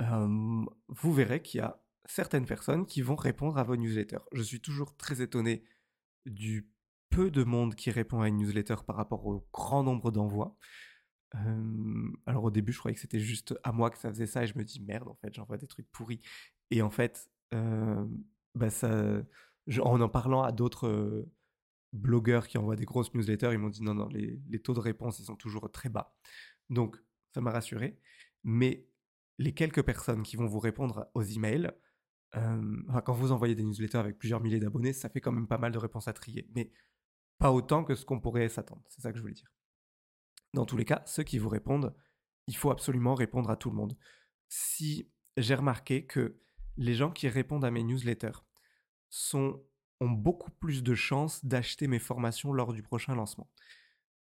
Euh, 0.00 0.64
vous 0.88 1.12
verrez 1.12 1.42
qu'il 1.42 1.58
y 1.58 1.62
a 1.62 1.82
certaines 2.06 2.46
personnes 2.46 2.86
qui 2.86 3.02
vont 3.02 3.16
répondre 3.16 3.58
à 3.58 3.64
vos 3.64 3.76
newsletters. 3.76 4.24
Je 4.32 4.42
suis 4.42 4.60
toujours 4.60 4.96
très 4.96 5.20
étonné 5.20 5.64
du 6.26 6.70
peu 7.10 7.30
de 7.30 7.44
monde 7.44 7.74
qui 7.74 7.90
répond 7.90 8.22
à 8.22 8.28
une 8.28 8.38
newsletter 8.38 8.76
par 8.86 8.96
rapport 8.96 9.26
au 9.26 9.46
grand 9.52 9.82
nombre 9.82 10.10
d'envois. 10.10 10.56
alors 12.26 12.44
au 12.44 12.50
début, 12.50 12.72
je 12.72 12.78
croyais 12.78 12.94
que 12.94 13.00
c'était 13.00 13.20
juste 13.20 13.54
à 13.62 13.72
moi 13.72 13.90
que 13.90 13.98
ça 13.98 14.08
faisait 14.08 14.26
ça 14.26 14.44
et 14.44 14.46
je 14.46 14.56
me 14.56 14.64
dis 14.64 14.80
merde, 14.80 15.08
en 15.08 15.16
fait, 15.16 15.34
j'envoie 15.34 15.58
des 15.58 15.66
trucs 15.66 15.90
pourris. 15.92 16.20
Et 16.70 16.80
en 16.80 16.90
fait, 16.90 17.30
bah 18.54 18.70
ça, 18.70 19.22
en 19.80 20.00
en 20.00 20.08
parlant 20.08 20.42
à 20.42 20.52
d'autres 20.52 21.26
blogueurs 21.94 22.48
qui 22.48 22.58
envoient 22.58 22.76
des 22.76 22.84
grosses 22.84 23.14
newsletters, 23.14 23.52
ils 23.52 23.58
m'ont 23.58 23.70
dit 23.70 23.82
non, 23.82 23.94
non, 23.94 24.08
les, 24.08 24.60
taux 24.60 24.74
de 24.74 24.80
réponse, 24.80 25.18
ils 25.18 25.24
sont 25.24 25.36
toujours 25.36 25.70
très 25.70 25.88
bas. 25.88 26.14
Donc, 26.68 26.96
ça 27.32 27.40
m'a 27.40 27.50
rassuré. 27.50 27.98
Mais 28.42 28.86
les 29.38 29.54
quelques 29.54 29.82
personnes 29.82 30.22
qui 30.22 30.36
vont 30.36 30.46
vous 30.46 30.58
répondre 30.58 31.08
aux 31.14 31.22
emails, 31.22 31.70
quand 32.32 33.12
vous 33.12 33.30
envoyez 33.30 33.54
des 33.54 33.62
newsletters 33.62 33.98
avec 33.98 34.18
plusieurs 34.18 34.40
milliers 34.40 34.58
d'abonnés, 34.58 34.92
ça 34.92 35.08
fait 35.08 35.20
quand 35.20 35.32
même 35.32 35.46
pas 35.46 35.58
mal 35.58 35.72
de 35.72 35.78
réponses 35.78 36.08
à 36.08 36.12
trier. 36.12 36.48
Mais 36.54 36.72
pas 37.38 37.52
autant 37.52 37.84
que 37.84 37.94
ce 37.94 38.04
qu'on 38.04 38.20
pourrait 38.20 38.48
s'attendre. 38.48 38.82
C'est 38.88 39.00
ça 39.00 39.10
que 39.10 39.16
je 39.16 39.22
voulais 39.22 39.34
dire. 39.34 39.52
Dans 40.52 40.66
tous 40.66 40.76
les 40.76 40.84
cas, 40.84 41.02
ceux 41.06 41.22
qui 41.22 41.38
vous 41.38 41.48
répondent, 41.48 41.94
il 42.46 42.56
faut 42.56 42.70
absolument 42.70 43.14
répondre 43.14 43.50
à 43.50 43.56
tout 43.56 43.70
le 43.70 43.76
monde. 43.76 43.96
Si 44.48 45.10
j'ai 45.36 45.54
remarqué 45.54 46.06
que 46.06 46.40
les 46.76 46.94
gens 46.94 47.10
qui 47.10 47.28
répondent 47.28 47.64
à 47.64 47.70
mes 47.70 47.82
newsletters 47.82 48.44
sont, 49.08 49.64
beaucoup 50.08 50.50
plus 50.50 50.82
de 50.82 50.94
chances 50.94 51.44
d'acheter 51.44 51.86
mes 51.86 51.98
formations 51.98 52.52
lors 52.52 52.72
du 52.72 52.82
prochain 52.82 53.14
lancement. 53.14 53.48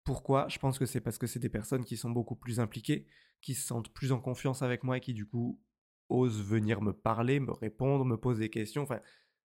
Pourquoi? 0.04 0.48
Je 0.48 0.58
pense 0.60 0.80
que 0.80 0.86
c'est 0.86 1.02
parce 1.02 1.18
que 1.18 1.28
c'est 1.28 1.40
des 1.40 1.50
personnes 1.50 1.84
qui 1.84 1.98
sont 1.98 2.10
beaucoup 2.10 2.36
plus 2.36 2.60
impliquées, 2.60 3.08
qui 3.42 3.54
se 3.54 3.68
sentent 3.68 3.94
plus 3.94 4.12
en 4.12 4.20
confiance 4.20 4.62
avec 4.62 4.84
moi 4.84 4.98
et 4.98 5.00
qui 5.02 5.14
du 5.14 5.26
coup 5.26 5.62
osent 6.10 6.42
venir 6.42 6.82
me 6.82 6.94
parler, 6.94 7.40
me 7.40 7.52
répondre, 7.52 8.06
me 8.06 8.18
poser 8.18 8.46
des 8.46 8.50
questions. 8.50 8.84
Enfin, 8.84 9.02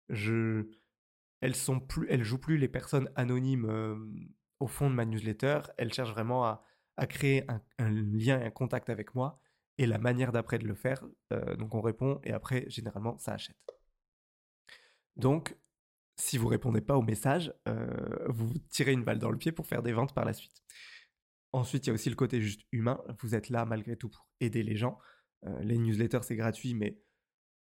je, 0.10 0.70
elles 1.42 1.56
sont 1.56 1.80
plus, 1.80 2.08
elles 2.10 2.24
jouent 2.24 2.38
plus 2.38 2.58
les 2.58 2.68
personnes 2.68 3.10
anonymes 3.16 3.66
au 4.60 4.68
fond 4.68 4.90
de 4.90 4.96
ma 4.96 5.06
newsletter. 5.06 5.62
Elles 5.78 5.92
cherchent 5.92 6.12
vraiment 6.12 6.46
à, 6.46 6.64
créer 7.08 7.46
un, 7.80 7.90
lien 7.90 8.40
et 8.40 8.46
un 8.46 8.52
contact 8.52 8.90
avec 8.90 9.16
moi 9.16 9.40
et 9.80 9.88
la 9.88 9.98
manière 9.98 10.32
d'après 10.32 10.60
de 10.60 10.68
le 10.68 10.76
faire. 10.76 11.04
donc 11.58 11.74
on 11.74 11.82
répond 11.82 12.22
et 12.24 12.32
après 12.32 12.66
généralement 12.70 13.18
ça 13.18 13.34
achète. 13.34 13.58
Donc 15.16 15.56
si 16.16 16.38
vous 16.38 16.48
répondez 16.48 16.82
pas 16.82 16.98
au 16.98 17.02
message, 17.02 17.54
vous 17.66 18.48
vous 18.48 18.60
tirez 18.70 18.94
une 18.94 19.04
balle 19.04 19.20
dans 19.20 19.32
le 19.32 19.38
pied 19.38 19.52
pour 19.52 19.68
faire 19.68 19.84
des 19.84 19.94
ventes 19.94 20.14
par 20.14 20.26
la 20.26 20.34
suite. 20.34 20.62
Ensuite, 21.52 21.86
il 21.86 21.90
y 21.90 21.92
a 21.92 21.94
aussi 21.94 22.10
le 22.10 22.16
côté 22.16 22.42
juste 22.42 22.62
humain. 22.72 23.02
Vous 23.22 23.36
êtes 23.36 23.50
là 23.50 23.66
malgré 23.66 23.96
tout 23.96 24.10
pour 24.10 24.28
aider 24.40 24.64
les 24.64 24.76
gens. 24.76 25.00
les 25.62 25.78
newsletters, 25.78 26.24
c'est 26.24 26.36
gratuit, 26.36 26.74
mais 26.74 27.00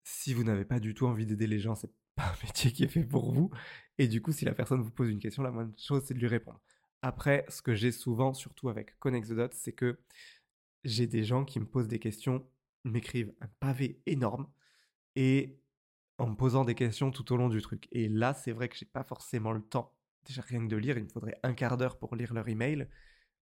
si 0.03 0.33
vous 0.33 0.43
n'avez 0.43 0.65
pas 0.65 0.79
du 0.79 0.93
tout 0.93 1.07
envie 1.07 1.25
d'aider 1.25 1.47
les 1.47 1.59
gens, 1.59 1.75
c'est 1.75 1.91
pas 2.15 2.25
un 2.25 2.45
métier 2.45 2.71
qui 2.71 2.83
est 2.83 2.87
fait 2.87 3.03
pour 3.03 3.33
vous. 3.33 3.51
Et 3.97 4.07
du 4.07 4.21
coup, 4.21 4.31
si 4.31 4.45
la 4.45 4.53
personne 4.53 4.81
vous 4.81 4.91
pose 4.91 5.09
une 5.09 5.19
question, 5.19 5.43
la 5.43 5.51
moindre 5.51 5.73
chose, 5.77 6.03
c'est 6.05 6.13
de 6.13 6.19
lui 6.19 6.27
répondre. 6.27 6.61
Après, 7.01 7.45
ce 7.49 7.61
que 7.61 7.73
j'ai 7.73 7.91
souvent, 7.91 8.33
surtout 8.33 8.69
avec 8.69 8.97
Connect 8.99 9.27
the 9.29 9.33
Dots, 9.33 9.49
c'est 9.53 9.73
que 9.73 9.99
j'ai 10.83 11.07
des 11.07 11.23
gens 11.23 11.45
qui 11.45 11.59
me 11.59 11.65
posent 11.65 11.87
des 11.87 11.99
questions, 11.99 12.47
m'écrivent 12.83 13.33
un 13.41 13.47
pavé 13.59 14.01
énorme 14.05 14.47
et 15.15 15.60
en 16.21 16.27
me 16.27 16.35
posant 16.35 16.65
des 16.65 16.75
questions 16.75 17.09
tout 17.09 17.33
au 17.33 17.37
long 17.37 17.49
du 17.49 17.61
truc. 17.61 17.87
Et 17.91 18.07
là, 18.07 18.35
c'est 18.35 18.51
vrai 18.51 18.69
que 18.69 18.75
j'ai 18.77 18.85
pas 18.85 19.03
forcément 19.03 19.51
le 19.53 19.61
temps. 19.61 19.95
Déjà 20.25 20.43
rien 20.43 20.59
que 20.59 20.69
de 20.69 20.77
lire, 20.77 20.95
il 20.99 21.05
me 21.05 21.09
faudrait 21.09 21.39
un 21.41 21.53
quart 21.53 21.77
d'heure 21.77 21.97
pour 21.97 22.15
lire 22.15 22.31
leur 22.35 22.47
email, 22.47 22.87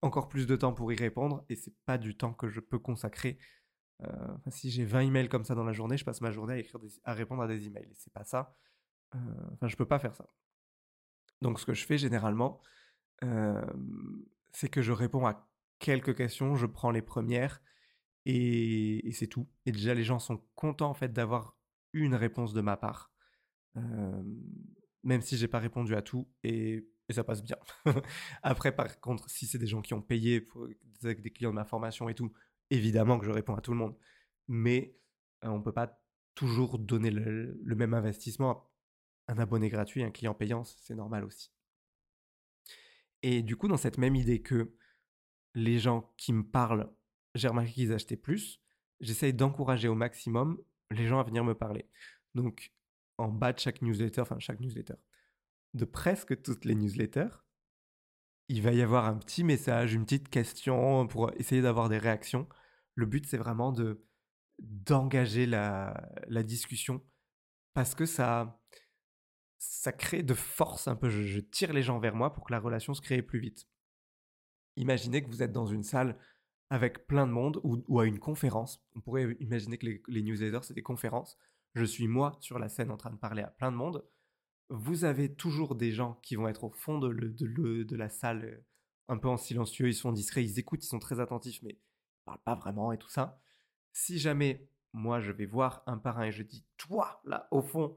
encore 0.04 0.30
plus 0.30 0.46
de 0.46 0.56
temps 0.56 0.74
pour 0.74 0.94
y 0.94 0.96
répondre, 0.96 1.44
et 1.50 1.56
c'est 1.56 1.74
pas 1.86 1.98
du 1.98 2.16
temps 2.16 2.34
que 2.34 2.50
je 2.50 2.60
peux 2.60 2.78
consacrer. 2.78 3.40
Euh, 4.04 4.38
si 4.52 4.70
j'ai 4.70 4.86
20 4.86 5.00
emails 5.02 5.28
comme 5.28 5.44
ça 5.44 5.56
dans 5.56 5.63
la 5.63 5.74
journée, 5.74 5.98
je 5.98 6.06
passe 6.06 6.22
ma 6.22 6.30
journée 6.30 6.54
à, 6.54 6.58
écrire 6.60 6.80
à 7.04 7.13
répondre 7.13 7.42
à 7.42 7.48
des 7.48 7.66
emails. 7.66 7.90
C'est 7.96 8.13
pas 8.13 8.24
ça. 8.24 8.56
Euh, 9.16 9.18
enfin, 9.54 9.68
je 9.68 9.76
peux 9.76 9.88
pas 9.88 9.98
faire 9.98 10.13
ça. 10.13 10.28
Donc, 11.42 11.60
ce 11.60 11.66
que 11.66 11.74
je 11.74 11.84
fais 11.84 11.98
généralement, 11.98 12.62
euh, 13.24 13.60
c'est 14.54 14.70
que 14.70 14.84
je 14.84 14.92
réponds 14.92 15.26
à 15.26 15.50
quelques 15.80 16.16
questions, 16.16 16.56
je 16.56 16.68
prends 16.68 16.92
les 16.92 17.02
premières 17.02 17.60
et, 18.26 19.10
c'est 19.13 19.28
tout. 19.28 19.48
Et 19.66 19.72
déjà, 19.72 19.96
les 19.96 20.04
gens 20.04 20.20
sont 20.20 20.44
contents 20.54 20.92
en 20.92 20.94
fait 20.94 21.12
d'avoir 21.12 21.57
une 21.93 22.15
réponse 22.15 22.54
de 22.54 22.62
ma 22.62 22.78
part, 22.78 23.12
même 25.04 25.21
si 25.21 25.38
j'ai 25.38 25.47
pas 25.47 25.60
répondu 25.60 25.95
à 25.95 26.02
tout 26.02 26.28
et, 26.43 26.88
ça 27.10 27.23
passe 27.23 27.41
bien. 27.41 27.56
Après, 28.43 28.76
par 28.76 29.00
contre, 29.00 29.30
si 29.30 29.47
c'est 29.47 29.58
des 29.58 29.67
gens 29.67 29.82
qui 29.82 29.93
ont 29.93 30.02
payé 30.02 30.41
pour, 30.41 30.67
avec 31.04 31.21
des 31.21 31.32
clients 31.32 31.52
de 31.52 31.56
ma 31.56 31.63
formation 31.63 32.10
et 32.10 32.13
tout, 32.13 32.34
évidemment 32.69 33.17
que 33.17 33.26
je 33.26 33.32
réponds 33.32 33.56
à 33.56 33.62
tout 33.62 33.71
le 33.71 33.78
monde. 33.78 33.95
Mais 34.50 34.97
on 35.41 35.52
on 35.52 35.62
peut 35.62 35.71
pas 35.71 36.02
toujours 36.36 36.80
donner 36.80 37.10
le, 37.12 37.58
le 37.63 37.76
même 37.76 37.93
investissement 37.93 38.69
à 39.28 39.34
un 39.34 39.38
abonné 39.38 39.69
gratuit, 39.69 40.04
un 40.04 40.12
client 40.12 40.34
payant, 40.34 40.65
c'est 40.65 40.95
normal 40.95 41.23
aussi. 41.23 41.52
Et 43.23 43.41
du 43.41 43.56
coup, 43.56 43.67
dans 43.67 43.78
cette 43.78 43.97
même 43.97 44.15
idée 44.15 44.41
que 44.41 44.76
les 45.54 45.80
gens 45.80 46.13
qui 46.17 46.34
me 46.34 46.43
parlent, 46.43 46.91
j'ai 47.36 47.47
remarqué 47.47 47.71
qu'ils 47.71 47.93
achetaient 47.93 48.15
plus, 48.15 48.62
j'essaye 49.00 49.34
d'encourager 49.34 49.88
au 49.88 49.95
maximum 49.95 50.62
les 50.91 51.08
gens 51.08 51.19
à 51.19 51.23
venir 51.23 51.43
me 51.43 51.54
parler. 51.54 51.89
Donc, 52.36 52.71
en 53.17 53.30
bas 53.30 53.54
de 53.54 53.60
chaque 53.60 53.82
newsletter, 53.82 54.21
enfin 54.21 54.39
chaque 54.39 54.60
newsletter, 54.60 54.95
de 55.73 55.86
presque 55.86 56.41
toutes 56.41 56.65
les 56.65 56.76
newsletters, 56.76 57.43
il 58.50 58.62
va 58.62 58.71
y 58.71 58.82
avoir 58.82 59.06
un 59.06 59.17
petit 59.17 59.43
message, 59.43 59.93
une 59.93 60.06
petite 60.06 60.30
question 60.30 61.08
pour 61.08 61.32
essayer 61.34 61.62
d'avoir 61.62 61.89
des 61.89 61.97
réactions. 61.97 62.47
Le 62.95 63.06
but, 63.06 63.26
c'est 63.26 63.38
vraiment 63.38 63.71
de 63.71 64.04
d'engager 64.60 65.45
la, 65.45 66.10
la 66.30 66.41
discussion 66.41 67.06
parce 67.76 67.93
que 67.93 68.08
ça, 68.08 68.60
ça 69.60 69.91
crée 69.91 70.23
de 70.23 70.34
force 70.34 70.88
un 70.88 70.95
peu. 70.95 71.10
Je, 71.10 71.39
tire 71.39 71.73
les 71.73 71.84
gens 71.84 72.00
vers 72.00 72.15
moi 72.15 72.34
pour 72.34 72.45
que 72.45 72.52
la 72.52 72.60
relation 72.60 72.93
se 72.93 73.02
crée 73.02 73.21
plus 73.21 73.39
vite. 73.39 73.67
Imaginez 74.76 75.23
que 75.23 75.28
vous 75.28 75.43
êtes 75.43 75.52
dans 75.52 75.65
une 75.65 75.84
salle 75.84 76.17
avec 76.69 77.08
plein 77.08 77.27
de 77.27 77.32
monde 77.32 77.60
ou, 77.63 77.99
à 77.99 78.06
une 78.06 78.19
conférence. 78.19 78.84
On 78.95 79.01
pourrait 79.01 79.38
imaginer 79.39 79.77
que 79.77 79.88
les, 80.08 80.21
newsletters, 80.21 80.63
c'est 80.63 80.73
des 80.73 80.84
conférences. 80.84 81.38
Je 81.75 81.86
suis 81.86 82.08
moi 82.08 82.38
sur 82.41 82.60
la 82.60 82.69
scène 82.69 82.91
en 82.91 82.97
train 82.97 83.12
de 83.12 83.17
parler 83.17 83.41
à 83.41 83.47
plein 83.47 83.71
de 83.71 83.77
monde. 83.77 84.06
Vous 84.69 85.06
avez 85.06 85.34
toujours 85.34 85.75
des 85.75 85.91
gens 85.91 86.19
qui 86.23 86.36
vont 86.36 86.47
être 86.47 86.65
au 86.65 86.71
fond 86.71 86.99
de, 86.99 87.13
de 87.13 87.95
la 87.95 88.10
salle, 88.10 88.43
euh, 88.43 88.65
un 89.08 89.17
peu 89.17 89.30
en 89.30 89.38
silencieux, 89.38 89.88
ils 89.88 89.93
sont 89.93 90.12
discrets, 90.12 90.43
ils 90.43 90.60
écoutent, 90.60 90.84
ils 90.84 90.89
sont 90.89 90.99
très 90.99 91.21
attentifs, 91.21 91.62
mais 91.63 91.71
ils 91.71 91.82
parlent 92.25 92.43
pas 92.43 92.56
vraiment 92.56 92.91
et 92.91 92.97
tout 92.97 93.10
ça. 93.10 93.39
Si 93.93 94.19
jamais 94.19 94.69
moi 94.91 95.21
je 95.21 95.32
vais 95.32 95.45
voir 95.45 95.84
un 95.86 95.97
par 95.97 96.19
un 96.19 96.25
et 96.25 96.32
je 96.32 96.43
dis, 96.43 96.65
toi, 96.75 97.21
là, 97.23 97.47
au 97.51 97.62
fond, 97.62 97.95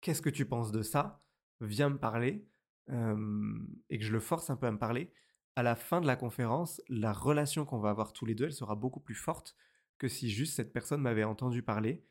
qu'est-ce 0.00 0.22
que 0.22 0.30
tu 0.30 0.46
penses 0.46 0.70
de 0.70 0.82
ça? 0.82 1.20
Viens 1.60 1.90
me 1.90 1.98
parler. 1.98 2.46
et 2.88 3.98
que 3.98 4.04
je 4.04 4.12
le 4.12 4.20
force 4.20 4.50
un 4.50 4.56
peu 4.56 4.66
à 4.66 4.72
me 4.72 4.78
parler. 4.78 5.12
À 5.58 5.64
la 5.64 5.74
fin 5.74 6.00
de 6.00 6.06
la 6.06 6.14
conférence, 6.14 6.80
la 6.88 7.12
relation 7.12 7.64
qu'on 7.64 7.80
va 7.80 7.90
avoir 7.90 8.12
tous 8.12 8.24
les 8.24 8.36
deux, 8.36 8.44
elle 8.44 8.52
sera 8.52 8.76
beaucoup 8.76 9.00
plus 9.00 9.16
forte 9.16 9.56
que 9.98 10.06
si 10.06 10.30
juste 10.30 10.54
cette 10.54 10.72
personne 10.72 11.00
m'avait 11.00 11.24
entendu 11.24 11.64
parler, 11.64 12.04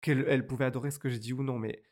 qu'elle 0.00 0.24
elle 0.26 0.48
pouvait 0.48 0.64
adorer 0.64 0.90
ce 0.90 0.98
que 0.98 1.08
j'ai 1.08 1.20
dit 1.20 1.32
ou 1.32 1.44
non, 1.44 1.60
mais 1.60 1.84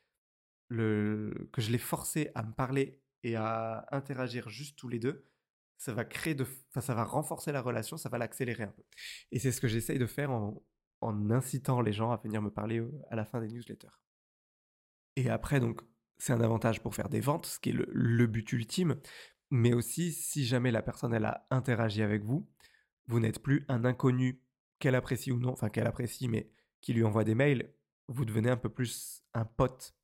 que 0.68 1.30
je 1.58 1.70
l'ai 1.70 1.78
forcé 1.78 2.32
à 2.34 2.42
me 2.42 2.52
parler 2.52 3.04
et 3.22 3.36
à 3.36 3.86
interagir 3.92 4.48
juste 4.48 4.76
tous 4.76 4.88
les 4.88 4.98
deux, 4.98 5.24
ça 5.78 5.94
va 5.94 6.04
créer 6.04 6.34
de, 6.34 6.44
ça 6.74 6.92
va 6.96 7.04
renforcer 7.04 7.52
la 7.52 7.62
relation, 7.62 7.96
ça 7.96 8.08
va 8.08 8.18
l'accélérer 8.18 8.64
un 8.64 8.72
peu. 8.72 8.82
Et 9.30 9.38
c'est 9.38 9.52
ce 9.52 9.60
que 9.60 9.68
j'essaye 9.68 10.00
de 10.00 10.06
faire 10.06 10.32
en, 10.32 10.60
en 11.02 11.30
incitant 11.30 11.82
les 11.82 11.92
gens 11.92 12.10
à 12.10 12.16
venir 12.16 12.42
me 12.42 12.50
parler 12.50 12.82
à 13.10 13.14
la 13.14 13.24
fin 13.24 13.40
des 13.40 13.46
newsletters. 13.46 14.02
Et 15.14 15.30
après, 15.30 15.60
donc, 15.60 15.82
c'est 16.18 16.32
un 16.32 16.40
avantage 16.40 16.82
pour 16.82 16.94
faire 16.94 17.08
des 17.08 17.20
ventes, 17.20 17.46
ce 17.46 17.60
qui 17.60 17.70
est 17.70 17.76
le, 17.76 18.26
but 18.26 18.50
ultime. 18.52 18.96
Mais 19.50 19.74
aussi, 19.74 20.12
si 20.12 20.44
jamais 20.44 20.70
la 20.70 20.82
personne, 20.82 21.14
elle 21.14 21.24
a 21.24 21.46
interagi 21.50 22.02
avec 22.02 22.24
vous, 22.24 22.48
vous 23.06 23.20
n'êtes 23.20 23.40
plus 23.40 23.64
un 23.68 23.84
inconnu 23.84 24.42
qu'elle 24.78 24.94
apprécie 24.94 25.32
ou 25.32 25.38
non, 25.38 25.52
enfin 25.52 25.68
qu'elle 25.68 25.86
apprécie, 25.86 26.28
mais 26.28 26.50
qui 26.80 26.92
lui 26.92 27.04
envoie 27.04 27.24
des 27.24 27.34
mails, 27.34 27.72
vous 28.08 28.24
devenez 28.24 28.50
un 28.50 28.56
peu 28.56 28.68
plus 28.68 29.22
un 29.34 29.44
pote. 29.44 29.94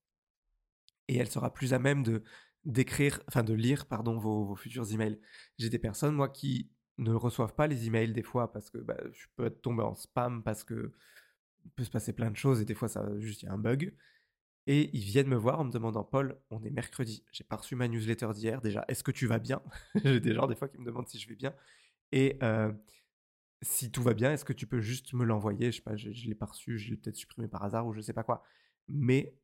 Et 1.09 1.16
elle 1.16 1.28
sera 1.28 1.52
plus 1.52 1.74
à 1.74 1.78
même 1.78 2.02
de 2.02 2.22
d'écrire, 2.64 3.20
enfin 3.26 3.42
de 3.42 3.55
lire, 3.55 3.87
pardon, 3.87 4.18
vos, 4.18 4.55
futurs 4.55 4.92
emails. 4.92 5.18
J'ai 5.59 5.68
des 5.68 5.81
personnes, 5.81 6.14
moi, 6.14 6.28
qui 6.28 6.70
ne 6.98 7.12
reçoivent 7.12 7.55
pas 7.55 7.66
les 7.66 7.87
emails 7.87 8.12
des 8.12 8.22
fois 8.22 8.52
parce 8.52 8.70
que 8.70 8.78
bah, 8.78 8.96
je 9.12 9.26
peux 9.35 9.50
tomber 9.50 9.83
en 9.83 9.94
spam, 9.94 10.42
parce 10.44 10.62
que 10.62 10.92
peut 11.76 11.85
se 11.85 11.90
passer 11.90 12.12
plein 12.12 12.31
de 12.31 12.37
choses 12.37 12.61
et 12.61 12.64
des 12.64 12.74
fois, 12.74 12.88
ça 12.88 13.05
juste 13.18 13.42
il 13.42 13.46
y 13.46 13.48
a 13.48 13.52
un 13.52 13.59
bug. 13.59 13.94
Et 14.66 14.96
ils 14.96 15.03
viennent 15.03 15.29
me 15.29 15.37
voir 15.37 15.59
en 15.61 15.65
me 15.65 15.73
demandant 15.73 16.04
Paul, 16.04 16.38
on 16.50 16.63
est 16.63 16.71
mercredi, 16.71 17.25
j'ai 17.33 17.44
pas 17.44 17.56
reçu 17.56 17.75
ma 17.75 17.88
newsletter 17.88 18.29
d'hier 18.33 18.60
déjà, 18.60 18.85
est-ce 18.88 19.02
que 19.02 19.10
tu 19.10 19.27
vas 19.27 19.40
bien? 19.40 19.60
J'ai 20.04 20.21
des 20.21 20.35
gens 20.35 20.46
des 20.46 20.54
fois 20.54 20.69
qui 20.69 20.79
me 20.79 20.85
demandent 20.85 21.08
si 21.08 21.19
je 21.19 21.29
vais 21.29 21.35
bien. 21.35 21.52
Et 22.13 22.38
euh, 22.42 22.73
si 23.63 23.90
tout 23.90 24.02
va 24.02 24.15
bien, 24.15 24.33
est-ce 24.33 24.44
que 24.44 24.52
tu 24.52 24.67
peux 24.67 24.81
juste 24.81 25.15
me 25.15 25.25
l'envoyer? 25.25 25.73
Je 25.73 25.77
sais 25.77 25.83
pas, 25.83 25.96
je, 25.96 26.08
l'ai 26.10 26.35
pas 26.35 26.46
reçu, 26.46 26.79
je 26.79 26.90
l'ai 26.90 26.96
peut-être 26.96 27.17
supprimé 27.17 27.48
par 27.48 27.65
hasard 27.65 27.87
ou 27.87 27.92
je 27.92 28.00
sais 28.00 28.13
pas 28.13 28.25
quoi. 28.25 28.42
Mais 28.88 29.35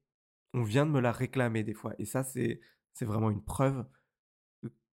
on 0.54 0.62
vient 0.62 0.86
de 0.86 0.90
me 0.90 1.00
la 1.00 1.12
réclamer 1.12 1.64
des 1.64 1.74
fois. 1.74 1.94
Et 1.98 2.04
ça, 2.04 2.24
c'est, 2.24 2.60
vraiment 3.00 3.30
une 3.30 3.44
preuve 3.44 3.86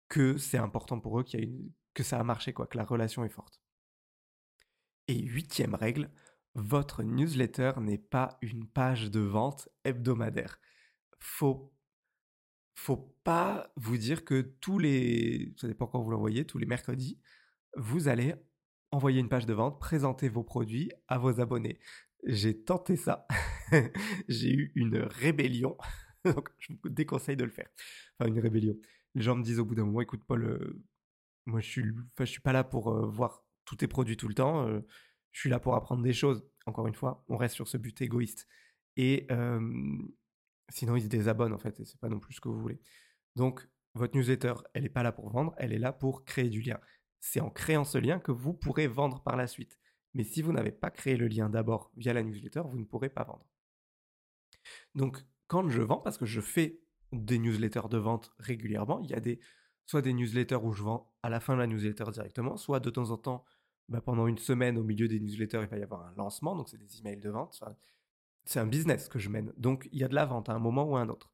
que 0.08 0.38
c'est 0.38 0.58
important 0.58 1.00
pour 1.00 1.20
eux, 1.20 1.24
qu'il 1.24 1.40
y 1.40 1.44
a 1.44 1.46
une, 1.46 1.72
que 1.94 2.04
ça 2.04 2.20
a 2.20 2.24
marché, 2.24 2.54
quoi, 2.54 2.68
que 2.68 2.78
la 2.78 2.84
relation 2.84 3.24
est 3.24 3.30
forte. 3.30 3.62
Et 5.08 5.20
huitième 5.20 5.76
règle, 5.76 6.10
votre 6.56 7.04
newsletter 7.04 7.74
n'est 7.80 7.98
pas 7.98 8.38
une 8.42 8.68
page 8.68 9.10
de 9.12 9.20
vente 9.20 9.70
hebdomadaire. 9.84 10.60
Faut 11.20 11.74
faut 12.76 13.16
pas 13.24 13.72
vous 13.76 13.98
dire 13.98 14.26
que 14.26 14.42
tous 14.60 14.80
les 14.80 15.54
ça 15.58 15.68
dépend 15.68 15.88
quand 15.88 16.02
vous 16.02 16.12
l'envoyez 16.12 16.46
tous 16.46 16.58
les 16.58 16.66
mercredis, 16.66 17.20
vous 17.78 18.08
allez 18.08 18.36
envoyer 18.92 19.20
une 19.20 19.30
page 19.30 19.46
de 19.46 19.54
vente, 19.54 19.80
présenter 19.80 20.30
vos 20.30 20.44
produits 20.44 20.92
à 21.08 21.18
vos 21.18 21.40
abonnés. 21.40 21.80
J'ai 22.26 22.64
tenté 22.64 22.96
ça. 22.96 23.26
j'ai 24.28 24.52
eu 24.52 24.72
une 24.76 24.98
rébellion. 24.98 25.78
Donc, 26.26 26.50
je 26.60 26.74
vous 26.84 26.90
déconseille 26.90 27.38
de 27.38 27.46
le 27.46 27.50
faire. 27.50 27.70
Enfin, 28.20 28.30
une 28.30 28.40
rébellion. 28.40 28.76
Les 29.16 29.22
gens 29.22 29.36
me 29.36 29.44
disent 29.44 29.60
au 29.60 29.66
bout 29.66 29.76
d'un 29.76 29.86
moment, 29.86 30.02
écoute, 30.02 30.24
Paul, 30.28 30.44
euh, 30.44 30.84
moi, 31.46 31.62
je 31.62 31.68
suis, 31.68 31.84
je 32.20 32.26
suis 32.26 32.42
pas 32.42 32.54
là 32.54 32.64
pour 32.64 32.90
euh, 32.90 33.08
voir 33.08 33.44
tous 33.66 33.78
tes 33.78 33.88
produits 33.88 34.18
tout 34.18 34.28
le 34.28 34.36
temps. 34.36 34.68
Euh, 34.68 34.82
je 35.32 35.40
suis 35.40 35.50
là 35.50 35.60
pour 35.60 35.76
apprendre 35.76 36.04
des 36.04 36.14
choses. 36.14 36.46
Encore 36.66 36.88
une 36.88 36.96
fois, 36.96 37.24
on 37.28 37.38
reste 37.38 37.56
sur 37.56 37.68
ce 37.68 37.78
but 37.78 38.02
égoïste. 38.02 38.48
Et 38.98 39.28
sinon, 40.70 40.96
ils 40.96 41.04
se 41.04 41.08
désabonnent, 41.08 41.54
en 41.54 41.60
fait, 41.60 41.80
et 41.80 41.86
c'est 41.86 42.00
pas 42.00 42.10
non 42.10 42.20
plus 42.20 42.36
ce 42.36 42.42
que 42.42 42.50
vous 42.50 42.60
voulez. 42.60 42.80
Donc, 43.36 43.68
votre 43.94 44.16
newsletter, 44.16 44.54
elle 44.74 44.84
n'est 44.84 44.90
pas 44.90 45.04
là 45.04 45.12
pour 45.12 45.30
vendre, 45.30 45.54
elle 45.58 45.74
est 45.74 45.80
là 45.80 45.92
pour 45.92 46.24
créer 46.24 46.50
du 46.50 46.62
lien. 46.62 46.80
C'est 47.20 47.42
en 47.42 47.50
créant 47.50 47.84
ce 47.84 47.98
lien 47.98 48.20
que 48.20 48.32
vous 48.32 48.54
pourrez 48.54 48.88
vendre 48.88 49.22
par 49.22 49.36
la 49.36 49.48
suite. 49.48 49.78
Mais 50.14 50.24
si 50.24 50.42
vous 50.42 50.52
n'avez 50.52 50.72
pas 50.72 50.92
créé 50.92 51.18
le 51.18 51.28
lien 51.28 51.50
d'abord 51.50 51.92
via 51.96 52.14
la 52.14 52.24
newsletter, 52.24 52.64
vous 52.66 52.80
ne 52.80 52.86
pourrez 52.86 53.10
pas 53.10 53.24
vendre. 53.24 53.46
Donc, 54.96 55.24
quand 55.48 55.68
je 55.70 55.82
vends, 55.82 55.98
parce 55.98 56.18
que 56.18 56.26
je 56.26 56.42
fais 56.42 56.82
des 57.12 57.38
newsletters 57.40 57.90
de 57.90 57.98
vente 57.98 58.34
régulièrement, 58.40 59.02
il 59.02 59.10
y 59.10 59.14
a 59.14 59.22
soit 59.86 60.02
des 60.02 60.14
newsletters 60.14 60.56
où 60.64 60.72
je 60.72 60.84
vends 60.84 61.14
à 61.24 61.30
la 61.30 61.40
fin 61.40 61.54
de 61.56 61.60
la 61.60 61.68
newsletter 61.68 62.06
directement, 62.12 62.56
soit 62.56 62.80
de 62.80 62.90
temps 62.90 63.12
en 63.12 63.18
temps, 63.18 63.44
bah, 63.92 64.00
pendant 64.00 64.26
une 64.26 64.38
semaine 64.38 64.78
au 64.78 64.84
milieu 64.84 65.10
des 65.10 65.20
newsletters, 65.20 65.64
il 65.64 65.68
va 65.68 65.78
y 65.78 65.84
avoir 65.84 66.06
un 66.06 66.14
lancement, 66.16 66.56
donc 66.56 66.70
c'est 66.70 66.78
des 66.78 67.00
emails 67.00 67.20
de 67.20 67.30
vente. 67.30 67.62
c'est 68.46 68.60
un 68.60 68.66
business 68.66 69.10
que 69.10 69.20
je 69.20 69.30
mène, 69.30 69.54
donc 69.58 69.90
il 69.92 70.00
y 70.00 70.04
a 70.06 70.08
de 70.08 70.16
la 70.16 70.26
vente 70.26 70.48
à 70.48 70.54
un 70.54 70.60
moment 70.60 70.86
ou 70.86 70.96
à 70.96 71.02
un 71.02 71.10
autre. 71.10 71.34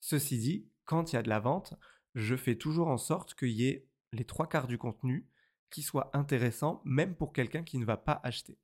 Ceci 0.00 0.38
dit, 0.38 0.66
quand 0.86 1.12
il 1.12 1.16
y 1.16 1.18
a 1.18 1.22
de 1.22 1.28
la 1.28 1.40
vente, 1.40 1.74
je 2.14 2.36
fais 2.36 2.56
toujours 2.56 2.88
en 2.88 2.96
sorte 2.96 3.34
qu'il 3.34 3.50
y 3.50 3.68
ait 3.68 3.86
les 4.12 4.24
trois 4.24 4.48
quarts 4.48 4.66
du 4.66 4.78
contenu 4.78 5.28
qui 5.68 5.82
soit 5.82 6.10
intéressant, 6.16 6.80
même 6.86 7.14
pour 7.14 7.34
quelqu'un 7.34 7.62
qui 7.62 7.76
ne 7.76 7.84
va 7.84 7.98
pas 7.98 8.18
acheter. 8.24 8.58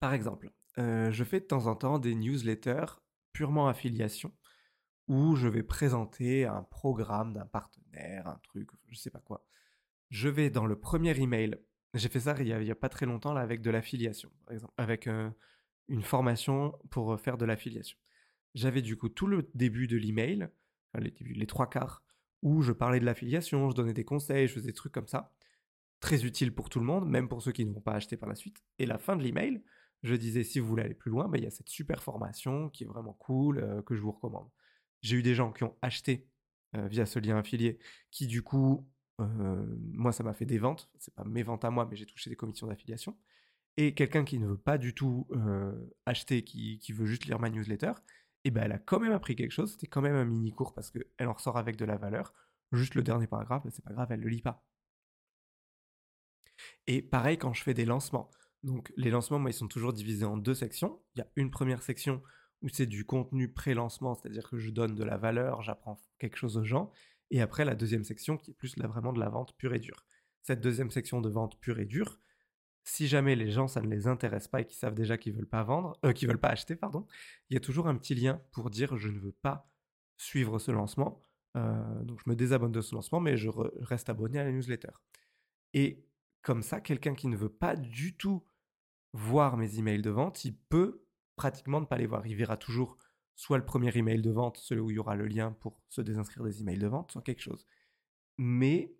Par 0.00 0.14
exemple, 0.14 0.50
euh, 0.78 1.12
je 1.12 1.22
fais 1.22 1.40
de 1.40 1.44
temps 1.44 1.66
en 1.66 1.76
temps 1.76 1.98
des 1.98 2.14
newsletters 2.14 2.98
purement 3.32 3.68
affiliation, 3.68 4.32
où 5.06 5.36
je 5.36 5.48
vais 5.48 5.62
présenter 5.62 6.46
un 6.46 6.62
programme 6.62 7.34
d'un 7.34 7.46
partenaire, 7.46 8.26
un 8.26 8.40
truc, 8.42 8.70
je 8.88 8.96
sais 8.96 9.10
pas 9.10 9.20
quoi. 9.20 9.44
Je 10.08 10.30
vais 10.30 10.48
dans 10.48 10.66
le 10.66 10.80
premier 10.80 11.20
email, 11.20 11.60
j'ai 11.94 12.08
fait 12.08 12.20
ça 12.20 12.34
il 12.40 12.46
y, 12.46 12.70
a, 12.70 12.74
pas 12.74 12.88
très 12.88 13.06
longtemps 13.06 13.32
là 13.32 13.40
avec 13.40 13.62
de 13.62 13.70
l'affiliation, 13.70 14.30
par 14.44 14.54
exemple, 14.54 14.74
avec 14.76 15.06
euh, 15.06 15.30
une 15.88 16.02
formation 16.02 16.78
pour 16.90 17.18
faire 17.20 17.36
de 17.36 17.44
l'affiliation. 17.44 17.98
J'avais 18.54 18.82
du 18.82 18.96
coup 18.96 19.08
tout 19.08 19.26
le 19.26 19.50
début 19.54 19.86
de 19.86 19.96
l'email, 19.96 20.48
les, 20.98 21.46
trois 21.46 21.68
quarts, 21.68 22.02
où 22.42 22.62
je 22.62 22.72
parlais 22.72 23.00
de 23.00 23.04
l'affiliation, 23.04 23.70
je 23.70 23.74
donnais 23.74 23.92
des 23.92 24.04
conseils, 24.04 24.48
je 24.48 24.54
faisais 24.54 24.68
des 24.68 24.72
trucs 24.72 24.92
comme 24.92 25.08
ça 25.08 25.32
très 26.00 26.24
utile 26.24 26.52
pour 26.52 26.70
tout 26.70 26.80
le 26.80 26.86
monde, 26.86 27.08
même 27.08 27.28
pour 27.28 27.42
ceux 27.42 27.52
qui 27.52 27.64
ne 27.64 27.72
vont 27.72 27.80
pas 27.80 27.92
acheter 27.92 28.16
par 28.16 28.28
la 28.28 28.34
suite. 28.34 28.62
Et 28.78 28.86
la 28.86 28.98
fin 28.98 29.16
de 29.16 29.22
l'email, 29.22 29.62
je 30.02 30.14
disais 30.14 30.42
si 30.42 30.58
vous 30.58 30.66
voulez 30.66 30.82
aller 30.82 30.94
plus 30.94 31.10
loin, 31.10 31.28
bah, 31.28 31.38
il 31.38 31.44
y 31.44 31.46
a 31.46 31.50
cette 31.50 31.68
super 31.68 32.02
formation 32.02 32.70
qui 32.70 32.84
est 32.84 32.86
vraiment 32.86 33.12
cool, 33.12 33.58
euh, 33.58 33.82
que 33.82 33.94
je 33.94 34.00
vous 34.00 34.10
recommande. 34.10 34.48
J'ai 35.02 35.16
eu 35.16 35.22
des 35.22 35.34
gens 35.34 35.52
qui 35.52 35.64
ont 35.64 35.76
acheté 35.82 36.26
euh, 36.76 36.88
via 36.88 37.04
ce 37.04 37.18
lien 37.18 37.36
affilié, 37.36 37.78
qui 38.10 38.26
du 38.26 38.42
coup, 38.42 38.78
euh, 38.78 38.82
moi 39.92 40.12
ça 40.12 40.22
m'a 40.24 40.34
fait 40.34 40.46
des 40.46 40.58
ventes, 40.58 40.90
c'est 40.98 41.14
pas 41.14 41.24
mes 41.24 41.42
ventes 41.42 41.64
à 41.64 41.70
moi, 41.70 41.86
mais 41.90 41.96
j'ai 41.96 42.06
touché 42.06 42.30
des 42.30 42.36
commissions 42.36 42.66
d'affiliation. 42.66 43.16
Et 43.76 43.94
quelqu'un 43.94 44.24
qui 44.24 44.38
ne 44.38 44.46
veut 44.46 44.58
pas 44.58 44.78
du 44.78 44.94
tout 44.94 45.28
acheter, 46.06 46.44
qui, 46.44 46.78
qui, 46.78 46.92
veut 46.92 47.06
juste 47.06 47.26
lire 47.26 47.38
ma 47.38 47.50
newsletter, 47.50 47.92
et 48.44 48.48
eh 48.48 48.50
ben 48.50 48.62
elle 48.64 48.72
a 48.72 48.78
quand 48.78 49.00
même 49.00 49.12
appris 49.12 49.36
quelque 49.36 49.52
chose, 49.52 49.72
c'était 49.72 49.86
quand 49.86 50.00
même 50.00 50.16
un 50.16 50.24
mini 50.24 50.50
cours 50.52 50.72
parce 50.72 50.90
qu'elle 50.90 51.28
en 51.28 51.34
ressort 51.34 51.58
avec 51.58 51.76
de 51.76 51.84
la 51.84 51.98
valeur. 51.98 52.32
Juste 52.72 52.94
le 52.94 53.02
dernier 53.02 53.26
paragraphe, 53.26 53.66
c'est 53.70 53.84
pas 53.84 53.92
grave, 53.92 54.08
elle 54.12 54.20
le 54.20 54.28
lit 54.28 54.40
pas. 54.40 54.64
Et 56.86 57.02
pareil 57.02 57.38
quand 57.38 57.52
je 57.52 57.62
fais 57.62 57.74
des 57.74 57.84
lancements. 57.84 58.30
Donc 58.62 58.92
les 58.96 59.10
lancements, 59.10 59.38
moi, 59.38 59.50
ils 59.50 59.54
sont 59.54 59.68
toujours 59.68 59.92
divisés 59.92 60.24
en 60.24 60.36
deux 60.36 60.54
sections. 60.54 61.00
Il 61.14 61.20
y 61.20 61.22
a 61.22 61.28
une 61.36 61.50
première 61.50 61.82
section 61.82 62.22
où 62.62 62.68
c'est 62.68 62.86
du 62.86 63.04
contenu 63.04 63.52
pré-lancement, 63.52 64.14
c'est-à-dire 64.14 64.48
que 64.48 64.58
je 64.58 64.70
donne 64.70 64.94
de 64.94 65.04
la 65.04 65.16
valeur, 65.16 65.62
j'apprends 65.62 65.98
quelque 66.18 66.36
chose 66.36 66.56
aux 66.56 66.64
gens. 66.64 66.90
Et 67.30 67.40
après, 67.40 67.64
la 67.64 67.74
deuxième 67.74 68.04
section 68.04 68.36
qui 68.36 68.50
est 68.50 68.54
plus 68.54 68.76
là 68.76 68.86
vraiment 68.86 69.12
de 69.12 69.20
la 69.20 69.28
vente 69.28 69.56
pure 69.56 69.74
et 69.74 69.78
dure. 69.78 70.04
Cette 70.42 70.60
deuxième 70.60 70.90
section 70.90 71.20
de 71.20 71.28
vente 71.28 71.60
pure 71.60 71.78
et 71.78 71.86
dure, 71.86 72.18
si 72.82 73.06
jamais 73.06 73.36
les 73.36 73.50
gens 73.50 73.68
ça 73.68 73.80
ne 73.80 73.88
les 73.88 74.06
intéresse 74.06 74.48
pas 74.48 74.62
et 74.62 74.66
qu'ils 74.66 74.78
savent 74.78 74.94
déjà 74.94 75.18
qu'ils 75.18 75.34
veulent 75.34 75.48
pas 75.48 75.62
vendre, 75.62 75.98
euh, 76.04 76.12
qu'ils 76.12 76.28
veulent 76.28 76.40
pas 76.40 76.48
acheter, 76.48 76.76
pardon, 76.76 77.06
il 77.48 77.54
y 77.54 77.56
a 77.56 77.60
toujours 77.60 77.88
un 77.88 77.96
petit 77.96 78.14
lien 78.14 78.42
pour 78.52 78.70
dire 78.70 78.96
je 78.96 79.08
ne 79.08 79.18
veux 79.18 79.36
pas 79.42 79.70
suivre 80.16 80.58
ce 80.58 80.70
lancement. 80.70 81.22
Euh, 81.56 82.02
donc 82.04 82.20
je 82.24 82.30
me 82.30 82.36
désabonne 82.36 82.72
de 82.72 82.80
ce 82.80 82.94
lancement, 82.94 83.20
mais 83.20 83.36
je 83.36 83.48
reste 83.80 84.08
abonné 84.08 84.38
à 84.38 84.44
la 84.44 84.52
newsletter. 84.52 84.92
Et 85.74 86.04
comme 86.42 86.62
ça, 86.62 86.80
quelqu'un 86.80 87.14
qui 87.14 87.28
ne 87.28 87.36
veut 87.36 87.52
pas 87.52 87.76
du 87.76 88.16
tout 88.16 88.44
voir 89.12 89.56
mes 89.56 89.78
emails 89.78 90.02
de 90.02 90.10
vente, 90.10 90.44
il 90.44 90.56
peut 90.56 91.04
pratiquement 91.36 91.80
ne 91.80 91.86
pas 91.86 91.98
les 91.98 92.06
voir. 92.06 92.26
Il 92.26 92.36
verra 92.36 92.56
toujours 92.56 92.96
soit 93.40 93.56
le 93.56 93.64
premier 93.64 93.96
email 93.96 94.20
de 94.20 94.30
vente, 94.30 94.58
celui 94.58 94.82
où 94.82 94.90
il 94.90 94.96
y 94.96 94.98
aura 94.98 95.16
le 95.16 95.26
lien 95.26 95.52
pour 95.60 95.80
se 95.88 96.02
désinscrire 96.02 96.44
des 96.44 96.60
emails 96.60 96.78
de 96.78 96.86
vente, 96.86 97.12
soit 97.12 97.22
quelque 97.22 97.40
chose. 97.40 97.66
Mais 98.36 98.94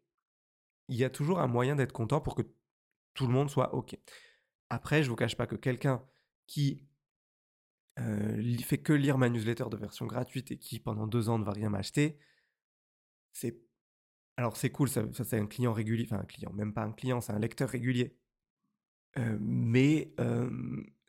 il 0.88 0.96
y 0.96 1.04
a 1.04 1.10
toujours 1.10 1.40
un 1.40 1.46
moyen 1.46 1.76
d'être 1.76 1.92
content 1.92 2.22
pour 2.22 2.34
que 2.34 2.40
tout 3.12 3.26
le 3.26 3.34
monde 3.34 3.50
soit 3.50 3.74
OK. 3.74 3.98
Après, 4.70 5.02
je 5.02 5.08
ne 5.08 5.10
vous 5.10 5.16
cache 5.16 5.36
pas 5.36 5.46
que 5.46 5.56
quelqu'un 5.56 6.02
qui 6.46 6.88
euh, 7.98 8.58
fait 8.64 8.78
que 8.78 8.94
lire 8.94 9.18
ma 9.18 9.28
newsletter 9.28 9.66
de 9.70 9.76
version 9.76 10.06
gratuite 10.06 10.50
et 10.52 10.58
qui 10.58 10.80
pendant 10.80 11.06
deux 11.06 11.28
ans 11.28 11.38
ne 11.38 11.44
va 11.44 11.52
rien 11.52 11.68
m'acheter, 11.68 12.18
c'est 13.34 13.60
alors 14.38 14.56
c'est 14.56 14.70
cool, 14.70 14.88
ça, 14.88 15.04
c'est 15.12 15.38
un 15.38 15.46
client 15.46 15.74
régulier, 15.74 16.06
enfin 16.06 16.22
un 16.22 16.24
client, 16.24 16.50
même 16.54 16.72
pas 16.72 16.82
un 16.82 16.92
client, 16.92 17.20
c'est 17.20 17.34
un 17.34 17.38
lecteur 17.38 17.68
régulier. 17.68 18.16
Euh, 19.18 19.36
mais 19.38 20.14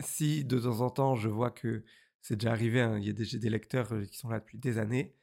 si 0.02 0.44
de 0.44 0.60
temps 0.60 0.82
en 0.82 0.90
temps 0.90 1.16
je 1.16 1.30
vois 1.30 1.52
que 1.52 1.86
c'est 2.22 2.36
déjà 2.38 2.52
arrivé, 2.52 2.82
hein, 2.82 2.98
il 2.98 3.06
y 3.06 3.10
a 3.10 3.14
des, 3.14 3.40
des 3.40 3.50
lecteurs 3.50 3.90
qui 4.10 4.18
sont 4.18 4.30
là 4.30 4.40
depuis 4.40 4.58
des 4.58 4.78
années, 4.78 5.16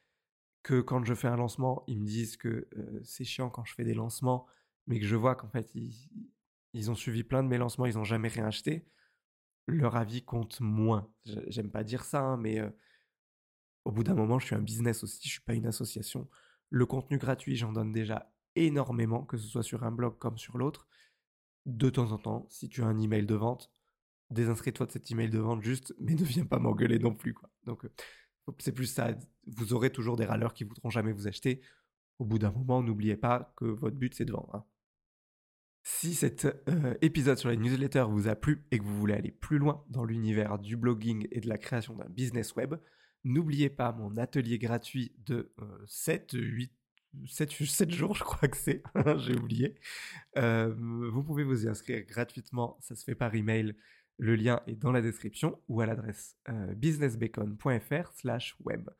que 0.63 0.81
quand 0.81 1.05
je 1.05 1.15
fais 1.15 1.29
un 1.29 1.37
lancement, 1.37 1.85
ils 1.87 2.01
me 2.01 2.07
disent 2.07 2.37
que 2.37 2.69
c'est 3.05 3.25
chiant 3.25 3.51
quand 3.51 3.65
je 3.65 3.75
fais 3.75 3.85
des 3.85 3.95
lancements, 3.95 4.47
mais 4.87 4.99
que 5.01 5.07
je 5.07 5.17
vois 5.17 5.35
qu'en 5.35 5.49
fait 5.49 5.73
ils, 5.75 6.91
ont 6.91 6.95
suivi 6.95 7.25
plein 7.25 7.43
de 7.43 7.49
mes 7.49 7.59
lancements, 7.59 7.87
ils 7.87 7.95
n'ont 7.95 8.05
jamais 8.05 8.29
rien 8.29 8.47
acheté, 8.47 8.87
leur 9.67 9.97
avis 9.97 10.23
compte 10.23 10.61
moins. 10.61 11.11
J'aime 11.25 11.71
pas 11.71 11.85
dire 11.85 12.05
ça, 12.05 12.21
hein, 12.21 12.37
mais 12.37 12.61
au 13.85 13.93
bout 13.93 14.05
d'un 14.05 14.15
moment, 14.15 14.39
je 14.39 14.45
suis 14.45 14.55
un 14.55 14.61
business 14.61 15.03
aussi, 15.03 15.27
je 15.27 15.33
suis 15.33 15.41
pas 15.41 15.55
une 15.55 15.67
association. 15.67 16.29
Le 16.69 16.85
contenu 16.85 17.17
gratuit, 17.17 17.57
j'en 17.57 17.73
donne 17.73 17.91
déjà 17.93 18.31
énormément, 18.55 19.25
que 19.25 19.39
ce 19.39 19.49
soit 19.49 19.63
sur 19.63 19.85
un 19.85 19.91
blog 19.91 20.19
comme 20.19 20.37
sur 20.37 20.59
l'autre. 20.59 20.87
De 21.65 21.89
temps 21.89 22.13
en 22.13 22.19
temps, 22.19 22.47
si 22.51 22.69
tu 22.69 22.83
as 22.83 22.87
un 22.87 22.99
email 22.99 23.25
de 23.25 23.35
vente, 23.35 23.73
désinscris-toi 24.31 24.87
de 24.87 24.93
cet 24.93 25.11
email 25.11 25.31
de 25.31 25.39
vente 25.39 25.63
juste, 25.63 25.95
mais 25.99 26.15
ne 26.15 26.25
viens 26.25 26.45
pas 26.45 26.59
m'engueuler 26.59 26.99
non 26.99 27.15
plus. 27.15 27.35
Quoi. 27.35 27.49
Donc, 27.65 27.85
euh, 27.85 27.91
c'est 28.59 28.73
plus 28.73 28.87
ça. 28.87 29.11
Vous 29.47 29.73
aurez 29.73 29.91
toujours 29.91 30.17
des 30.17 30.25
râleurs 30.25 30.55
qui 30.55 30.65
voudront 30.65 30.91
jamais 30.91 31.13
vous 31.13 31.29
acheter. 31.29 31.61
Au 32.19 32.25
bout 32.25 32.39
d'un 32.39 32.51
moment, 32.51 32.83
n'oubliez 32.83 33.17
pas 33.17 33.53
que 33.57 33.65
votre 33.65 33.97
but, 33.97 34.15
c'est 34.15 34.25
de 34.25 34.33
vendre. 34.33 34.55
Hein. 34.55 34.65
Si 35.85 36.15
cet 36.15 36.45
euh, 36.69 36.95
épisode 37.01 37.39
sur 37.39 37.49
les 37.49 37.57
newsletters 37.57 38.07
vous 38.09 38.29
a 38.29 38.35
plu 38.35 38.67
et 38.71 38.79
que 38.79 38.85
vous 38.85 38.99
voulez 38.99 39.15
aller 39.15 39.31
plus 39.31 39.59
loin 39.59 39.85
dans 39.89 40.05
l'univers 40.05 40.59
du 40.59 40.77
blogging 40.77 41.27
et 41.31 41.41
de 41.41 41.49
la 41.49 41.57
création 41.57 41.95
d'un 41.95 42.09
business 42.09 42.55
web, 42.57 42.75
N'oubliez 43.25 43.69
pas 43.69 43.93
mon 43.93 44.17
atelier 44.17 44.59
gratuit 44.59 45.13
de 45.27 45.53
7, 45.87 46.31
8, 46.33 46.73
7, 47.27 47.91
jours, 47.91 48.15
je 48.15 48.23
crois 48.23 48.49
que 48.49 48.57
c'est, 48.57 48.83
j'ai 49.19 49.37
oublié. 49.37 49.75
Euh, 50.37 50.73
vous 51.13 51.23
pouvez 51.25 51.43
vous 51.43 51.65
y 51.65 51.69
inscrire 51.69 52.05
gratuitement, 52.07 52.79
ça 52.81 52.95
se 52.95 53.05
fait 53.05 53.17
par 53.17 53.35
email. 53.35 53.75
Le 54.19 54.37
lien 54.37 54.61
est 54.67 54.77
dans 54.77 54.93
la 54.93 55.01
description 55.01 55.61
ou 55.69 55.81
à 55.81 55.87
l'adresse 55.87 56.37
euh, 56.49 56.75
businessbacon.fr 56.75 58.13
slash 58.13 58.57
web. 58.65 58.91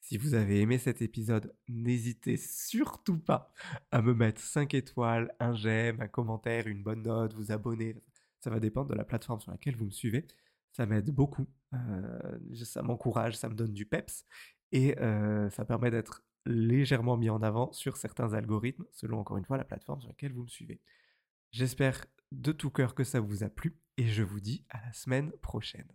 Si 0.00 0.18
vous 0.18 0.34
avez 0.34 0.60
aimé 0.60 0.78
cet 0.78 1.00
épisode, 1.00 1.54
n'hésitez 1.68 2.36
surtout 2.36 3.18
pas 3.18 3.52
à 3.90 4.02
me 4.02 4.14
mettre 4.14 4.40
5 4.40 4.74
étoiles, 4.74 5.34
un 5.40 5.54
j'aime, 5.54 6.00
un 6.00 6.08
commentaire, 6.08 6.66
une 6.66 6.82
bonne 6.82 7.02
note, 7.02 7.34
vous 7.34 7.52
abonner. 7.52 8.02
Ça 8.40 8.50
va 8.50 8.60
dépendre 8.60 8.90
de 8.90 8.94
la 8.94 9.04
plateforme 9.04 9.40
sur 9.40 9.50
laquelle 9.50 9.76
vous 9.76 9.86
me 9.86 9.90
suivez 9.90 10.26
ça 10.74 10.86
m'aide 10.86 11.10
beaucoup. 11.10 11.46
Euh, 11.72 12.38
ça 12.64 12.82
m'encourage, 12.82 13.36
ça 13.36 13.48
me 13.48 13.54
donne 13.54 13.72
du 13.72 13.86
peps 13.86 14.26
et 14.72 14.98
euh, 15.00 15.48
ça 15.50 15.64
permet 15.64 15.90
d'être 15.90 16.22
légèrement 16.46 17.16
mis 17.16 17.30
en 17.30 17.42
avant 17.42 17.72
sur 17.72 17.96
certains 17.96 18.34
algorithmes, 18.34 18.84
selon 18.92 19.18
encore 19.20 19.38
une 19.38 19.44
fois 19.44 19.56
la 19.56 19.64
plateforme 19.64 20.00
sur 20.00 20.10
laquelle 20.10 20.32
vous 20.32 20.42
me 20.42 20.48
suivez. 20.48 20.80
J'espère 21.52 22.04
de 22.40 22.52
tout 22.52 22.70
cœur 22.70 22.94
que 22.94 23.04
ça 23.04 23.20
vous 23.20 23.42
a 23.44 23.48
plu 23.48 23.78
et 23.96 24.06
je 24.08 24.22
vous 24.22 24.40
dis 24.40 24.64
à 24.70 24.80
la 24.84 24.92
semaine 24.92 25.32
prochaine. 25.42 25.88